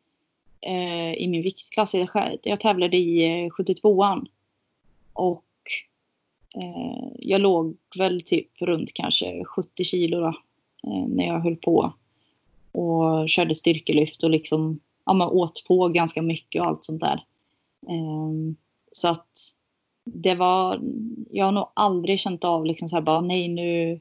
eh, 0.61 1.13
i 1.13 1.27
min 1.27 1.41
viktklass. 1.41 1.93
Jag, 1.95 2.39
jag 2.43 2.59
tävlade 2.59 2.97
i 2.97 3.23
eh, 3.23 3.49
72an. 3.49 4.25
Och 5.13 5.45
eh, 6.55 7.07
jag 7.19 7.41
låg 7.41 7.77
väl 7.97 8.21
typ 8.21 8.61
runt 8.61 8.93
kanske 8.93 9.43
70 9.43 9.83
kilo 9.83 10.19
då, 10.19 10.27
eh, 10.87 11.07
när 11.07 11.25
jag 11.25 11.39
höll 11.39 11.55
på. 11.55 11.93
Och 12.71 13.29
körde 13.29 13.55
styrkelyft 13.55 14.23
och 14.23 14.29
liksom 14.29 14.79
ja, 15.05 15.13
man 15.13 15.29
åt 15.29 15.65
på 15.67 15.87
ganska 15.87 16.21
mycket 16.21 16.61
och 16.61 16.67
allt 16.67 16.85
sånt 16.85 17.01
där. 17.01 17.23
Eh, 17.87 18.55
så 18.91 19.07
att 19.07 19.55
det 20.03 20.35
var, 20.35 20.79
jag 21.31 21.45
har 21.45 21.51
nog 21.51 21.71
aldrig 21.73 22.19
känt 22.19 22.43
av 22.43 22.65
liksom 22.65 22.89
så 22.89 22.95
här 22.95 23.03
bara 23.03 23.21
nej 23.21 23.47
nu 23.47 23.99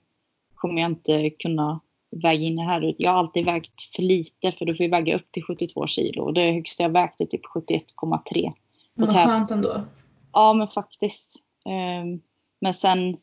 kommer 0.54 0.82
jag 0.82 0.90
inte 0.90 1.30
kunna 1.30 1.80
väga 2.12 2.44
in 2.44 2.58
här. 2.58 2.94
Jag 2.98 3.10
har 3.10 3.18
alltid 3.18 3.44
vägt 3.44 3.94
för 3.96 4.02
lite 4.02 4.52
för 4.52 4.64
du 4.64 4.74
får 4.74 4.84
ju 4.84 4.90
väga 4.90 5.16
upp 5.16 5.32
till 5.32 5.42
72 5.42 5.86
kilo. 5.86 6.22
Och 6.22 6.34
det 6.34 6.52
högsta 6.52 6.82
jag 6.82 6.90
vägt 6.90 7.20
är 7.20 7.24
typ 7.24 7.44
71,3. 7.44 8.52
Men 8.94 9.06
vad 9.06 9.14
skönt 9.14 9.50
ändå. 9.50 9.84
Ja 10.32 10.52
men 10.52 10.68
faktiskt. 10.68 11.44
Ehm, 11.64 12.20
men 12.60 12.74
sen 12.74 13.16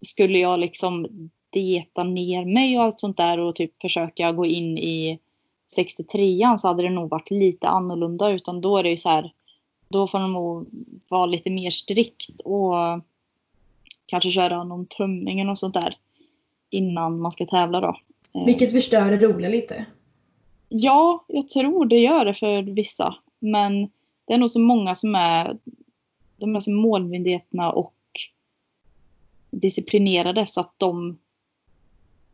skulle 0.00 0.38
jag 0.38 0.60
liksom 0.60 1.06
dieta 1.50 2.04
ner 2.04 2.44
mig 2.44 2.78
och 2.78 2.84
allt 2.84 3.00
sånt 3.00 3.16
där 3.16 3.38
och 3.38 3.54
typ 3.54 3.80
försöka 3.80 4.32
gå 4.32 4.46
in 4.46 4.78
i 4.78 5.18
63an 5.76 6.56
så 6.56 6.68
hade 6.68 6.82
det 6.82 6.90
nog 6.90 7.10
varit 7.10 7.30
lite 7.30 7.68
annorlunda 7.68 8.30
utan 8.30 8.60
då 8.60 8.78
är 8.78 8.82
det 8.82 8.90
ju 8.90 8.96
så 8.96 9.08
här 9.08 9.32
då 9.88 10.08
får 10.08 10.18
man 10.18 10.32
nog 10.32 10.68
vara 11.08 11.26
lite 11.26 11.50
mer 11.50 11.70
strikt 11.70 12.40
och 12.44 12.74
kanske 14.06 14.30
köra 14.30 14.64
någon 14.64 14.86
tömning 14.86 15.48
och 15.48 15.58
sånt 15.58 15.74
där 15.74 15.96
innan 16.70 17.20
man 17.20 17.32
ska 17.32 17.44
tävla 17.44 17.80
då. 17.80 17.96
Eh, 18.34 18.44
Vilket 18.44 18.72
förstör 18.72 19.10
det 19.10 19.26
roliga 19.26 19.48
lite. 19.48 19.86
Ja, 20.68 21.24
jag 21.28 21.48
tror 21.48 21.86
det 21.86 21.98
gör 21.98 22.24
det 22.24 22.34
för 22.34 22.62
vissa. 22.62 23.14
Men 23.38 23.90
det 24.26 24.34
är 24.34 24.38
nog 24.38 24.50
så 24.50 24.60
många 24.60 24.94
som 24.94 25.14
är, 25.14 25.58
de 26.36 26.56
är 26.56 26.60
så 26.60 26.70
målmedvetna 26.70 27.72
och 27.72 27.94
disciplinerade 29.50 30.46
så 30.46 30.60
att 30.60 30.74
de, 30.76 31.18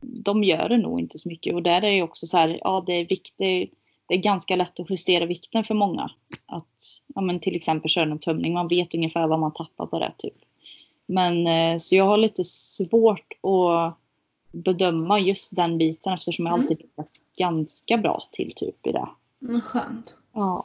de 0.01 0.45
gör 0.45 0.69
det 0.69 0.79
nog 0.79 1.01
inte 1.01 1.19
så 1.19 1.29
mycket. 1.29 1.55
Och 1.55 1.63
där 1.63 1.83
är 1.83 1.91
det 1.91 2.03
också 2.03 2.27
så 2.27 2.37
här, 2.37 2.59
ja 2.63 2.85
det 2.87 2.93
är 2.93 3.09
viktigt, 3.09 3.73
det 4.07 4.15
är 4.15 4.19
ganska 4.19 4.57
lätt 4.57 4.81
att 4.81 4.91
justera 4.91 5.27
vikten 5.27 5.65
för 5.65 5.75
många. 5.75 6.11
Att 6.47 7.03
ja, 7.15 7.21
men 7.21 7.41
till 7.41 7.57
exempel 7.57 7.91
köra 7.91 8.11
en 8.11 8.19
tömning, 8.19 8.53
man 8.53 8.69
vet 8.69 8.95
ungefär 8.95 9.29
vad 9.29 9.41
man 9.41 9.53
tappar 9.53 9.87
på 9.87 9.99
det. 9.99 10.13
Typ. 10.19 10.35
Men 11.07 11.47
eh, 11.47 11.79
så 11.79 11.97
jag 11.97 12.05
har 12.05 12.17
lite 12.17 12.45
svårt 12.45 13.33
att 13.33 13.99
bedöma 14.55 15.19
just 15.21 15.57
den 15.57 15.79
biten 15.79 16.13
eftersom 16.13 16.47
jag 16.47 16.53
Mm. 16.55 16.63
alltid 16.63 16.79
legat 16.79 17.11
ganska 17.39 17.97
bra 17.97 18.21
till 18.33 18.53
typ 18.57 18.87
i 18.87 18.93
det. 18.93 19.09
Mm, 19.43 19.61
skönt. 19.61 20.15
Ja. 20.33 20.65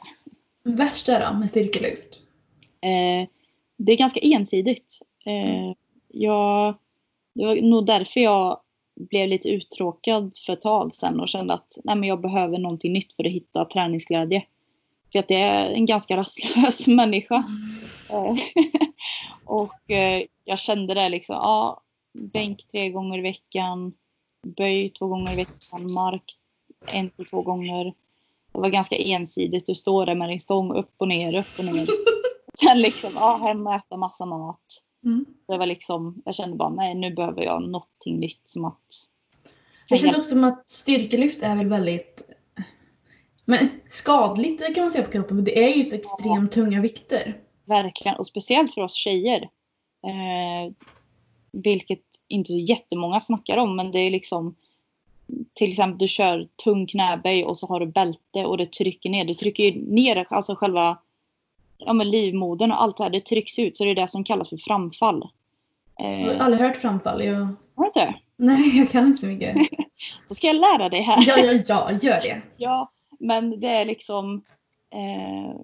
Värsta 0.62 1.30
då 1.32 1.38
med 1.38 1.48
styrkelyft? 1.48 2.20
Eh, 2.80 3.28
det 3.76 3.92
är 3.92 3.96
ganska 3.96 4.20
ensidigt. 4.20 4.98
Eh, 5.26 5.74
jag, 6.08 6.74
det 7.34 7.46
var 7.46 7.54
nog 7.56 7.86
därför 7.86 8.20
jag 8.20 8.60
blev 9.10 9.28
lite 9.28 9.48
uttråkad 9.48 10.32
för 10.46 10.52
ett 10.52 10.60
tag 10.60 10.94
sedan 10.94 11.20
och 11.20 11.28
kände 11.28 11.54
att 11.54 11.78
nej, 11.84 11.96
men 11.96 12.08
jag 12.08 12.20
behöver 12.20 12.58
någonting 12.58 12.92
nytt 12.92 13.12
för 13.12 13.24
att 13.24 13.32
hitta 13.32 13.64
träningsglädje. 13.64 14.42
För 15.12 15.18
att 15.18 15.30
jag 15.30 15.40
är 15.40 15.70
en 15.70 15.86
ganska 15.86 16.16
rastlös 16.16 16.86
människa. 16.86 17.44
Eh, 18.10 18.34
och 19.44 19.90
eh, 19.90 20.22
jag 20.44 20.58
kände 20.58 20.94
det 20.94 21.08
liksom, 21.08 21.36
ja, 21.36 21.80
bänk 22.12 22.66
tre 22.70 22.90
gånger 22.90 23.18
i 23.18 23.22
veckan. 23.22 23.92
böj 24.46 24.88
två 24.88 25.06
gånger 25.06 25.32
i 25.32 25.36
veckan, 25.36 25.92
mark 25.92 26.36
en 26.86 27.10
till 27.10 27.26
två 27.26 27.42
gånger. 27.42 27.84
Det 28.52 28.60
var 28.60 28.68
ganska 28.68 28.96
ensidigt. 28.96 29.66
Du 29.66 29.74
står 29.74 30.06
där 30.06 30.14
med 30.14 30.28
din 30.28 30.40
stång 30.40 30.72
upp 30.72 30.94
och 30.96 31.08
ner, 31.08 31.38
upp 31.40 31.58
och 31.58 31.64
ner. 31.64 31.86
Sen 32.54 32.80
liksom, 32.80 33.10
ja, 33.14 33.36
hem 33.36 33.66
och 33.66 33.74
äta 33.74 33.96
massa 33.96 34.26
mat. 34.26 34.84
Mm. 35.04 35.24
Det 35.48 35.58
var 35.58 35.66
liksom, 35.66 36.22
jag 36.24 36.34
kände 36.34 36.56
bara 36.56 36.68
nej 36.68 36.94
nu 36.94 37.14
behöver 37.14 37.42
jag 37.42 37.62
någonting 37.62 38.20
nytt 38.20 38.40
som 38.44 38.64
att 38.64 39.10
Det 39.88 39.96
känns 39.96 40.16
också 40.16 40.30
som 40.30 40.44
att 40.44 40.70
styrkelyft 40.70 41.42
är 41.42 41.56
väl 41.56 41.68
väldigt 41.68 42.22
men 43.50 43.68
skadligt 43.88 44.58
det 44.58 44.74
kan 44.74 44.84
man 44.84 44.90
säga 44.90 45.04
på 45.04 45.10
kroppen. 45.10 45.36
Men 45.36 45.44
det 45.44 45.64
är 45.64 45.76
ju 45.76 45.84
så 45.84 45.94
extremt 45.94 46.52
tunga 46.52 46.80
vikter. 46.80 47.40
Verkligen, 47.64 48.16
och 48.16 48.26
speciellt 48.26 48.74
för 48.74 48.82
oss 48.82 48.94
tjejer. 48.94 49.42
Eh, 50.06 50.72
vilket 51.52 52.04
inte 52.28 52.52
så 52.52 52.58
jättemånga 52.58 53.20
snackar 53.20 53.56
om, 53.56 53.76
men 53.76 53.90
det 53.90 53.98
är 53.98 54.10
liksom 54.10 54.54
till 55.52 55.70
exempel 55.70 55.98
du 55.98 56.08
kör 56.08 56.48
tung 56.64 56.86
knäböj 56.86 57.44
och 57.44 57.58
så 57.58 57.66
har 57.66 57.80
du 57.80 57.86
bälte 57.86 58.44
och 58.44 58.58
det 58.58 58.72
trycker 58.72 59.10
ner. 59.10 59.24
Det 59.24 59.34
trycker 59.34 59.72
ner 59.72 60.26
alltså 60.30 60.54
själva 60.54 60.98
ja, 61.78 61.92
men 61.92 62.10
livmodern 62.10 62.72
och 62.72 62.82
allt 62.82 62.96
det 62.96 63.02
här. 63.02 63.10
Det 63.10 63.20
trycks 63.20 63.58
ut 63.58 63.76
så 63.76 63.84
det 63.84 63.90
är 63.90 63.94
det 63.94 64.08
som 64.08 64.24
kallas 64.24 64.48
för 64.48 64.56
framfall. 64.56 65.28
Jag 65.96 66.06
har 66.06 66.34
Eh, 66.34 66.44
aldrig 66.44 66.62
hört 66.62 66.76
framfall. 66.76 67.24
Jag... 67.24 67.34
har 67.74 67.84
du 67.84 67.86
inte? 67.86 68.14
Nej, 68.36 68.78
jag 68.78 68.90
kan 68.90 69.06
inte 69.06 69.20
så 69.20 69.26
mycket. 69.26 69.56
Då 70.28 70.34
ska 70.34 70.46
jag 70.46 70.56
lära 70.56 70.88
dig 70.88 71.02
här. 71.02 71.24
Ja, 71.26 71.38
ja, 71.38 71.62
ja, 71.68 71.98
gör 72.02 72.20
det. 72.20 72.42
Ja, 72.56 72.90
men 73.18 73.60
det 73.60 73.68
är 73.68 73.84
liksom... 73.84 74.44
Eh, 74.90 75.56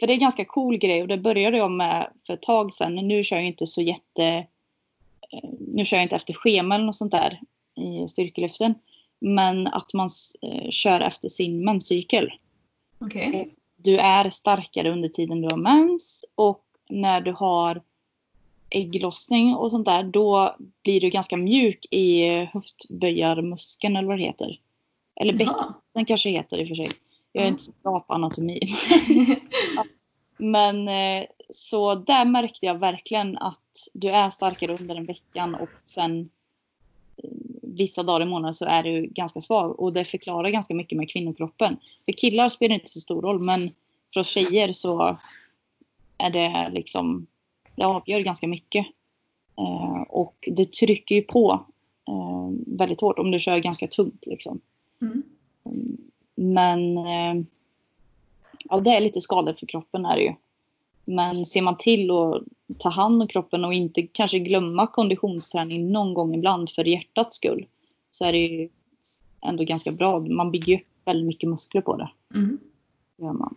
för 0.00 0.06
det 0.06 0.12
är 0.12 0.14
en 0.14 0.20
ganska 0.20 0.44
cool 0.44 0.76
grej 0.76 1.02
och 1.02 1.08
det 1.08 1.18
började 1.18 1.56
jag 1.56 1.70
med 1.70 2.10
för 2.26 2.34
ett 2.34 2.42
tag 2.42 2.72
sedan. 2.72 2.94
Nu 2.94 3.24
kör 3.24 3.36
jag 3.36 3.46
inte 3.46 3.66
så 3.66 3.82
jätte... 3.82 4.46
Eh, 5.70 5.74
nu 5.76 5.84
kör 5.84 5.96
jag 5.96 6.04
inte 6.04 6.16
efter 6.16 6.34
schema 6.34 6.74
eller 6.74 6.84
något 6.84 6.96
sånt 6.96 7.12
där 7.12 7.40
i 7.76 8.08
styrkelyften. 8.08 8.74
Men 9.20 9.66
att 9.66 9.94
man 9.94 10.08
eh, 10.42 10.70
kör 10.70 11.00
efter 11.00 11.28
sin 11.28 11.64
menscykel. 11.64 12.32
Okej. 12.98 13.54
Du 13.76 13.98
är 13.98 14.30
starkare 14.30 14.92
under 14.92 15.08
tiden 15.08 15.40
du 15.42 15.48
har 15.50 15.56
mens 15.56 16.24
och 16.34 16.64
när 16.88 17.20
du 17.20 17.32
har 17.32 17.82
ägglossning 18.70 19.54
och 19.54 19.70
sånt 19.70 19.86
där 19.86 20.02
då 20.02 20.56
blir 20.82 21.00
du 21.00 21.10
ganska 21.10 21.36
mjuk 21.36 21.86
i 21.90 22.28
höftböjarmuskeln 22.52 23.96
eller 23.96 24.08
vad 24.08 24.18
det 24.18 24.24
heter. 24.24 24.58
Eller 25.20 25.32
bäcken. 25.32 26.06
Kanske 26.06 26.30
heter 26.30 26.58
i 26.60 26.64
och 26.64 26.68
för 26.68 26.74
sig. 26.74 26.90
Jag 27.32 27.42
är 27.42 27.46
Ja. 27.46 27.50
inte 27.52 27.62
så 27.62 27.72
bra 27.82 28.00
på 28.00 28.12
anatomi. 28.12 28.60
Men 30.36 30.88
eh, 30.88 31.24
så 31.52 31.94
där 31.94 32.24
märkte 32.24 32.66
jag 32.66 32.78
verkligen 32.78 33.38
att 33.38 33.88
du 33.94 34.08
är 34.08 34.30
starkare 34.30 34.76
under 34.80 34.94
en 34.94 35.06
veckan 35.06 35.54
och 35.54 35.68
sen 35.84 36.30
eh, 37.16 37.30
vissa 37.62 38.02
dagar 38.02 38.26
i 38.26 38.28
månaden 38.28 38.54
så 38.54 38.64
är 38.64 38.82
du 38.82 39.06
ganska 39.06 39.40
svag. 39.40 39.80
Och 39.80 39.92
det 39.92 40.04
förklarar 40.04 40.50
ganska 40.50 40.74
mycket 40.74 40.98
med 40.98 41.10
kvinnokroppen. 41.10 41.76
För 42.04 42.12
killar 42.12 42.48
spelar 42.48 42.74
inte 42.74 42.90
så 42.90 43.00
stor 43.00 43.22
roll 43.22 43.40
men 43.40 43.70
för 44.14 44.20
oss 44.20 44.28
tjejer 44.28 44.72
så 44.72 45.18
är 46.18 46.30
det 46.30 46.70
liksom, 46.72 47.26
det 47.76 47.84
avgör 47.84 48.20
ganska 48.20 48.46
mycket. 48.48 48.86
Eh, 49.58 50.02
och 50.02 50.48
det 50.50 50.72
trycker 50.72 51.14
ju 51.14 51.22
på 51.22 51.64
eh, 52.08 52.50
väldigt 52.66 53.00
hårt 53.00 53.18
om 53.18 53.30
du 53.30 53.40
kör 53.40 53.58
ganska 53.58 53.86
tungt 53.86 54.26
liksom. 54.26 54.60
Mm. 55.02 55.22
Men 56.34 56.98
eh, 56.98 57.44
ja, 58.64 58.80
det 58.80 58.90
är 58.90 59.00
lite 59.00 59.20
skadligt 59.20 59.60
för 59.60 59.66
kroppen 59.66 60.04
är 60.04 60.16
det 60.16 60.22
ju. 60.22 60.34
Men 61.04 61.44
ser 61.44 61.62
man 61.62 61.76
till 61.76 62.10
att 62.10 62.42
ta 62.78 62.88
hand 62.88 63.22
om 63.22 63.28
kroppen 63.28 63.64
och 63.64 63.74
inte 63.74 64.02
kanske 64.02 64.38
glömma 64.38 64.86
konditionsträning 64.86 65.92
någon 65.92 66.14
gång 66.14 66.34
ibland 66.34 66.70
för 66.70 66.84
hjärtats 66.84 67.36
skull. 67.36 67.66
Så 68.10 68.24
är 68.24 68.32
det 68.32 68.38
ju 68.38 68.68
ändå 69.46 69.64
ganska 69.64 69.92
bra. 69.92 70.20
Man 70.20 70.50
bygger 70.50 70.76
upp 70.76 70.86
väldigt 71.04 71.26
mycket 71.26 71.48
muskler 71.48 71.80
på 71.80 71.96
det. 71.96 72.10
Mm. 72.34 72.58
Gör 73.18 73.32
man. 73.32 73.54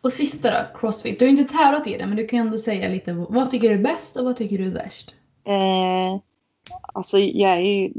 Och 0.00 0.12
sista 0.12 0.50
då, 0.50 0.78
crossfit. 0.78 1.18
Du 1.18 1.24
har 1.24 1.32
ju 1.32 1.38
inte 1.38 1.54
tävlat 1.54 1.86
i 1.86 1.98
det 1.98 2.06
men 2.06 2.16
du 2.16 2.26
kan 2.26 2.38
ändå 2.38 2.58
säga 2.58 2.88
lite 2.88 3.12
vad 3.12 3.50
tycker 3.50 3.68
du 3.68 3.74
är 3.74 3.82
bäst 3.82 4.16
och 4.16 4.24
vad 4.24 4.36
tycker 4.36 4.58
du 4.58 4.66
är 4.66 4.74
värst? 4.74 5.16
Eh, 5.44 6.20
alltså 6.94 7.18
jag 7.18 7.50
är 7.50 7.60
ju 7.60 7.92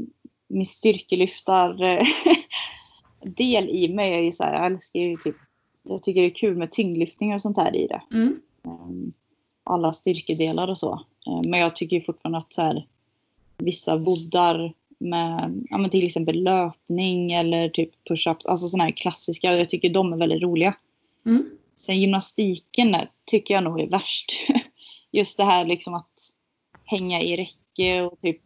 min 0.48 0.66
styrkelyftar 0.66 1.82
eh, 1.82 2.06
del 3.36 3.68
i 3.68 3.94
mig 3.94 4.12
är 4.12 4.20
ju 4.20 4.32
så 4.32 4.44
här, 4.44 4.52
jag 4.52 4.66
älskar 4.66 5.00
ju 5.00 5.16
typ 5.16 5.36
jag 5.82 6.02
tycker 6.02 6.22
det 6.22 6.28
är 6.28 6.34
kul 6.34 6.56
med 6.56 6.70
tyngdlyftningar 6.70 7.34
och 7.34 7.42
sånt 7.42 7.56
här 7.56 7.76
i 7.76 7.86
det. 7.86 8.02
Mm. 8.12 8.40
Ehm, 8.64 9.12
alla 9.64 9.92
styrkedelar 9.92 10.68
och 10.68 10.78
så. 10.78 10.92
Ehm, 11.26 11.50
Men 11.50 11.60
jag 11.60 11.76
tycker 11.76 12.00
fortfarande 12.00 12.38
att 12.38 12.52
så 12.52 12.62
här, 12.62 12.86
vissa 13.58 13.98
boddar 13.98 14.74
med 14.98 15.64
ja, 15.70 15.78
men 15.78 15.90
till 15.90 16.06
exempel 16.06 16.42
löpning 16.42 17.32
eller 17.32 17.68
typ 17.68 17.90
push-ups, 18.08 18.46
alltså 18.48 18.68
sådana 18.68 18.84
här 18.84 18.90
klassiska, 18.90 19.56
jag 19.56 19.68
tycker 19.68 19.90
de 19.90 20.12
är 20.12 20.16
väldigt 20.16 20.42
roliga. 20.42 20.74
Mm. 21.26 21.50
Sen 21.76 22.00
gymnastiken 22.00 22.92
där 22.92 23.10
tycker 23.24 23.54
jag 23.54 23.64
nog 23.64 23.80
är 23.80 23.86
värst. 23.86 24.32
Just 25.12 25.36
det 25.38 25.44
här 25.44 25.64
liksom 25.64 25.94
att 25.94 26.12
hänga 26.84 27.20
i 27.20 27.36
räcke 27.36 28.02
och 28.02 28.20
typ, 28.20 28.42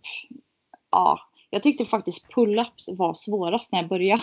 ja. 0.91 1.21
Jag 1.51 1.63
tyckte 1.63 1.85
faktiskt 1.85 2.27
pull-ups 2.29 2.97
var 2.97 3.15
svårast 3.15 3.73
när 3.73 3.79
jag 3.79 3.89
började. 3.89 4.23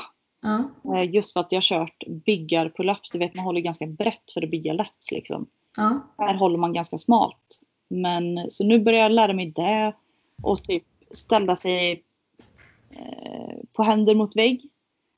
Eh, 0.96 1.10
Just 1.14 1.34
för 1.34 1.40
att 1.40 1.52
jag 1.52 1.58
har 1.58 1.62
kört 1.62 2.04
byggar-pull-ups. 2.08 3.12
Du 3.12 3.20
vet 3.20 3.36
man 3.36 3.46
håller 3.46 3.62
ganska 3.62 3.88
brett 3.88 4.32
för 4.34 4.44
att 4.44 4.52
bygga 4.52 4.74
lätt 4.74 5.12
liksom. 5.12 5.48
Ja. 5.76 6.08
Här 6.18 6.34
håller 6.34 6.58
man 6.58 6.74
ganska 6.74 6.98
smalt. 6.98 7.62
Men 7.90 8.52
så 8.52 8.66
nu 8.66 8.80
börjar 8.80 9.00
jag 9.00 9.12
lära 9.12 9.34
mig 9.34 9.46
det. 9.46 9.94
Och 10.44 10.64
typ 10.64 10.84
ställa 11.12 11.56
sig 11.56 12.04
eh, 12.90 13.56
på 13.78 13.84
händer 13.84 14.16
mot 14.16 14.36
vägg. 14.36 14.62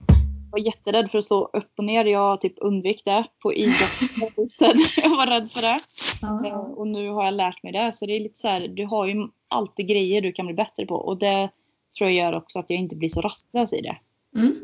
Jag 0.08 0.62
var 0.62 0.66
jätterädd 0.66 1.12
för 1.12 1.18
att 1.18 1.26
stå 1.26 1.46
upp 1.46 1.72
och 1.78 1.84
ner. 1.84 2.06
Jag 2.06 2.42
typ 2.42 2.54
undvek 2.58 3.02
det 3.06 3.26
på 3.42 3.54
idrotten. 3.54 4.86
jag 4.98 5.10
var 5.10 5.28
rädd 5.28 5.52
för 5.52 5.62
det. 5.62 5.80
Ja. 6.22 6.58
och 6.60 6.88
nu 6.88 7.10
har 7.10 7.26
jag 7.26 7.34
lärt 7.34 7.64
mig 7.64 7.72
det. 7.72 7.92
Så 7.92 8.06
det 8.06 8.14
är 8.16 8.20
lite 8.20 8.40
så 8.40 8.48
här, 8.48 8.68
du 8.68 8.86
har 8.86 9.06
ju 9.06 9.28
alltid 9.48 9.88
grejer 9.88 10.22
du 10.22 10.32
kan 10.32 10.46
bli 10.46 10.56
bättre 10.56 10.86
på. 10.86 10.96
Och 10.96 11.18
det 11.18 11.50
tror 11.98 12.10
jag 12.10 12.26
gör 12.26 12.38
också 12.38 12.60
att 12.60 12.70
jag 12.70 12.80
inte 12.80 12.96
blir 12.96 13.10
så 13.10 13.22
rastlös 13.22 13.74
i 13.74 13.82
det. 13.82 13.98
Mm. 14.36 14.56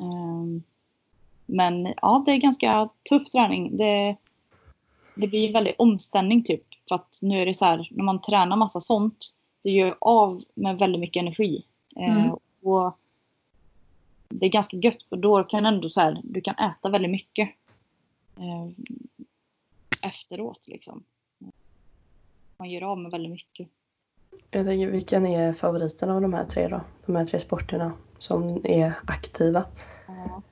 Ehm, 0.00 0.62
Men 1.46 1.94
ja, 2.02 2.22
det 2.26 2.32
är 2.32 2.36
ganska 2.36 2.88
tuff 3.08 3.30
träning. 3.30 3.76
Det, 3.76 4.16
det 5.14 5.28
blir 5.28 5.46
en 5.46 5.52
väldig 5.52 5.74
omställning 5.78 6.42
typ. 6.44 6.62
För 6.88 6.94
att 6.94 7.18
nu 7.22 7.42
är 7.42 7.46
det 7.46 7.54
så 7.54 7.64
här, 7.64 7.88
när 7.90 8.04
man 8.04 8.20
tränar 8.20 8.56
massa 8.56 8.80
sånt, 8.80 9.36
det 9.62 9.70
gör 9.70 9.96
av 10.00 10.42
med 10.54 10.78
väldigt 10.78 11.00
mycket 11.00 11.20
energi. 11.20 11.64
Eh, 11.96 12.16
Mm. 12.16 12.30
Och 12.62 12.96
det 14.28 14.46
är 14.46 14.50
ganska 14.50 14.76
gött 14.76 15.02
för 15.02 15.16
då 15.16 15.44
kan 15.44 15.66
ändå 15.66 15.88
så 15.88 16.00
här, 16.00 16.20
du 16.24 16.40
kan 16.40 16.54
äta 16.54 16.88
väldigt 16.90 17.10
mycket. 17.10 17.48
eh, 18.36 18.68
Efteråt 20.02 20.68
liksom. 20.68 21.02
Man 22.56 22.70
gör 22.70 22.82
av 22.82 22.98
med 22.98 23.10
väldigt 23.10 23.32
mycket. 23.32 23.68
Jag 24.50 24.66
tänker, 24.66 24.90
vilken 24.90 25.26
är 25.26 25.52
favoriten 25.52 26.10
av 26.10 26.20
de 26.20 26.34
här 26.34 26.44
tre 26.44 26.68
då? 26.68 26.80
De 27.06 27.16
här 27.16 27.26
tre 27.26 27.38
sporterna 27.38 27.92
som 28.18 28.60
är 28.64 28.92
aktiva. 29.06 29.64
Ja. 30.06 30.42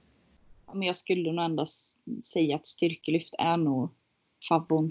Men 0.72 0.82
jag 0.82 0.96
skulle 0.96 1.32
nog 1.32 1.44
ändå 1.44 1.62
s- 1.62 1.96
säga 2.24 2.56
att 2.56 2.66
styrkelyft 2.66 3.34
är 3.38 3.56
nog 3.56 3.88
favvon. 4.48 4.90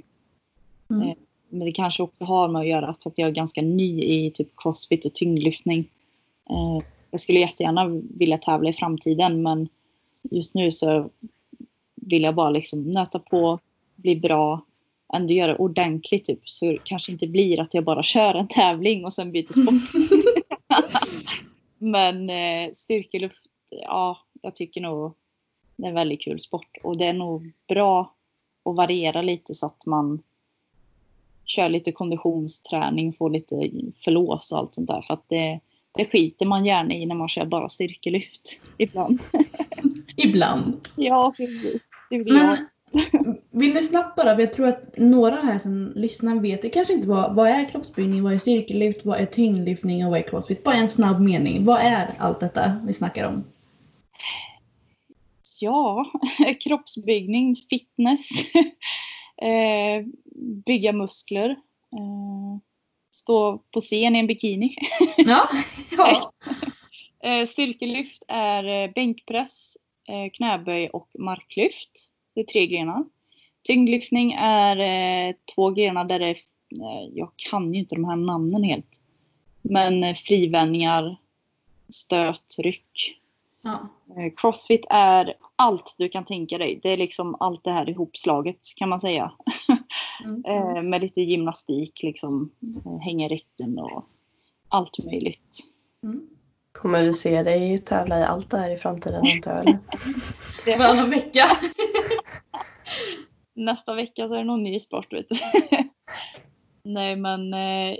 Mm. 0.89 1.01
Eh, 1.09 1.15
Men 1.49 1.59
det 1.65 1.71
kanske 1.71 2.03
också 2.03 2.23
har 2.23 2.47
med 2.49 2.59
att 2.59 2.67
göra 2.67 2.93
för 3.03 3.09
att 3.09 3.17
jag 3.17 3.27
är 3.27 3.31
ganska 3.33 3.61
ny 3.61 4.03
i 4.03 4.31
typ 4.31 4.49
crossfit 4.57 5.05
och 5.05 5.13
tyngdlyftning. 5.13 5.79
Eh, 6.49 6.85
Jag 7.11 7.19
skulle 7.19 7.39
jättegärna 7.39 7.87
vilja 8.17 8.37
tävla 8.37 8.69
i 8.69 8.73
framtiden 8.73 9.41
men 9.41 9.67
just 10.31 10.55
nu 10.55 10.71
så 10.71 11.09
vill 11.95 12.23
jag 12.23 12.35
bara 12.35 12.49
liksom 12.49 12.91
nöta 12.91 13.19
på, 13.19 13.59
bli 13.95 14.15
bra, 14.15 14.61
ändå 15.13 15.33
göra 15.33 15.57
ordentligt 15.57 16.25
typ. 16.25 16.49
Så 16.49 16.65
det 16.65 16.77
kanske 16.83 17.11
inte 17.11 17.27
blir 17.27 17.59
att 17.59 17.73
jag 17.73 17.83
bara 17.83 18.03
kör 18.03 18.35
en 18.35 18.47
tävling 18.47 19.05
och 19.05 19.13
sen 19.13 19.31
byter 19.31 19.53
sport. 19.61 20.01
men 21.77 22.29
eh, 22.29 22.71
styrkelyft, 22.73 23.43
ja, 23.69 24.17
jag 24.41 24.55
tycker 24.55 24.81
nog 24.81 25.13
det 25.75 25.85
är 25.85 25.89
en 25.89 25.95
väldigt 25.95 26.21
kul 26.21 26.39
sport 26.39 26.77
och 26.83 26.97
det 26.97 27.05
är 27.05 27.13
nog 27.13 27.51
bra 27.67 28.13
att 28.65 28.75
variera 28.75 29.21
lite 29.21 29.53
så 29.53 29.65
att 29.65 29.85
man 29.85 30.23
kör 31.45 31.69
lite 31.69 31.91
konditionsträning, 31.91 33.13
får 33.13 33.29
lite 33.29 33.71
förlås 34.03 34.51
och 34.51 34.57
allt 34.57 34.75
sånt 34.75 34.87
där. 34.87 35.01
För 35.01 35.13
att 35.13 35.25
det, 35.27 35.59
det 35.91 36.05
skiter 36.05 36.45
man 36.45 36.65
gärna 36.65 36.93
i 36.93 37.05
när 37.05 37.15
man 37.15 37.27
kör 37.27 37.45
bara 37.45 37.69
styrkelyft 37.69 38.61
ibland. 38.77 39.21
Ibland. 40.15 40.87
ja, 40.95 41.33
precis. 41.37 41.81
Det 42.09 42.17
blir 42.17 42.37
jag. 42.37 42.57
Vill 43.51 43.73
du 43.73 43.83
snabbt 43.83 44.15
bara, 44.15 44.35
för 44.35 44.41
jag 44.41 44.53
tror 44.53 44.67
att 44.67 44.97
några 44.97 45.35
här 45.35 45.57
som 45.57 45.91
lyssnar 45.95 46.35
vet 46.35 46.61
det 46.61 46.69
kanske 46.69 46.93
inte 46.93 47.07
vad, 47.07 47.35
vad 47.35 47.47
är 47.47 47.65
kroppsbyggning, 47.65 48.23
vad 48.23 48.33
är 48.33 48.37
styrkelyft, 48.37 49.05
vad 49.05 49.19
är 49.19 49.25
tyngdlyftning 49.25 50.05
och 50.05 50.11
vad 50.11 50.19
är 50.19 50.29
crossfit? 50.29 50.63
Bara 50.63 50.75
en 50.75 50.89
snabb 50.89 51.21
mening. 51.21 51.65
Vad 51.65 51.79
är 51.79 52.13
allt 52.17 52.39
detta 52.39 52.81
vi 52.85 52.93
snackar 52.93 53.27
om? 53.27 53.43
Ja, 55.59 56.05
kroppsbyggning, 56.63 57.55
fitness, 57.69 58.29
eh, 59.41 60.05
bygga 60.65 60.93
muskler, 60.93 61.49
eh, 61.49 62.59
stå 63.11 63.57
på 63.71 63.81
scen 63.81 64.15
i 64.15 64.19
en 64.19 64.27
bikini. 64.27 64.75
Ja. 65.17 65.49
ja. 65.97 66.33
Eh, 67.23 67.45
styrkelyft 67.45 68.23
är 68.27 68.93
bänkpress, 68.93 69.77
knäböj 70.33 70.89
och 70.89 71.09
marklyft. 71.19 72.11
Det 72.37 72.41
är 72.41 72.45
tre 72.45 72.67
grenar. 72.67 73.05
Tyngdlyftning 73.63 74.33
är 74.39 74.77
eh, 74.77 75.35
två 75.55 75.71
grenar 75.71 76.05
där 76.05 76.19
det 76.19 76.25
är, 76.25 76.35
eh, 76.81 77.09
jag 77.13 77.31
kan 77.49 77.73
ju 77.73 77.79
inte 77.79 77.95
de 77.95 78.05
här 78.05 78.15
namnen 78.15 78.63
helt. 78.63 79.01
Men 79.61 80.03
eh, 80.03 80.15
frivändningar, 80.15 81.17
stöt, 81.89 82.55
ryck. 82.59 83.19
Ja. 83.63 83.89
Eh, 84.17 84.33
Crossfit 84.37 84.85
är 84.89 85.33
allt 85.55 85.95
du 85.97 86.09
kan 86.09 86.25
tänka 86.25 86.57
dig. 86.57 86.79
Det 86.83 86.89
är 86.89 86.97
liksom 86.97 87.35
allt 87.39 87.63
det 87.63 87.71
här 87.71 87.89
ihopslaget 87.89 88.59
kan 88.75 88.89
man 88.89 88.99
säga. 88.99 89.31
Mm. 90.23 90.43
Eh, 90.47 90.83
med 90.83 91.01
lite 91.01 91.21
gymnastik, 91.21 92.03
liksom 92.03 92.51
eh, 92.85 92.99
hänga 92.99 93.25
i 93.25 93.29
räcken 93.29 93.79
och 93.79 94.05
allt 94.69 95.05
möjligt. 95.05 95.59
Mm. 96.03 96.27
Kommer 96.71 97.03
vi 97.05 97.13
se 97.13 97.43
dig 97.43 97.77
tävla 97.77 98.19
i 98.19 98.23
allt 98.23 98.49
det 98.49 98.57
här 98.57 98.69
i 98.69 98.77
framtiden 98.77 99.23
antar 99.35 99.51
jag? 99.51 99.61
eller? 99.61 100.77
Varannan 100.77 101.09
vecka. 101.09 101.45
Nästa 103.57 103.95
vecka 103.95 104.27
så 104.27 104.33
är 104.33 104.37
det 104.37 104.43
någon 104.43 104.63
ny 104.63 104.79
sport 104.79 105.13
vet. 105.13 105.27
Nej 106.83 107.15
men 107.15 107.53
eh, 107.53 107.97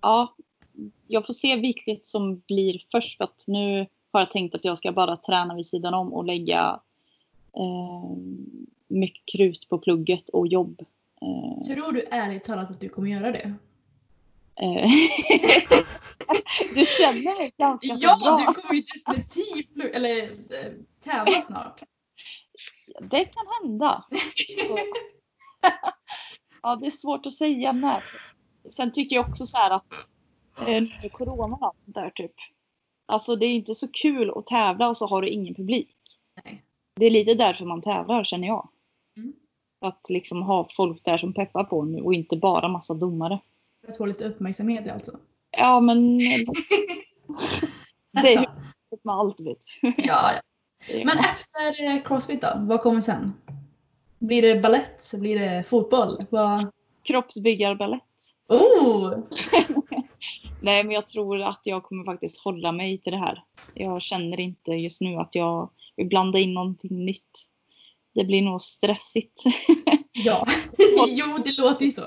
ja, 0.00 0.34
jag 1.08 1.26
får 1.26 1.34
se 1.34 1.56
vilket 1.56 2.06
som 2.06 2.42
blir 2.46 2.82
först. 2.92 3.16
För 3.16 3.24
att 3.24 3.44
nu 3.46 3.86
har 4.12 4.20
jag 4.20 4.30
tänkt 4.30 4.54
att 4.54 4.64
jag 4.64 4.78
ska 4.78 4.92
bara 4.92 5.16
träna 5.16 5.54
vid 5.54 5.66
sidan 5.66 5.94
om 5.94 6.12
och 6.14 6.24
lägga 6.24 6.80
eh, 7.56 8.16
mycket 8.88 9.22
krut 9.32 9.68
på 9.68 9.78
plugget 9.78 10.28
och 10.28 10.46
jobb. 10.46 10.82
Eh, 11.22 11.66
Tror 11.66 11.92
du 11.92 12.06
ärligt 12.10 12.44
talat 12.44 12.70
att 12.70 12.80
du 12.80 12.88
kommer 12.88 13.10
göra 13.10 13.32
det? 13.32 13.54
eh, 14.56 14.90
du 16.74 16.86
känner 16.86 17.38
mig 17.38 17.52
ganska 17.56 17.86
Ja, 18.00 18.18
bra. 18.22 18.38
du 18.38 18.60
kommer 18.60 18.74
ju 18.74 18.82
definitivt 18.82 19.94
eller, 19.94 20.22
eh, 20.22 20.72
tävla 21.04 21.42
snart. 21.42 21.82
Det 23.00 23.24
kan 23.24 23.46
hända. 23.62 24.04
ja, 26.62 26.76
det 26.76 26.86
är 26.86 26.90
svårt 26.90 27.26
att 27.26 27.32
säga 27.32 27.72
när. 27.72 28.04
Sen 28.70 28.92
tycker 28.92 29.16
jag 29.16 29.28
också 29.28 29.46
så 29.46 29.56
här 29.56 29.70
att 29.70 29.92
eh, 30.66 31.10
corona 31.12 31.56
och 31.56 31.66
allt 31.66 31.76
sånt 31.84 31.94
där 31.94 32.10
typ. 32.10 32.34
Alltså 33.06 33.36
det 33.36 33.46
är 33.46 33.54
inte 33.54 33.74
så 33.74 33.88
kul 33.88 34.32
att 34.36 34.46
tävla 34.46 34.88
och 34.88 34.96
så 34.96 35.06
har 35.06 35.22
du 35.22 35.28
ingen 35.28 35.54
publik. 35.54 35.96
Nej. 36.44 36.64
Det 36.96 37.06
är 37.06 37.10
lite 37.10 37.34
därför 37.34 37.64
man 37.64 37.80
tävlar 37.80 38.24
känner 38.24 38.48
jag. 38.48 38.68
Mm. 39.16 39.32
Att 39.80 40.06
liksom 40.08 40.42
ha 40.42 40.68
folk 40.76 41.04
där 41.04 41.18
som 41.18 41.32
peppar 41.32 41.64
på 41.64 41.84
nu 41.84 42.02
och 42.02 42.14
inte 42.14 42.36
bara 42.36 42.68
massa 42.68 42.94
domare. 42.94 43.40
För 43.84 43.92
att 43.92 43.96
få 43.96 44.06
lite 44.06 44.24
uppmärksamhet 44.24 44.92
alltså. 44.92 45.18
Ja 45.50 45.80
men 45.80 46.18
det 48.12 48.34
är 48.34 48.40
ju 48.40 48.46
med 49.02 49.14
allt 49.14 49.40
vet. 49.40 49.64
Ja, 49.96 50.40
ja. 50.88 51.04
Men 51.04 51.18
efter 51.18 51.84
eh, 51.84 52.02
Crossfit 52.02 52.42
då? 52.42 52.48
Vad 52.56 52.80
kommer 52.80 53.00
sen? 53.00 53.34
Blir 54.18 54.42
det 54.42 54.60
ballett? 54.60 55.12
Blir 55.14 55.38
det 55.38 55.64
fotboll? 55.68 56.24
Vad... 56.30 56.70
Kroppsbyggarbalett. 57.02 58.02
Oh! 58.48 59.14
Nej, 60.60 60.84
men 60.84 60.94
jag 60.94 61.08
tror 61.08 61.42
att 61.42 61.60
jag 61.64 61.82
kommer 61.82 62.04
faktiskt 62.04 62.44
hålla 62.44 62.72
mig 62.72 62.98
till 62.98 63.12
det 63.12 63.18
här. 63.18 63.44
Jag 63.74 64.02
känner 64.02 64.40
inte 64.40 64.72
just 64.72 65.00
nu 65.00 65.16
att 65.16 65.34
jag 65.34 65.70
vill 65.96 66.08
blanda 66.08 66.38
in 66.38 66.54
någonting 66.54 67.04
nytt. 67.04 67.50
Det 68.14 68.24
blir 68.24 68.42
nog 68.42 68.62
stressigt. 68.62 69.42
Ja. 70.16 70.46
jo, 71.08 71.38
det 71.44 71.58
låter 71.58 71.84
ju 71.84 71.90
så. 71.90 72.02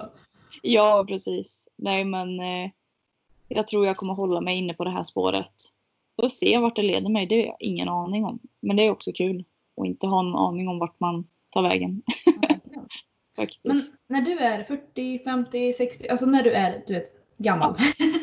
ja, 0.61 1.05
precis. 1.07 1.67
Nej, 1.75 2.05
men 2.05 2.39
eh, 2.39 2.69
jag 3.47 3.67
tror 3.67 3.85
jag 3.85 3.97
kommer 3.97 4.13
hålla 4.13 4.41
mig 4.41 4.57
inne 4.57 4.73
på 4.73 4.83
det 4.83 4.89
här 4.89 5.03
spåret. 5.03 5.53
Får 6.21 6.29
se 6.29 6.57
vart 6.57 6.75
det 6.75 6.81
leder 6.81 7.09
mig, 7.09 7.25
det 7.25 7.35
har 7.35 7.45
jag 7.45 7.57
ingen 7.59 7.89
aning 7.89 8.25
om. 8.25 8.39
Men 8.59 8.75
det 8.75 8.83
är 8.83 8.91
också 8.91 9.11
kul 9.11 9.45
att 9.81 9.87
inte 9.87 10.07
ha 10.07 10.19
en 10.19 10.35
aning 10.35 10.67
om 10.67 10.79
vart 10.79 10.99
man 10.99 11.27
tar 11.49 11.61
vägen. 11.61 12.01
Faktiskt. 13.35 13.63
Men 13.63 13.81
när 14.07 14.21
du 14.21 14.39
är 14.39 14.63
40, 14.63 15.19
50, 15.23 15.73
60, 15.73 16.07
alltså 16.07 16.25
när 16.25 16.43
du 16.43 16.51
är 16.51 16.83
du 16.87 16.93
vet, 16.93 17.11
gammal. 17.37 17.75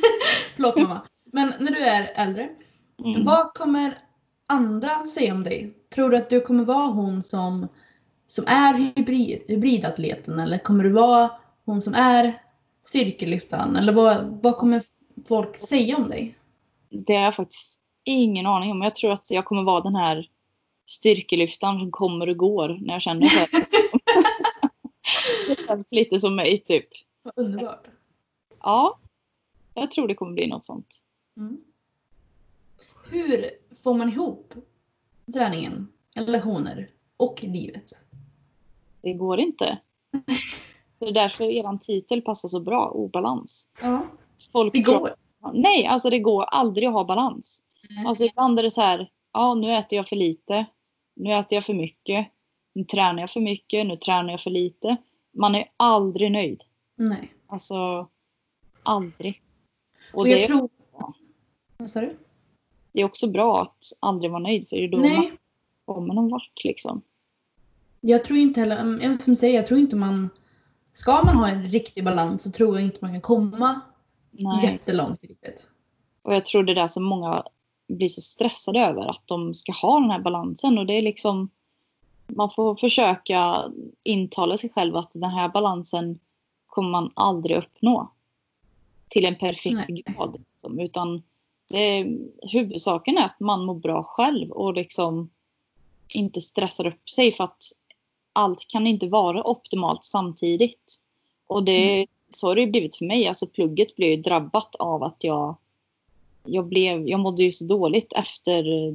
Förlåt 0.56 0.76
mamma. 0.76 1.06
Men 1.24 1.52
när 1.60 1.72
du 1.72 1.78
är 1.80 2.12
äldre, 2.14 2.50
Mm. 3.04 3.24
vad 3.24 3.54
kommer 3.54 3.98
andra 4.46 5.04
säga 5.04 5.34
om 5.34 5.44
dig? 5.44 5.74
Tror 5.94 6.10
du 6.10 6.16
att 6.16 6.30
du 6.30 6.40
kommer 6.40 6.64
vara 6.64 6.86
hon 6.86 7.22
som, 7.22 7.68
som 8.26 8.44
är 8.46 8.74
hybrid, 8.74 9.42
hybridatleten 9.48 10.40
eller 10.40 10.58
kommer 10.58 10.84
du 10.84 10.90
vara 10.90 11.30
hon 11.64 11.82
som 11.82 11.94
är 11.94 12.34
styrkelyftaren? 12.86 13.76
Eller 13.76 13.92
vad, 13.92 14.38
vad 14.42 14.56
kommer 14.56 14.82
folk 15.28 15.56
säga 15.56 15.96
om 15.96 16.08
dig? 16.08 16.38
Det 16.90 17.14
har 17.14 17.22
jag 17.22 17.34
faktiskt 17.34 17.80
ingen 18.04 18.46
aning 18.46 18.70
om. 18.70 18.82
Jag 18.82 18.94
tror 18.94 19.12
att 19.12 19.30
jag 19.30 19.44
kommer 19.44 19.62
vara 19.62 19.80
den 19.80 19.96
här 19.96 20.28
styrkelyftaren 20.86 21.78
som 21.78 21.90
kommer 21.90 22.28
och 22.28 22.36
går 22.36 22.78
när 22.80 22.92
jag 22.94 23.02
känner 23.02 23.26
för 23.26 23.60
det. 23.60 23.66
Lite 25.90 26.20
som 26.20 26.36
mig 26.36 26.58
typ. 26.58 26.88
Vad 27.22 27.32
underbart. 27.36 27.86
Ja, 28.62 28.98
jag 29.74 29.90
tror 29.90 30.08
det 30.08 30.14
kommer 30.14 30.32
bli 30.32 30.46
något 30.46 30.64
sånt. 30.64 31.02
Mm. 31.36 31.58
Hur 33.10 33.50
får 33.82 33.94
man 33.94 34.08
ihop 34.12 34.54
träningen, 35.32 35.88
relationer 36.14 36.90
och 37.16 37.42
livet? 37.42 37.92
Det 39.02 39.12
går 39.12 39.40
inte. 39.40 39.78
Det 40.98 41.06
är 41.08 41.12
därför 41.12 41.44
er 41.44 41.78
titel 41.78 42.22
passar 42.22 42.48
så 42.48 42.60
bra, 42.60 42.88
obalans. 42.88 43.68
Ja, 43.82 44.02
Folk 44.52 44.72
det 44.72 44.82
tror- 44.82 44.98
går. 44.98 45.14
Nej, 45.52 45.86
alltså 45.86 46.10
det 46.10 46.18
går 46.18 46.44
aldrig 46.44 46.88
att 46.88 46.94
ha 46.94 47.04
balans. 47.04 47.62
Nej. 47.90 48.06
Alltså 48.06 48.24
ibland 48.24 48.58
är 48.58 48.62
det 48.62 48.70
så 48.70 48.80
här, 48.80 49.10
ja 49.32 49.54
nu 49.54 49.72
äter 49.72 49.96
jag 49.96 50.08
för 50.08 50.16
lite, 50.16 50.66
nu 51.16 51.32
äter 51.34 51.56
jag 51.56 51.64
för 51.64 51.74
mycket, 51.74 52.26
nu 52.72 52.84
tränar 52.84 53.20
jag 53.20 53.30
för 53.30 53.40
mycket, 53.40 53.86
nu 53.86 53.96
tränar 53.96 54.30
jag 54.30 54.40
för 54.40 54.50
lite. 54.50 54.96
Man 55.32 55.54
är 55.54 55.70
aldrig 55.76 56.32
nöjd. 56.32 56.62
Nej. 56.96 57.32
Alltså, 57.46 58.08
aldrig. 58.82 59.42
Och, 60.12 60.18
Och 60.18 60.24
det, 60.24 60.30
jag 60.30 60.40
är- 60.40 60.46
tror... 60.46 60.68
Vad 61.76 61.90
sa 61.90 62.00
du? 62.00 62.16
det 62.92 63.00
är 63.00 63.04
också 63.04 63.26
bra 63.26 63.62
att 63.62 63.82
aldrig 64.00 64.30
vara 64.30 64.42
nöjd 64.42 64.68
för 64.68 64.76
det 64.76 64.84
är 64.84 64.88
då 64.88 64.98
Nej, 64.98 65.16
man 65.16 65.36
kommer 65.84 66.14
någon 66.14 66.30
vart 66.30 66.64
liksom. 66.64 67.02
jag 68.00 68.24
tror 68.24 68.38
inte 68.38 68.60
heller, 68.60 68.76
mm, 68.76 69.18
som 69.18 69.36
säger, 69.36 69.54
jag 69.54 69.66
tror 69.66 69.80
inte 69.80 69.96
man... 69.96 70.30
Ska 70.92 71.22
man 71.24 71.36
ha 71.36 71.48
en 71.48 71.68
riktig 71.68 72.04
balans 72.04 72.42
så 72.42 72.50
tror 72.50 72.74
jag 72.78 72.84
inte 72.84 72.98
man 73.00 73.12
kan 73.12 73.20
komma 73.20 73.80
Nej. 74.30 74.64
jättelångt 74.64 75.24
i 75.24 75.26
livet. 75.26 75.68
Och 76.22 76.34
jag 76.34 76.44
tror 76.44 76.62
det 76.62 76.72
är 76.72 76.76
där 76.76 76.88
som 76.88 77.04
många 77.04 77.44
blir 77.88 78.08
så 78.08 78.20
stressade 78.20 78.80
över, 78.80 79.10
att 79.10 79.22
de 79.26 79.54
ska 79.54 79.72
ha 79.72 80.00
den 80.00 80.10
här 80.10 80.20
balansen. 80.20 80.78
Och 80.78 80.86
det 80.86 80.94
är 80.94 81.02
liksom, 81.02 81.50
man 82.26 82.50
får 82.50 82.76
försöka 82.76 83.64
intala 84.04 84.56
sig 84.56 84.70
själv 84.70 84.96
att 84.96 85.12
den 85.12 85.30
här 85.30 85.48
balansen 85.48 86.18
kommer 86.66 86.90
man 86.90 87.10
aldrig 87.14 87.56
uppnå 87.56 88.12
till 89.08 89.24
en 89.24 89.36
perfekt 89.36 89.88
Nej. 89.88 90.02
grad. 90.06 90.36
Liksom. 90.52 90.80
Utan 90.80 91.22
det, 91.70 92.06
huvudsaken 92.52 93.18
är 93.18 93.24
att 93.24 93.40
man 93.40 93.64
mår 93.64 93.74
bra 93.74 94.02
själv 94.02 94.50
och 94.50 94.74
liksom 94.74 95.30
inte 96.08 96.40
stressar 96.40 96.86
upp 96.86 97.10
sig 97.10 97.32
för 97.32 97.44
att 97.44 97.62
allt 98.32 98.68
kan 98.68 98.86
inte 98.86 99.08
vara 99.08 99.44
optimalt 99.44 100.04
samtidigt. 100.04 101.00
Och 101.46 101.64
det, 101.64 102.06
så 102.30 102.48
har 102.48 102.56
det 102.56 102.66
blivit 102.66 102.96
för 102.96 103.04
mig. 103.04 103.28
Alltså 103.28 103.46
plugget 103.46 103.96
blev 103.96 104.10
ju 104.10 104.16
drabbat 104.16 104.74
av 104.74 105.02
att 105.02 105.24
jag 105.24 105.56
jag, 106.44 106.66
blev, 106.66 107.08
jag 107.08 107.20
mådde 107.20 107.42
ju 107.42 107.52
så 107.52 107.64
dåligt 107.64 108.12
efter 108.12 108.86
eh, 108.86 108.94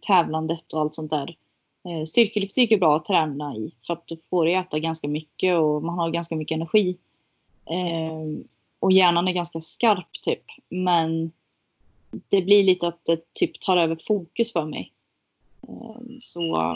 tävlandet 0.00 0.72
och 0.72 0.80
allt 0.80 0.94
sånt 0.94 1.10
där. 1.10 1.36
Eh, 1.88 2.04
styrkelyft 2.04 2.56
gick 2.56 2.70
ju 2.70 2.78
bra 2.78 2.96
att 2.96 3.04
träna 3.04 3.56
i 3.56 3.74
för 3.86 3.92
att 3.92 4.06
du 4.06 4.16
får 4.30 4.46
äta 4.46 4.78
ganska 4.78 5.08
mycket 5.08 5.58
och 5.58 5.82
man 5.82 5.98
har 5.98 6.10
ganska 6.10 6.36
mycket 6.36 6.54
energi. 6.54 6.96
Eh, 7.66 8.44
och 8.80 8.92
hjärnan 8.92 9.28
är 9.28 9.32
ganska 9.32 9.60
skarp 9.60 10.22
typ. 10.22 10.44
Men 10.68 11.32
det 12.28 12.42
blir 12.42 12.64
lite 12.64 12.88
att 12.88 13.04
det 13.04 13.34
typ 13.34 13.60
tar 13.60 13.76
över 13.76 13.98
fokus 14.06 14.52
för 14.52 14.64
mig. 14.64 14.92
Eh, 15.68 16.00
så 16.18 16.74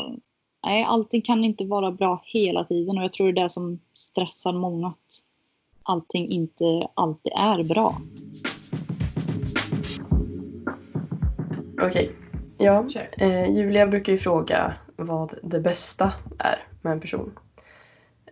nej, 0.66 0.84
allting 0.84 1.22
kan 1.22 1.44
inte 1.44 1.64
vara 1.64 1.92
bra 1.92 2.22
hela 2.24 2.64
tiden 2.64 2.98
och 2.98 3.04
jag 3.04 3.12
tror 3.12 3.32
det 3.32 3.40
är 3.40 3.44
det 3.44 3.50
som 3.50 3.80
stressar 3.92 4.52
många 4.52 4.88
att 4.88 5.24
allting 5.82 6.30
inte 6.30 6.88
alltid 6.94 7.32
är 7.36 7.62
bra. 7.62 8.00
Okej. 11.82 12.12
Ja, 12.58 12.88
Kör. 12.90 13.08
eh, 13.18 13.50
Julia 13.50 13.86
brukar 13.86 14.12
ju 14.12 14.18
fråga 14.18 14.74
vad 14.96 15.38
det 15.42 15.60
bästa 15.60 16.12
är 16.38 16.62
med 16.82 16.92
en 16.92 17.00
person. 17.00 17.38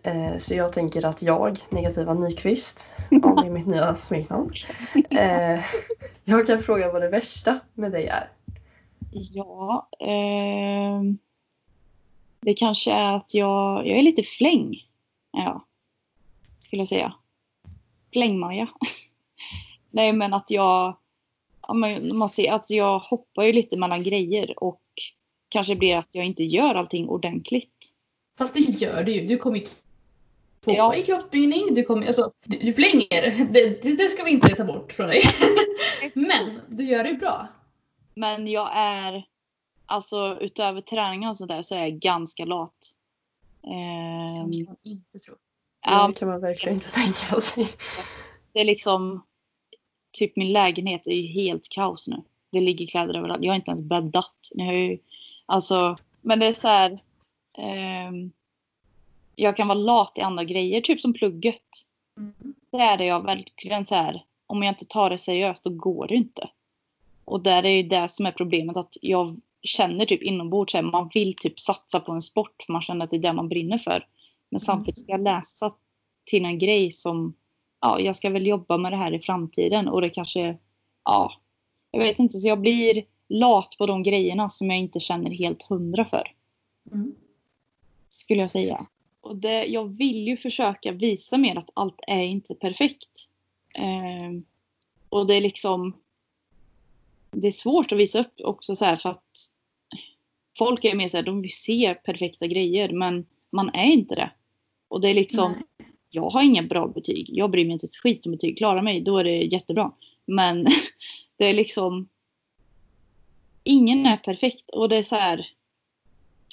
Eh, 0.03 0.37
så 0.37 0.55
jag 0.55 0.73
tänker 0.73 1.05
att 1.05 1.21
jag, 1.21 1.57
Negativa 1.69 2.13
Nyqvist, 2.13 2.89
om 3.11 3.35
det 3.41 3.47
är 3.47 3.51
mitt 3.51 3.67
nya 3.67 3.95
smeknamn. 3.95 4.51
Eh, 5.09 5.59
jag 6.23 6.47
kan 6.47 6.61
fråga 6.63 6.91
vad 6.91 7.01
det 7.01 7.09
värsta 7.09 7.59
med 7.73 7.91
dig 7.91 8.07
är. 8.07 8.29
Ja, 9.11 9.89
ehm, 9.99 11.17
det 12.41 12.53
kanske 12.53 12.91
är 12.91 13.13
att 13.15 13.33
jag, 13.33 13.87
jag 13.87 13.97
är 13.97 14.01
lite 14.03 14.23
fläng. 14.23 14.75
Ja, 15.31 15.65
skulle 16.59 16.79
jag 16.79 16.87
säga. 16.87 17.13
Flängmaja. 18.13 18.67
Nej, 19.91 20.13
men 20.13 20.33
att 20.33 20.51
jag, 20.51 20.97
man 22.13 22.29
ser 22.29 22.51
att 22.51 22.69
jag 22.69 22.99
hoppar 22.99 23.43
ju 23.43 23.53
lite 23.53 23.77
mellan 23.77 24.03
grejer 24.03 24.63
och 24.63 24.81
kanske 25.49 25.75
blir 25.75 25.97
att 25.97 26.09
jag 26.11 26.25
inte 26.25 26.43
gör 26.43 26.75
allting 26.75 27.09
ordentligt. 27.09 27.91
Fast 28.37 28.53
det 28.53 28.59
gör 28.59 29.03
du 29.03 29.11
ju. 29.11 29.27
Du 29.27 29.37
kommer 29.37 29.57
ju 29.57 29.65
tvåa 30.63 30.75
Ja. 30.75 30.95
i 30.95 31.03
kroppsbyggning. 31.03 31.73
Du, 31.73 31.83
kommer, 31.83 32.07
alltså, 32.07 32.31
du, 32.45 32.57
du 32.57 32.73
flänger. 32.73 33.45
Det, 33.53 33.81
det, 33.83 33.91
det 33.97 34.09
ska 34.09 34.23
vi 34.23 34.31
inte 34.31 34.49
ta 34.49 34.63
bort 34.63 34.93
från 34.93 35.07
dig. 35.07 35.21
Men 36.13 36.59
du 36.69 36.83
gör 36.83 37.03
det 37.03 37.13
bra. 37.13 37.47
Men 38.15 38.47
jag 38.47 38.69
är, 38.75 39.25
alltså 39.85 40.37
utöver 40.41 40.81
träningen 40.81 41.29
och 41.29 41.37
sådär 41.37 41.61
så 41.61 41.75
är 41.75 41.79
jag 41.79 41.99
ganska 41.99 42.45
lat. 42.45 42.91
Ehm, 43.63 44.51
kan 44.51 44.63
man 44.65 44.75
inte 44.83 45.19
tro. 45.19 45.35
ja, 45.85 46.07
Det 46.07 46.13
kan 46.19 46.27
man 46.27 46.41
verkligen 46.41 46.75
inte 46.75 46.91
tänka 46.91 47.41
sig. 47.41 47.67
det 48.53 48.59
är 48.59 48.65
liksom, 48.65 49.23
typ 50.15 50.35
min 50.35 50.53
lägenhet 50.53 51.07
är 51.07 51.11
ju 51.11 51.27
helt 51.27 51.69
kaos 51.69 52.07
nu. 52.07 52.21
Det 52.51 52.61
ligger 52.61 52.87
kläder 52.87 53.17
överallt. 53.17 53.43
Jag 53.43 53.51
har 53.51 53.55
inte 53.55 53.71
ens 53.71 53.83
bäddat. 53.83 54.35
Jag 54.51 54.65
har 54.65 54.73
ju, 54.73 54.97
alltså, 55.45 55.97
men 56.21 56.39
det 56.39 56.45
är 56.45 56.53
så 56.53 56.67
här. 56.67 57.03
ehm, 57.57 58.31
jag 59.35 59.57
kan 59.57 59.67
vara 59.67 59.77
lat 59.77 60.17
i 60.17 60.21
andra 60.21 60.43
grejer, 60.43 60.81
typ 60.81 61.01
som 61.01 61.13
plugget. 61.13 61.63
Det 62.71 62.77
är 62.77 62.97
det 62.97 63.05
jag 63.05 63.25
verkligen 63.25 63.85
så 63.85 63.95
här. 63.95 64.23
Om 64.47 64.63
jag 64.63 64.71
inte 64.71 64.85
tar 64.85 65.09
det 65.09 65.17
seriöst 65.17 65.63
då 65.63 65.69
går 65.69 66.07
det 66.07 66.15
inte. 66.15 66.49
Och 67.25 67.41
där 67.41 67.65
är 67.65 67.69
ju 67.69 67.83
det 67.83 68.07
som 68.07 68.25
är 68.25 68.31
problemet 68.31 68.77
att 68.77 68.97
jag 69.01 69.39
känner 69.61 70.05
typ 70.05 70.21
inombords 70.21 70.75
att 70.75 70.85
man 70.85 71.09
vill 71.13 71.35
typ 71.35 71.59
satsa 71.59 71.99
på 71.99 72.11
en 72.11 72.21
sport. 72.21 72.65
Man 72.67 72.81
känner 72.81 73.05
att 73.05 73.11
det 73.11 73.17
är 73.17 73.21
det 73.21 73.33
man 73.33 73.49
brinner 73.49 73.77
för. 73.77 74.07
Men 74.49 74.59
samtidigt 74.59 74.99
ska 74.99 75.11
jag 75.11 75.23
läsa 75.23 75.73
till 76.25 76.45
en 76.45 76.59
grej 76.59 76.91
som 76.91 77.33
ja, 77.81 77.99
jag 77.99 78.15
ska 78.15 78.29
väl 78.29 78.47
jobba 78.47 78.77
med 78.77 78.91
det 78.91 78.97
här 78.97 79.13
i 79.13 79.19
framtiden 79.19 79.87
och 79.87 80.01
det 80.01 80.09
kanske, 80.09 80.57
ja, 81.05 81.31
jag 81.91 81.99
vet 81.99 82.19
inte, 82.19 82.39
så 82.39 82.47
jag 82.47 82.59
blir 82.59 83.03
lat 83.29 83.75
på 83.77 83.85
de 83.85 84.03
grejerna 84.03 84.49
som 84.49 84.69
jag 84.69 84.79
inte 84.79 84.99
känner 84.99 85.31
helt 85.31 85.63
hundra 85.63 86.05
för. 86.05 86.31
Mm. 86.91 87.15
Skulle 88.09 88.41
jag 88.41 88.51
säga. 88.51 88.85
Och 89.21 89.35
det, 89.35 89.65
jag 89.65 89.85
vill 89.85 90.27
ju 90.27 90.37
försöka 90.37 90.91
visa 90.91 91.37
mer 91.37 91.57
att 91.57 91.69
allt 91.73 91.99
är 92.07 92.21
inte 92.21 92.55
perfekt. 92.55 93.29
Ehm, 93.75 94.45
och 95.09 95.27
det 95.27 95.33
är 95.33 95.41
liksom, 95.41 95.95
det 97.31 97.47
är 97.47 97.51
svårt 97.51 97.91
att 97.91 97.97
visa 97.97 98.19
upp 98.19 98.33
också 98.43 98.75
så 98.75 98.85
här 98.85 98.95
för 98.95 99.09
att 99.09 99.51
folk 100.57 100.85
är 100.85 100.95
mer 100.95 101.07
så 101.07 101.17
här, 101.17 101.23
de 101.23 101.41
vill 101.41 101.55
se 101.55 101.93
perfekta 101.93 102.47
grejer 102.47 102.93
men 102.93 103.25
man 103.49 103.69
är 103.69 103.85
inte 103.85 104.15
det. 104.15 104.31
Och 104.87 105.01
det 105.01 105.09
är 105.09 105.13
liksom, 105.13 105.51
Nej 105.51 105.89
jag 106.15 106.29
har 106.29 106.43
inga 106.43 106.63
bra 106.63 106.87
betyg. 106.87 107.29
Jag 107.31 107.51
bryr 107.51 107.65
mig 107.65 107.73
inte 107.73 107.85
ett 107.85 107.95
skit 107.95 108.25
om 108.25 108.31
betyg. 108.31 108.57
Klarar 108.57 108.81
mig, 108.81 109.01
då 109.01 109.17
är 109.17 109.23
det 109.23 109.37
jättebra. 109.37 109.91
Men 110.25 110.63
det 111.37 111.45
är 111.45 111.53
liksom... 111.53 112.09
Ingen 113.63 114.05
är 114.05 114.17
perfekt. 114.17 114.69
Och 114.69 114.89
det 114.89 114.95
är 114.95 115.03
så 115.03 115.15
här... 115.15 115.45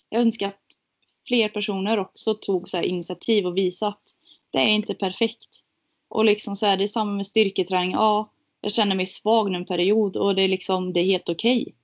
Jag 0.08 0.20
önskar 0.20 0.48
att 0.48 0.78
fler 1.28 1.48
personer 1.48 1.98
också 1.98 2.34
tog 2.34 2.68
så 2.68 2.76
här 2.76 2.84
initiativ 2.84 3.46
och 3.46 3.56
visade 3.56 3.90
att 3.90 4.16
det 4.50 4.58
är 4.58 4.68
inte 4.68 4.94
perfekt. 4.94 5.64
Och 6.08 6.24
liksom 6.24 6.56
så 6.56 6.66
här, 6.66 6.76
det 6.76 6.84
är 6.84 6.88
samma 6.88 7.12
med 7.12 7.26
styrketräning. 7.26 7.92
Ja, 7.92 8.32
jag 8.60 8.72
känner 8.72 8.96
mig 8.96 9.06
svag 9.06 9.50
nu 9.50 9.58
en 9.58 9.66
period 9.66 10.16
och 10.16 10.34
det 10.34 10.42
är 10.42 10.48
liksom, 10.48 10.92
det 10.92 11.00
är 11.00 11.04
helt 11.04 11.28
okej. 11.28 11.74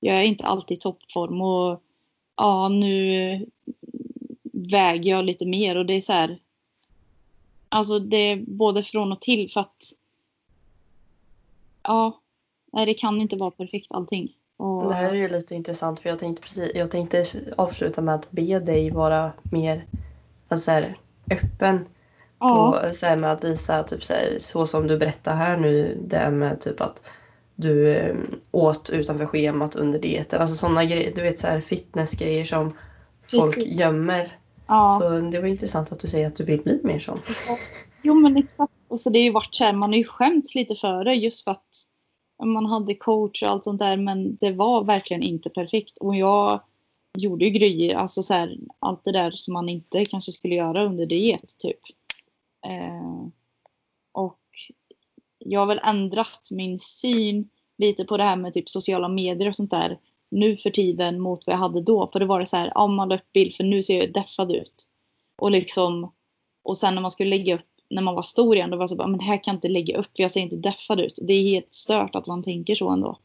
Jag 0.00 0.16
är 0.16 0.22
inte 0.22 0.44
alltid 0.44 0.76
i 0.78 0.80
toppform 0.80 1.40
och 1.40 1.82
ja, 2.36 2.68
nu 2.68 3.46
väger 4.52 5.10
jag 5.10 5.24
lite 5.24 5.46
mer 5.46 5.76
och 5.76 5.86
det 5.86 5.94
är 5.94 6.00
så 6.00 6.12
här. 6.12 6.38
Alltså 7.68 7.98
det 7.98 8.16
är 8.16 8.44
både 8.46 8.82
från 8.82 9.12
och 9.12 9.20
till 9.20 9.50
för 9.52 9.60
att 9.60 9.92
ja, 11.82 12.20
nej, 12.72 12.86
det 12.86 12.94
kan 12.94 13.20
inte 13.20 13.36
vara 13.36 13.50
perfekt 13.50 13.92
allting. 13.92 14.32
Och, 14.56 14.88
Det 14.88 14.94
här 14.94 15.10
är 15.10 15.14
ju 15.14 15.28
lite 15.28 15.54
intressant 15.54 16.00
för 16.00 16.08
jag 16.08 16.18
tänkte, 16.18 16.42
precis, 16.42 16.70
jag 16.74 16.90
tänkte 16.90 17.24
avsluta 17.56 18.00
med 18.00 18.14
att 18.14 18.30
be 18.30 18.58
dig 18.58 18.90
vara 18.90 19.32
mer 19.52 19.86
alltså 20.48 20.64
så 20.64 20.70
här, 20.70 20.96
öppen 21.30 21.86
ja, 22.38 22.80
på, 22.82 22.94
så 22.94 23.06
här, 23.06 23.16
med 23.16 23.32
att 23.32 23.44
visa 23.44 23.82
typ 23.82 24.04
så, 24.04 24.12
här, 24.12 24.36
så 24.38 24.66
som 24.66 24.86
du 24.86 24.98
berättar 24.98 25.36
här 25.36 25.56
nu. 25.56 25.98
Det 26.06 26.30
med 26.30 26.60
typ 26.60 26.80
att 26.80 27.02
du 27.54 27.94
eh, 27.94 28.16
åt 28.50 28.90
utanför 28.90 29.26
schemat 29.26 29.74
under 29.74 29.98
dieten. 29.98 30.40
Alltså 30.40 30.56
sådana 30.56 30.84
grejer, 30.84 31.12
du 31.14 31.22
vet 31.22 31.38
så 31.38 31.46
här 31.46 31.60
fitnessgrejer 31.60 32.44
som 32.44 32.76
folk 33.22 33.54
Precis. 33.54 33.80
gömmer. 33.80 34.38
Ja. 34.66 34.98
Så 35.00 35.20
det 35.20 35.40
var 35.40 35.48
intressant 35.48 35.92
att 35.92 36.00
du 36.00 36.08
säger 36.08 36.26
att 36.26 36.36
du 36.36 36.44
vill 36.44 36.62
bli 36.62 36.80
mer 36.84 36.98
sån. 36.98 37.18
Jo 38.02 38.14
men 38.14 38.36
exakt. 38.36 38.72
Och 38.88 39.00
så 39.00 39.10
det 39.10 39.18
har 39.18 39.24
ju 39.24 39.32
varit 39.32 39.54
så 39.54 39.64
här, 39.64 39.72
man 39.72 39.90
har 39.90 39.96
ju 39.96 40.04
skämts 40.04 40.54
lite 40.54 40.74
för 40.74 41.04
det 41.04 41.14
just 41.14 41.44
för 41.44 41.50
att 41.50 41.68
man 42.44 42.66
hade 42.66 42.94
coach 42.94 43.42
och 43.42 43.48
allt 43.48 43.64
sånt 43.64 43.78
där 43.78 43.96
men 43.96 44.36
det 44.36 44.52
var 44.52 44.84
verkligen 44.84 45.22
inte 45.22 45.50
perfekt. 45.50 45.98
Och 45.98 46.16
jag 46.16 46.60
gjorde 47.18 47.44
ju 47.44 47.50
grejer, 47.50 47.96
alltså 47.96 48.22
så 48.22 48.34
här, 48.34 48.58
allt 48.78 49.04
det 49.04 49.12
där 49.12 49.30
som 49.30 49.54
man 49.54 49.68
inte 49.68 50.04
kanske 50.04 50.32
skulle 50.32 50.54
göra 50.54 50.84
under 50.84 51.06
diet 51.06 51.58
typ. 51.58 51.80
Eh, 52.66 53.28
och 54.12 54.40
jag 55.38 55.60
har 55.60 55.66
väl 55.66 55.80
ändrat 55.84 56.48
min 56.50 56.78
syn 56.78 57.48
lite 57.78 58.04
på 58.04 58.16
det 58.16 58.24
här 58.24 58.36
med 58.36 58.52
typ 58.52 58.68
sociala 58.68 59.08
medier 59.08 59.48
och 59.48 59.56
sånt 59.56 59.70
där 59.70 59.98
nu 60.30 60.56
för 60.56 60.70
tiden 60.70 61.20
mot 61.20 61.46
vad 61.46 61.54
jag 61.54 61.60
hade 61.60 61.82
då. 61.82 62.08
För 62.12 62.20
det 62.20 62.26
var 62.26 62.40
det 62.40 62.46
så 62.46 62.56
här, 62.56 62.72
ja 62.74 62.86
man 62.86 63.08
la 63.08 63.14
upp 63.14 63.32
bild 63.32 63.54
för 63.54 63.64
nu 63.64 63.82
ser 63.82 63.98
jag 64.00 64.12
deffad 64.12 64.52
ut. 64.52 64.88
Och 65.36 65.50
liksom, 65.50 66.12
och 66.62 66.78
sen 66.78 66.94
när 66.94 67.02
man 67.02 67.10
skulle 67.10 67.30
lägga 67.30 67.54
upp 67.54 67.66
när 67.88 68.02
man 68.02 68.14
var 68.14 68.22
stor 68.22 68.56
igen, 68.56 68.70
då 68.70 68.76
var 68.76 68.84
det 68.84 68.88
så 68.88 68.96
bara, 68.96 69.08
men 69.08 69.20
här 69.20 69.36
kan 69.36 69.52
jag 69.52 69.56
inte 69.56 69.68
lägga 69.68 69.98
upp, 69.98 70.06
för 70.16 70.22
jag 70.22 70.30
ser 70.30 70.40
inte 70.40 70.56
deffad 70.56 71.00
ut. 71.00 71.18
Det 71.22 71.32
är 71.32 71.42
helt 71.42 71.74
stört 71.74 72.14
att 72.14 72.26
man 72.26 72.42
tänker 72.42 72.74
så 72.74 72.90
ändå. 72.90 73.18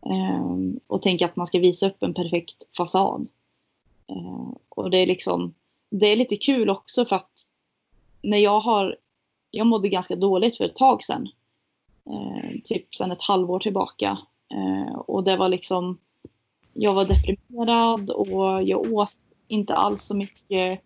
Um, 0.00 0.80
och 0.86 1.02
tänker 1.02 1.24
att 1.24 1.36
man 1.36 1.46
ska 1.46 1.58
visa 1.58 1.86
upp 1.86 2.02
en 2.02 2.14
perfekt 2.14 2.76
fasad. 2.76 3.28
Uh, 4.10 4.52
och 4.68 4.90
det 4.90 4.98
är 4.98 5.06
liksom, 5.06 5.54
det 5.90 6.06
är 6.06 6.16
lite 6.16 6.36
kul 6.36 6.70
också 6.70 7.04
för 7.04 7.16
att 7.16 7.50
när 8.22 8.38
jag 8.38 8.60
har, 8.60 8.96
jag 9.50 9.66
mådde 9.66 9.88
ganska 9.88 10.16
dåligt 10.16 10.56
för 10.56 10.64
ett 10.64 10.76
tag 10.76 11.04
sedan. 11.04 11.28
Uh, 12.10 12.60
typ 12.64 12.94
sedan 12.94 13.10
ett 13.10 13.22
halvår 13.22 13.58
tillbaka. 13.58 14.18
Uh, 14.54 14.94
och 14.94 15.24
det 15.24 15.36
var 15.36 15.48
liksom, 15.48 15.98
jag 16.74 16.94
var 16.94 17.04
deprimerad 17.04 18.10
och 18.10 18.62
jag 18.62 18.92
åt 18.92 19.12
inte 19.48 19.74
alls 19.74 20.02
så 20.02 20.16
mycket 20.16 20.80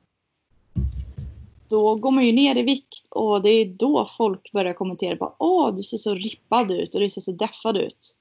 då 1.69 1.95
går 1.95 2.11
man 2.11 2.27
ju 2.27 2.33
ner 2.33 2.57
i 2.57 2.63
vikt 2.63 3.09
och 3.11 3.43
det 3.43 3.49
är 3.49 3.67
då 3.67 4.11
folk 4.17 4.53
börjar 4.53 4.75
kommentera 4.75 5.17
på 5.17 5.35
Åh, 5.39 5.75
du 5.75 5.83
ser 5.83 5.97
så 5.97 6.15
rippad 6.15 6.71
ut 6.71 6.95
och 6.95 7.01
du 7.01 7.11
ser 7.11 7.21
så 7.21 7.33
deffad 7.33 7.77
ut. 7.77 8.17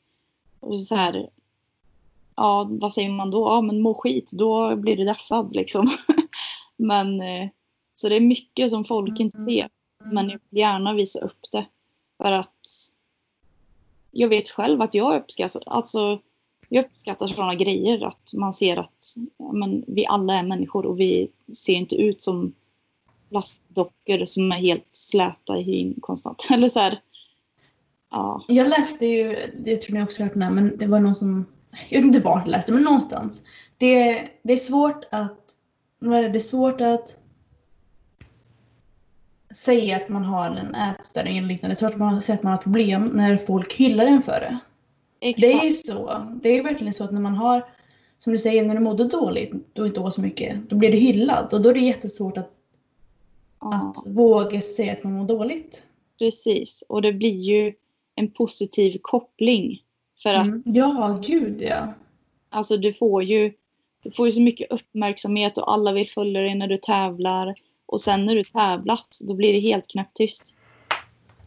Och 0.59 0.80
så 0.80 0.95
här, 0.95 1.30
ja, 2.36 2.68
vad 2.72 2.93
säger 2.93 3.09
man 3.09 3.32
då? 3.32 3.39
Ja, 3.39 3.61
men 3.61 3.82
må 3.82 3.93
skit, 3.93 4.32
då 4.32 4.76
blir 4.76 4.97
du 4.97 5.03
deffad 5.03 5.55
liksom. 5.55 5.91
men 6.78 7.22
eh, 7.22 7.49
så 7.95 8.09
det 8.09 8.15
är 8.15 8.20
mycket 8.20 8.70
som 8.70 8.84
folk 8.86 9.20
inte 9.20 9.43
ser. 9.43 9.70
Men 10.05 10.30
jag 10.30 10.39
vill 10.49 10.59
gärna 10.59 10.93
visa 10.93 11.20
upp 11.20 11.51
det. 11.51 11.65
För 12.18 12.32
att 12.32 12.68
jag 14.11 14.28
vet 14.28 14.49
själv 14.49 14.82
att 14.82 14.93
jag 14.93 15.22
uppskattar, 15.22 15.63
alltså 15.65 16.22
jag 16.70 16.86
uppskattar 16.86 17.28
sådana 17.28 17.55
grejer. 17.55 18.05
Att 18.07 18.32
man 18.34 18.53
ser 18.53 18.78
att 18.78 19.15
men, 19.53 19.84
vi 19.88 20.05
alla 20.07 20.34
är 20.34 20.43
människor 20.43 20.86
och 20.86 20.99
vi 20.99 21.30
ser 21.53 21.74
inte 21.74 21.95
ut 21.95 22.24
som 22.24 22.53
plastdockor 23.30 24.26
som 24.26 24.51
är 24.51 24.55
helt 24.55 24.88
släta 24.91 25.57
i 25.57 25.63
hyn 25.63 25.95
konstant. 26.01 26.47
Eller 26.51 26.70
så 26.70 26.80
här. 26.80 27.01
Ja. 28.11 28.43
Jag 28.47 28.70
läste 28.70 29.05
ju, 29.05 29.36
det 29.65 29.78
tror 29.78 29.95
ni 29.95 30.03
också 30.03 30.24
hört 30.24 30.36
med, 30.36 30.53
men 30.53 30.78
det 30.78 30.88
var 30.88 30.99
någon 30.99 31.15
som, 31.15 31.45
jag 31.89 31.99
vet 31.99 32.07
inte 32.07 32.20
vart 32.20 32.45
jag 32.45 32.51
läste, 32.51 32.72
men 32.72 32.84
någonstans. 32.84 33.41
Det, 33.78 34.28
det 34.43 34.53
är 34.53 34.57
svårt 34.57 35.03
att, 35.11 35.55
vad 35.99 36.18
är 36.18 36.24
det, 36.24 36.30
det 36.30 36.38
är 36.38 36.39
svårt 36.39 36.82
att 36.82 37.18
säga 39.55 39.97
att 39.97 40.09
man 40.09 40.24
har 40.24 40.49
en 40.49 40.76
ätstörning 40.76 41.38
eller 41.38 41.47
liknande. 41.47 41.76
Det 41.76 41.78
är 41.78 41.89
svårt 41.89 41.93
att 41.93 41.99
man 41.99 42.18
att 42.18 42.43
man 42.43 42.51
har 42.51 42.57
problem 42.57 43.11
när 43.13 43.38
folk 43.38 43.74
hyllar 43.74 44.05
en 44.05 44.22
för 44.22 44.39
det. 44.39 44.59
Exakt. 45.20 45.41
Det 45.41 45.51
är 45.51 45.65
ju 45.65 45.72
så. 45.72 46.28
Det 46.41 46.49
är 46.49 46.53
ju 46.53 46.61
verkligen 46.61 46.93
så 46.93 47.03
att 47.03 47.11
när 47.13 47.22
man 47.22 47.36
har, 47.36 47.65
som 48.18 48.34
du 48.34 48.39
säger, 48.39 48.65
när 48.65 48.76
du 48.76 48.82
mådde 48.82 49.07
dåligt, 49.07 49.53
då 49.74 49.88
inte 49.88 49.99
åt 49.99 50.13
så 50.13 50.22
mycket, 50.22 50.70
då 50.70 50.76
blir 50.76 50.91
det 50.91 50.97
hyllat. 50.97 51.53
Och 51.53 51.61
då 51.61 51.70
är 51.70 51.74
det 51.74 51.80
jättesvårt 51.80 52.38
att, 52.38 52.51
ja, 53.61 53.93
att 53.95 54.13
våga 54.13 54.61
säga 54.61 54.93
att 54.93 55.03
man 55.03 55.13
mår 55.13 55.26
dåligt. 55.26 55.84
precis. 56.20 56.84
Och 56.89 57.01
det 57.01 57.13
blir 57.13 57.41
ju 57.41 57.74
en 58.15 58.32
positiv 58.32 58.97
koppling. 59.01 59.84
För 60.24 60.34
att 60.34 60.47
Mm. 60.47 60.63
Ja, 60.65 61.20
gud 61.24 61.61
ja. 61.61 61.93
alltså, 62.49 62.78
du 62.78 62.93
får 62.93 63.24
ju 63.24 63.53
du 64.03 64.11
får 64.11 64.28
ju 64.28 64.32
så 64.32 64.41
mycket 64.41 64.72
uppmärksamhet 64.72 65.57
och 65.57 65.74
alla 65.74 65.91
vill 65.93 66.09
följa 66.09 66.41
dig 66.41 66.55
när 66.55 66.68
du 66.68 66.78
tävlar. 66.78 67.55
Och 67.86 68.01
sen 68.01 68.26
när 68.26 68.36
du 68.36 68.43
tävlat, 68.43 69.18
då 69.22 69.34
blir 69.34 69.53
det 69.53 69.59
helt 69.59 69.88
knäpptyst. 69.88 70.55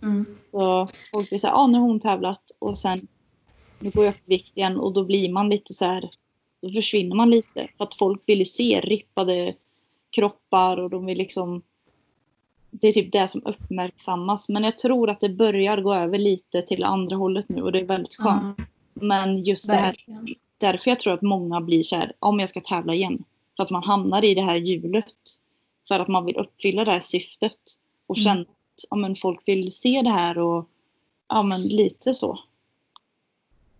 Mm. 0.02 0.26
Så 0.50 0.88
folk 1.10 1.28
blir 1.28 1.38
såhär, 1.38 1.54
ah, 1.54 1.66
nu 1.66 1.78
har 1.78 1.86
hon 1.86 2.00
tävlat 2.00 2.42
och 2.58 2.78
sen 2.78 3.06
nu 3.80 3.90
går 3.90 4.04
jag 4.04 4.14
upp 4.14 4.20
i 4.26 4.36
vikt 4.36 4.56
igen 4.56 4.76
och 4.76 4.92
då 4.92 5.04
blir 5.04 5.32
man 5.32 5.48
lite 5.48 5.74
så 5.74 5.84
här. 5.84 6.10
Då 6.62 6.72
försvinner 6.72 7.16
man 7.16 7.30
lite. 7.30 7.68
För 7.76 7.84
att 7.84 7.94
folk 7.94 8.22
vill 8.26 8.38
ju 8.38 8.44
se 8.44 8.80
rippade 8.80 9.54
kroppar 10.10 10.76
och 10.76 10.90
de 10.90 11.06
vill 11.06 11.18
liksom 11.18 11.62
det 12.70 12.88
är 12.88 12.92
typ 12.92 13.12
det 13.12 13.28
som 13.28 13.42
uppmärksammas. 13.44 14.48
Men 14.48 14.64
jag 14.64 14.78
tror 14.78 15.10
att 15.10 15.20
det 15.20 15.28
börjar 15.28 15.80
gå 15.80 15.94
över 15.94 16.18
lite 16.18 16.62
till 16.62 16.84
andra 16.84 17.16
hållet 17.16 17.48
nu 17.48 17.62
och 17.62 17.72
det 17.72 17.80
är 17.80 17.84
väldigt 17.84 18.14
skönt. 18.14 18.54
Ja, 18.58 18.64
Men 18.94 19.42
just 19.42 19.66
det 19.66 19.74
här, 19.74 19.96
därför 20.58 20.90
jag 20.90 21.00
tror 21.00 21.12
att 21.12 21.22
många 21.22 21.60
blir 21.60 21.82
så 21.82 21.96
här, 21.96 22.12
om 22.18 22.40
jag 22.40 22.48
ska 22.48 22.60
tävla 22.60 22.94
igen. 22.94 23.24
För 23.56 23.62
att 23.62 23.70
man 23.70 23.82
hamnar 23.82 24.24
i 24.24 24.34
det 24.34 24.42
här 24.42 24.56
hjulet. 24.56 25.14
För 25.88 26.00
att 26.00 26.08
man 26.08 26.24
vill 26.24 26.36
uppfylla 26.36 26.84
det 26.84 26.92
här 26.92 27.00
syftet. 27.00 27.58
Och 28.06 28.18
Mm. 28.18 28.24
känna 28.24 28.40
att 28.40 28.84
ja, 28.90 28.96
men 28.96 29.14
folk 29.14 29.40
vill 29.48 29.72
se 29.72 30.02
det 30.02 30.10
här 30.10 30.38
och 30.38 30.68
ja 31.28 31.42
men 31.42 31.62
lite 31.62 32.14
så. 32.14 32.38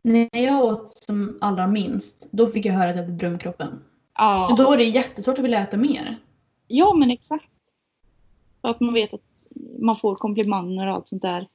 När 0.03 0.29
jag 0.33 0.65
åt 0.65 1.05
som 1.05 1.39
allra 1.41 1.67
minst, 1.67 2.29
då 2.33 2.47
fick 2.47 2.67
jag 2.67 2.73
höra 2.75 2.91
att 2.91 2.97
jag 2.97 3.03
hade 3.03 3.17
drömkroppen. 3.17 3.85
Ja, 4.19 4.55
Då 4.59 4.73
är 4.73 4.77
det 4.77 4.85
jättesvårt 4.85 5.39
att 5.39 5.45
vilja 5.45 5.61
äta 5.61 5.77
mer. 5.77 6.19
ja 6.67 6.95
men 6.95 7.11
exakt. 7.11 7.45
Att 8.61 8.81
man 8.81 8.95
vet 8.95 9.15
att 9.15 9.21
man 9.79 9.97
får 9.97 10.17
komplimanger 10.17 10.87
och 10.87 10.95
allt 10.95 11.09
sånt 11.09 11.23
där. 11.23 11.47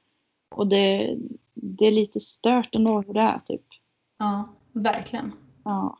Och 0.54 0.66
det, 0.66 1.16
det 1.54 1.86
är 1.86 1.90
lite 1.92 2.20
stört 2.20 2.74
ändå 2.74 3.02
hur 3.06 3.14
det 3.14 3.20
är 3.20 3.38
typ. 3.38 3.62
Ja, 4.18 4.48
verkligen. 4.72 5.32
Ja. 5.64 5.98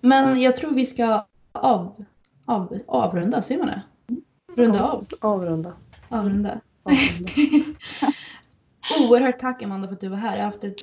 Men 0.00 0.40
jag 0.40 0.56
tror 0.56 0.70
vi 0.70 0.86
ska 0.86 1.24
av, 1.52 2.04
av, 2.44 2.78
avrunda, 2.86 3.42
säger 3.42 3.58
man 3.58 3.68
det? 3.68 3.82
Runda 4.56 4.90
av. 4.90 5.06
Avrunda. 5.20 5.72
Avrunda. 6.08 6.60
Avrunda. 6.82 7.30
Oerhört 8.98 9.40
tack 9.40 9.62
Amanda 9.62 9.88
för 9.88 9.94
att 9.94 10.00
du 10.00 10.08
var 10.08 10.16
här. 10.16 10.36
Jag 10.36 10.44
har 10.44 10.50
haft 10.52 10.64
ett 10.64 10.80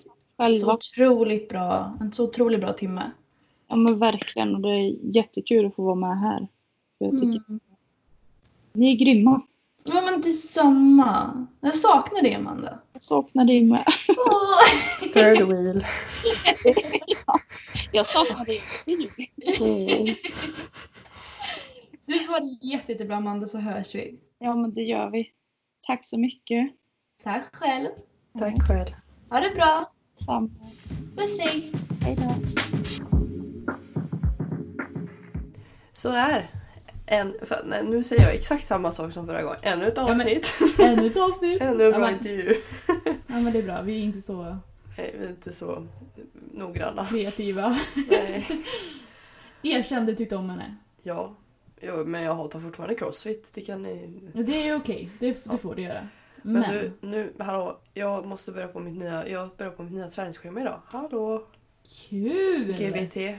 så 0.62 0.74
otroligt 0.74 1.50
bra, 1.50 1.98
en 2.02 2.14
så 2.14 2.24
otroligt 2.24 2.62
bra 2.62 2.74
timme. 2.74 3.12
Ja 3.68 3.76
men 3.76 4.00
verkligen. 4.00 4.56
Och 4.56 4.62
det 4.62 4.70
är 4.70 5.16
jättekul 5.16 5.66
att 5.66 5.76
få 5.76 5.84
vara 5.84 5.96
med 5.96 6.20
här. 6.20 6.48
Jag 6.98 7.12
tycker 7.12 7.42
Mm. 7.48 7.60
ni 8.74 8.92
är 8.92 8.96
grymma. 8.96 9.42
Ja 9.86 10.02
men 10.02 10.22
detsamma. 10.22 11.48
Jag 11.62 11.76
saknar 11.76 12.22
dig 12.22 12.34
Amanda. 12.34 12.80
Jag 12.94 13.04
saknar 13.04 13.46
dig 13.46 13.64
med. 13.64 13.86
Third 15.14 15.48
wheel. 15.48 15.84
Jag 17.92 18.06
saknar 18.06 18.46
dig 18.46 18.62
också. 18.76 18.92
Mm. 19.64 20.16
Du 22.06 22.28
var 22.28 22.42
jätte, 22.62 22.92
jättebra 22.92 23.16
Amanda 23.16 23.48
så 23.48 23.58
hörs 23.58 23.96
vi. 23.96 24.20
Ja 24.40 24.56
men 24.56 24.74
det 24.74 24.82
gör 24.82 25.10
vi. 25.10 25.32
Tack 25.88 26.06
så 26.06 26.18
mycket. 26.20 26.72
Tack 27.28 27.56
själv. 27.56 27.88
Tack 28.40 28.68
själv. 28.68 28.90
Ha 29.30 29.40
det 29.40 29.56
bra. 29.56 29.92
Samma. 30.26 30.50
Puss 31.18 31.40
hej. 31.40 31.74
Hej 32.02 32.16
då. 32.16 32.36
Sådär. 35.94 36.48
En, 37.06 37.36
för, 37.42 37.64
nej, 37.66 37.84
nu 37.86 38.04
säger 38.04 38.22
jag 38.24 38.34
exakt 38.34 38.64
samma 38.66 38.92
sak 38.92 39.12
som 39.14 39.26
förra 39.28 39.42
gången. 39.44 39.60
Ännu 39.62 39.88
ett 39.88 39.96
men- 39.96 40.06
avsnitt. 40.10 40.58
Ännu 40.80 41.08
ett 41.08 41.18
avsnitt. 41.18 41.62
Ännu 41.62 41.84
en 41.86 41.92
Ja, 41.92 41.98
bra 41.98 42.00
men- 42.00 42.14
intervju. 42.14 42.54
Ja 43.28 43.40
men 43.40 43.54
det 43.54 43.60
är 43.60 43.64
bra, 43.64 43.82
vi 43.82 43.94
är 44.00 44.04
inte 44.04 44.22
så 44.22 44.44
Nej, 44.98 45.16
vi 45.20 45.26
är 45.26 45.30
inte 45.30 45.52
så 45.52 45.88
noggranna. 46.54 47.06
kreativa. 47.06 47.78
Nej. 48.10 48.48
Erkänn 49.64 50.06
du 50.06 50.16
tyckte 50.16 50.36
om 50.36 50.50
henne. 50.50 50.76
Ja. 51.02 51.36
ja, 51.80 51.96
men 51.96 52.24
jag 52.24 52.36
hatar 52.36 52.60
fortfarande 52.60 52.96
crossfit. 52.96 53.52
Det 53.54 53.62
kan 53.62 53.82
ni... 53.82 54.22
Ja, 54.34 54.44
Det 54.44 54.70
är 54.70 54.78
okej, 54.78 55.10
det, 55.20 55.44
det 55.46 55.58
får 55.58 55.76
du 55.76 55.82
göra. 55.82 56.08
Men, 56.48 56.62
Men, 56.62 56.74
du, 56.74 56.92
nu, 57.08 57.34
hallå. 57.40 57.80
Jag 57.94 58.26
måste 58.26 58.52
börja 58.52 58.68
på 58.68 58.80
mitt 58.80 58.98
nya, 58.98 59.28
jag 59.30 59.50
börjar 59.58 59.72
på 59.72 59.84
mitt 59.84 59.94
nya 59.94 60.08
träningsschema 60.08 60.62
idag. 60.62 60.82
Hallå! 60.86 61.48
kul! 62.10 62.74
GVT. 62.78 63.36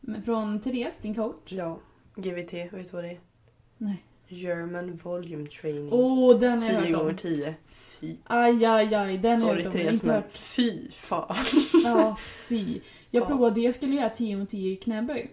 Men 0.00 0.22
från 0.22 0.60
Therese, 0.60 0.98
din 1.02 1.14
coach? 1.14 1.52
Ja, 1.52 1.78
GVT. 2.16 2.52
Vet 2.52 2.70
du 2.72 2.82
vad 2.92 3.04
det 3.04 3.10
är? 3.10 3.20
Nej. 3.78 4.04
German 4.28 4.96
Volume 4.96 5.46
Training. 5.46 5.88
Åh, 5.92 6.38
den 6.38 6.62
har 6.62 6.70
jag 6.72 6.82
10 6.82 6.90
hört 6.90 6.98
gånger 6.98 7.10
om. 7.10 7.16
10. 7.16 7.54
Fy. 7.68 8.16
Aj, 8.24 8.64
aj, 8.64 8.94
aj, 8.94 9.18
den 9.18 9.42
har 9.42 9.48
Sorry 9.48 9.66
om. 9.66 9.72
Therese 9.72 10.02
men 10.02 10.14
hört. 10.14 10.32
fy 10.32 10.90
fan. 10.90 11.36
Ja, 11.84 12.16
fy. 12.48 12.80
Jag 13.10 13.22
Ja. 13.22 13.26
provade, 13.26 13.60
jag 13.60 13.74
skulle 13.74 13.94
göra 13.94 14.10
10 14.10 14.36
mot 14.36 14.50
10 14.50 14.76
knäböj. 14.76 15.30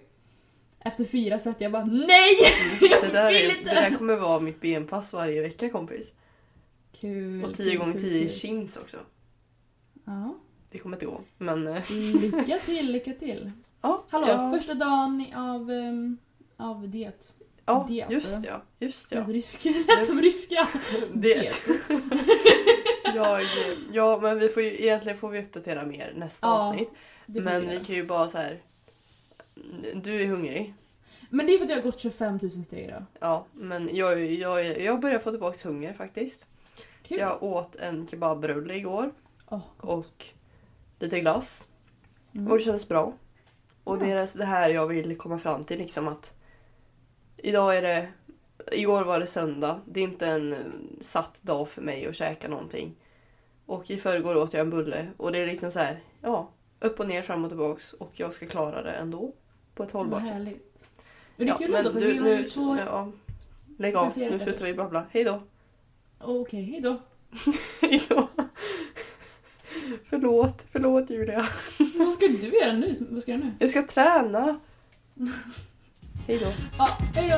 Efter 0.79 1.05
fyra 1.05 1.39
set 1.39 1.61
jag 1.61 1.71
bara 1.71 1.85
NEJ! 1.85 2.07
Jag 2.91 3.01
Det 3.01 3.11
där, 3.11 3.27
vill 3.27 3.37
är, 3.37 3.59
inte! 3.59 3.75
det 3.75 3.81
där 3.81 3.97
kommer 3.97 4.15
vara 4.15 4.39
mitt 4.39 4.61
benpass 4.61 5.13
varje 5.13 5.41
vecka 5.41 5.69
kompis. 5.69 6.13
Kul. 6.99 7.43
Och 7.43 7.53
10 7.53 7.69
kul, 7.69 7.79
gånger 7.79 7.93
kul, 7.93 8.01
10 8.01 8.19
kul. 8.19 8.29
chins 8.29 8.77
också. 8.77 8.97
Ja. 10.05 10.35
Det 10.71 10.77
kommer 10.79 10.95
inte 10.95 11.05
gå. 11.05 11.21
Men... 11.37 11.67
eh, 11.67 11.83
Lycka 12.21 12.59
till, 12.65 12.91
lycka 12.91 13.13
till. 13.13 13.51
Ja, 13.81 14.03
Hallå, 14.09 14.27
ja, 14.27 14.51
första 14.57 14.73
dagen 14.73 15.25
av, 15.35 15.69
um, 15.71 16.17
av 16.57 16.89
det. 16.89 17.11
ja 17.65 17.85
diet, 17.89 18.11
just 18.11 18.43
ja. 18.43 18.61
Just 18.79 19.11
Ja. 19.11 19.25
Ryska, 19.27 19.69
det 19.69 19.95
lät 19.97 20.07
som 20.07 20.21
ryska. 20.21 20.67
Det. 21.13 21.51
jag, 23.15 23.41
ja 23.93 24.19
men 24.21 24.39
vi 24.39 24.49
får 24.49 24.63
ju, 24.63 24.69
egentligen 24.83 25.17
får 25.17 25.29
vi 25.29 25.39
uppdatera 25.41 25.85
mer 25.85 26.13
nästa 26.15 26.47
Ja, 26.47 26.69
avsnitt. 26.69 26.89
Men 27.25 27.69
vi 27.69 27.79
kan 27.79 27.95
ju 27.95 28.05
bara 28.05 28.27
så 28.27 28.37
här. 28.37 28.61
Du 29.95 30.21
är 30.21 30.25
hungrig. 30.27 30.73
Men 31.29 31.45
det 31.45 31.53
är 31.53 31.57
för 31.57 31.65
att 31.65 31.69
jag 31.71 31.77
har 31.77 31.83
gått 31.83 31.99
25 31.99 32.39
000 32.41 32.51
steg 32.51 32.85
idag. 32.85 33.03
Ja, 33.19 33.45
men 33.53 33.95
jag, 33.95 34.25
jag, 34.31 34.81
jag 34.81 34.99
börjar 34.99 35.19
få 35.19 35.31
tillbaka 35.31 35.67
hunger 35.69 35.93
faktiskt. 35.93 36.45
Kul. 37.07 37.19
Jag 37.19 37.43
åt 37.43 37.75
en 37.75 38.07
kebabrulle 38.07 38.75
igår 38.75 39.11
Åh, 39.49 39.61
och 39.77 40.25
lite 40.99 41.19
glass. 41.19 41.67
Mm. 42.35 42.51
Och 42.51 42.57
det 42.57 42.63
kändes 42.63 42.87
bra. 42.87 43.13
Och 43.83 43.95
Ja. 43.95 43.99
det 43.99 44.11
är 44.11 44.37
det 44.37 44.45
här 44.45 44.69
jag 44.69 44.87
vill 44.87 45.17
komma 45.17 45.37
fram 45.37 45.63
till 45.63 45.77
liksom 45.77 46.07
att 46.07 46.33
idag 47.37 47.77
är 47.77 47.81
det 47.81 48.09
Igår 48.71 49.03
var 49.03 49.19
det 49.19 49.27
söndag. 49.27 49.81
Det 49.85 49.99
är 49.99 50.03
inte 50.03 50.27
en 50.27 50.53
eh, 50.53 50.59
satt 50.99 51.43
dag 51.43 51.69
för 51.69 51.81
mig 51.81 52.07
att 52.07 52.15
käka 52.15 52.47
någonting. 52.47 52.95
Och 53.65 53.91
i 53.91 53.97
förrgår 53.97 54.35
åt 54.35 54.53
jag 54.53 54.61
en 54.61 54.69
bulle 54.69 55.07
och 55.17 55.31
det 55.31 55.39
är 55.39 55.47
liksom 55.47 55.71
så 55.71 55.79
här, 55.79 55.99
ja, 56.21 56.49
upp 56.79 56.99
och 56.99 57.07
ner, 57.07 57.21
fram 57.21 57.43
och 57.43 57.49
tillbaks 57.49 57.93
och 57.93 58.11
jag 58.13 58.33
ska 58.33 58.45
klara 58.47 58.83
det 58.83 58.91
ändå. 58.91 59.33
På 59.75 59.83
ett 59.83 59.93
Vad 59.93 60.03
hållbart 60.03 60.27
sätt. 60.27 60.57
Men 61.35 61.47
det 61.47 61.53
är 61.53 61.57
kul 61.57 61.75
ändå 61.75 61.91
för 61.91 61.99
du, 61.99 62.11
vi 62.11 62.17
har 62.17 62.25
nu, 62.25 62.37
ju 62.37 62.43
två... 62.43 62.77
ja, 62.85 63.11
Lägg 63.77 63.95
av, 63.95 64.17
nu 64.17 64.39
slutar 64.39 64.65
vi 64.65 64.73
babbla. 64.73 65.05
Hej 65.11 65.23
då! 65.23 65.41
Okej, 66.19 66.63
hejdå. 66.63 67.01
Hej 67.81 68.03
då! 68.09 68.27
förlåt, 70.09 70.65
förlåt 70.71 71.09
Julia. 71.09 71.47
Vad 71.95 72.13
ska 72.13 72.27
du 72.27 72.59
göra 72.59 72.73
nu? 72.73 72.95
Vad 73.09 73.21
ska 73.21 73.31
du 73.31 73.37
göra 73.37 73.49
nu? 73.49 73.55
Jag 73.59 73.69
ska 73.69 73.81
träna. 73.81 74.59
Hej 76.27 76.37
då. 76.37 76.51
Ja, 76.77 76.87
hejdå. 77.15 77.37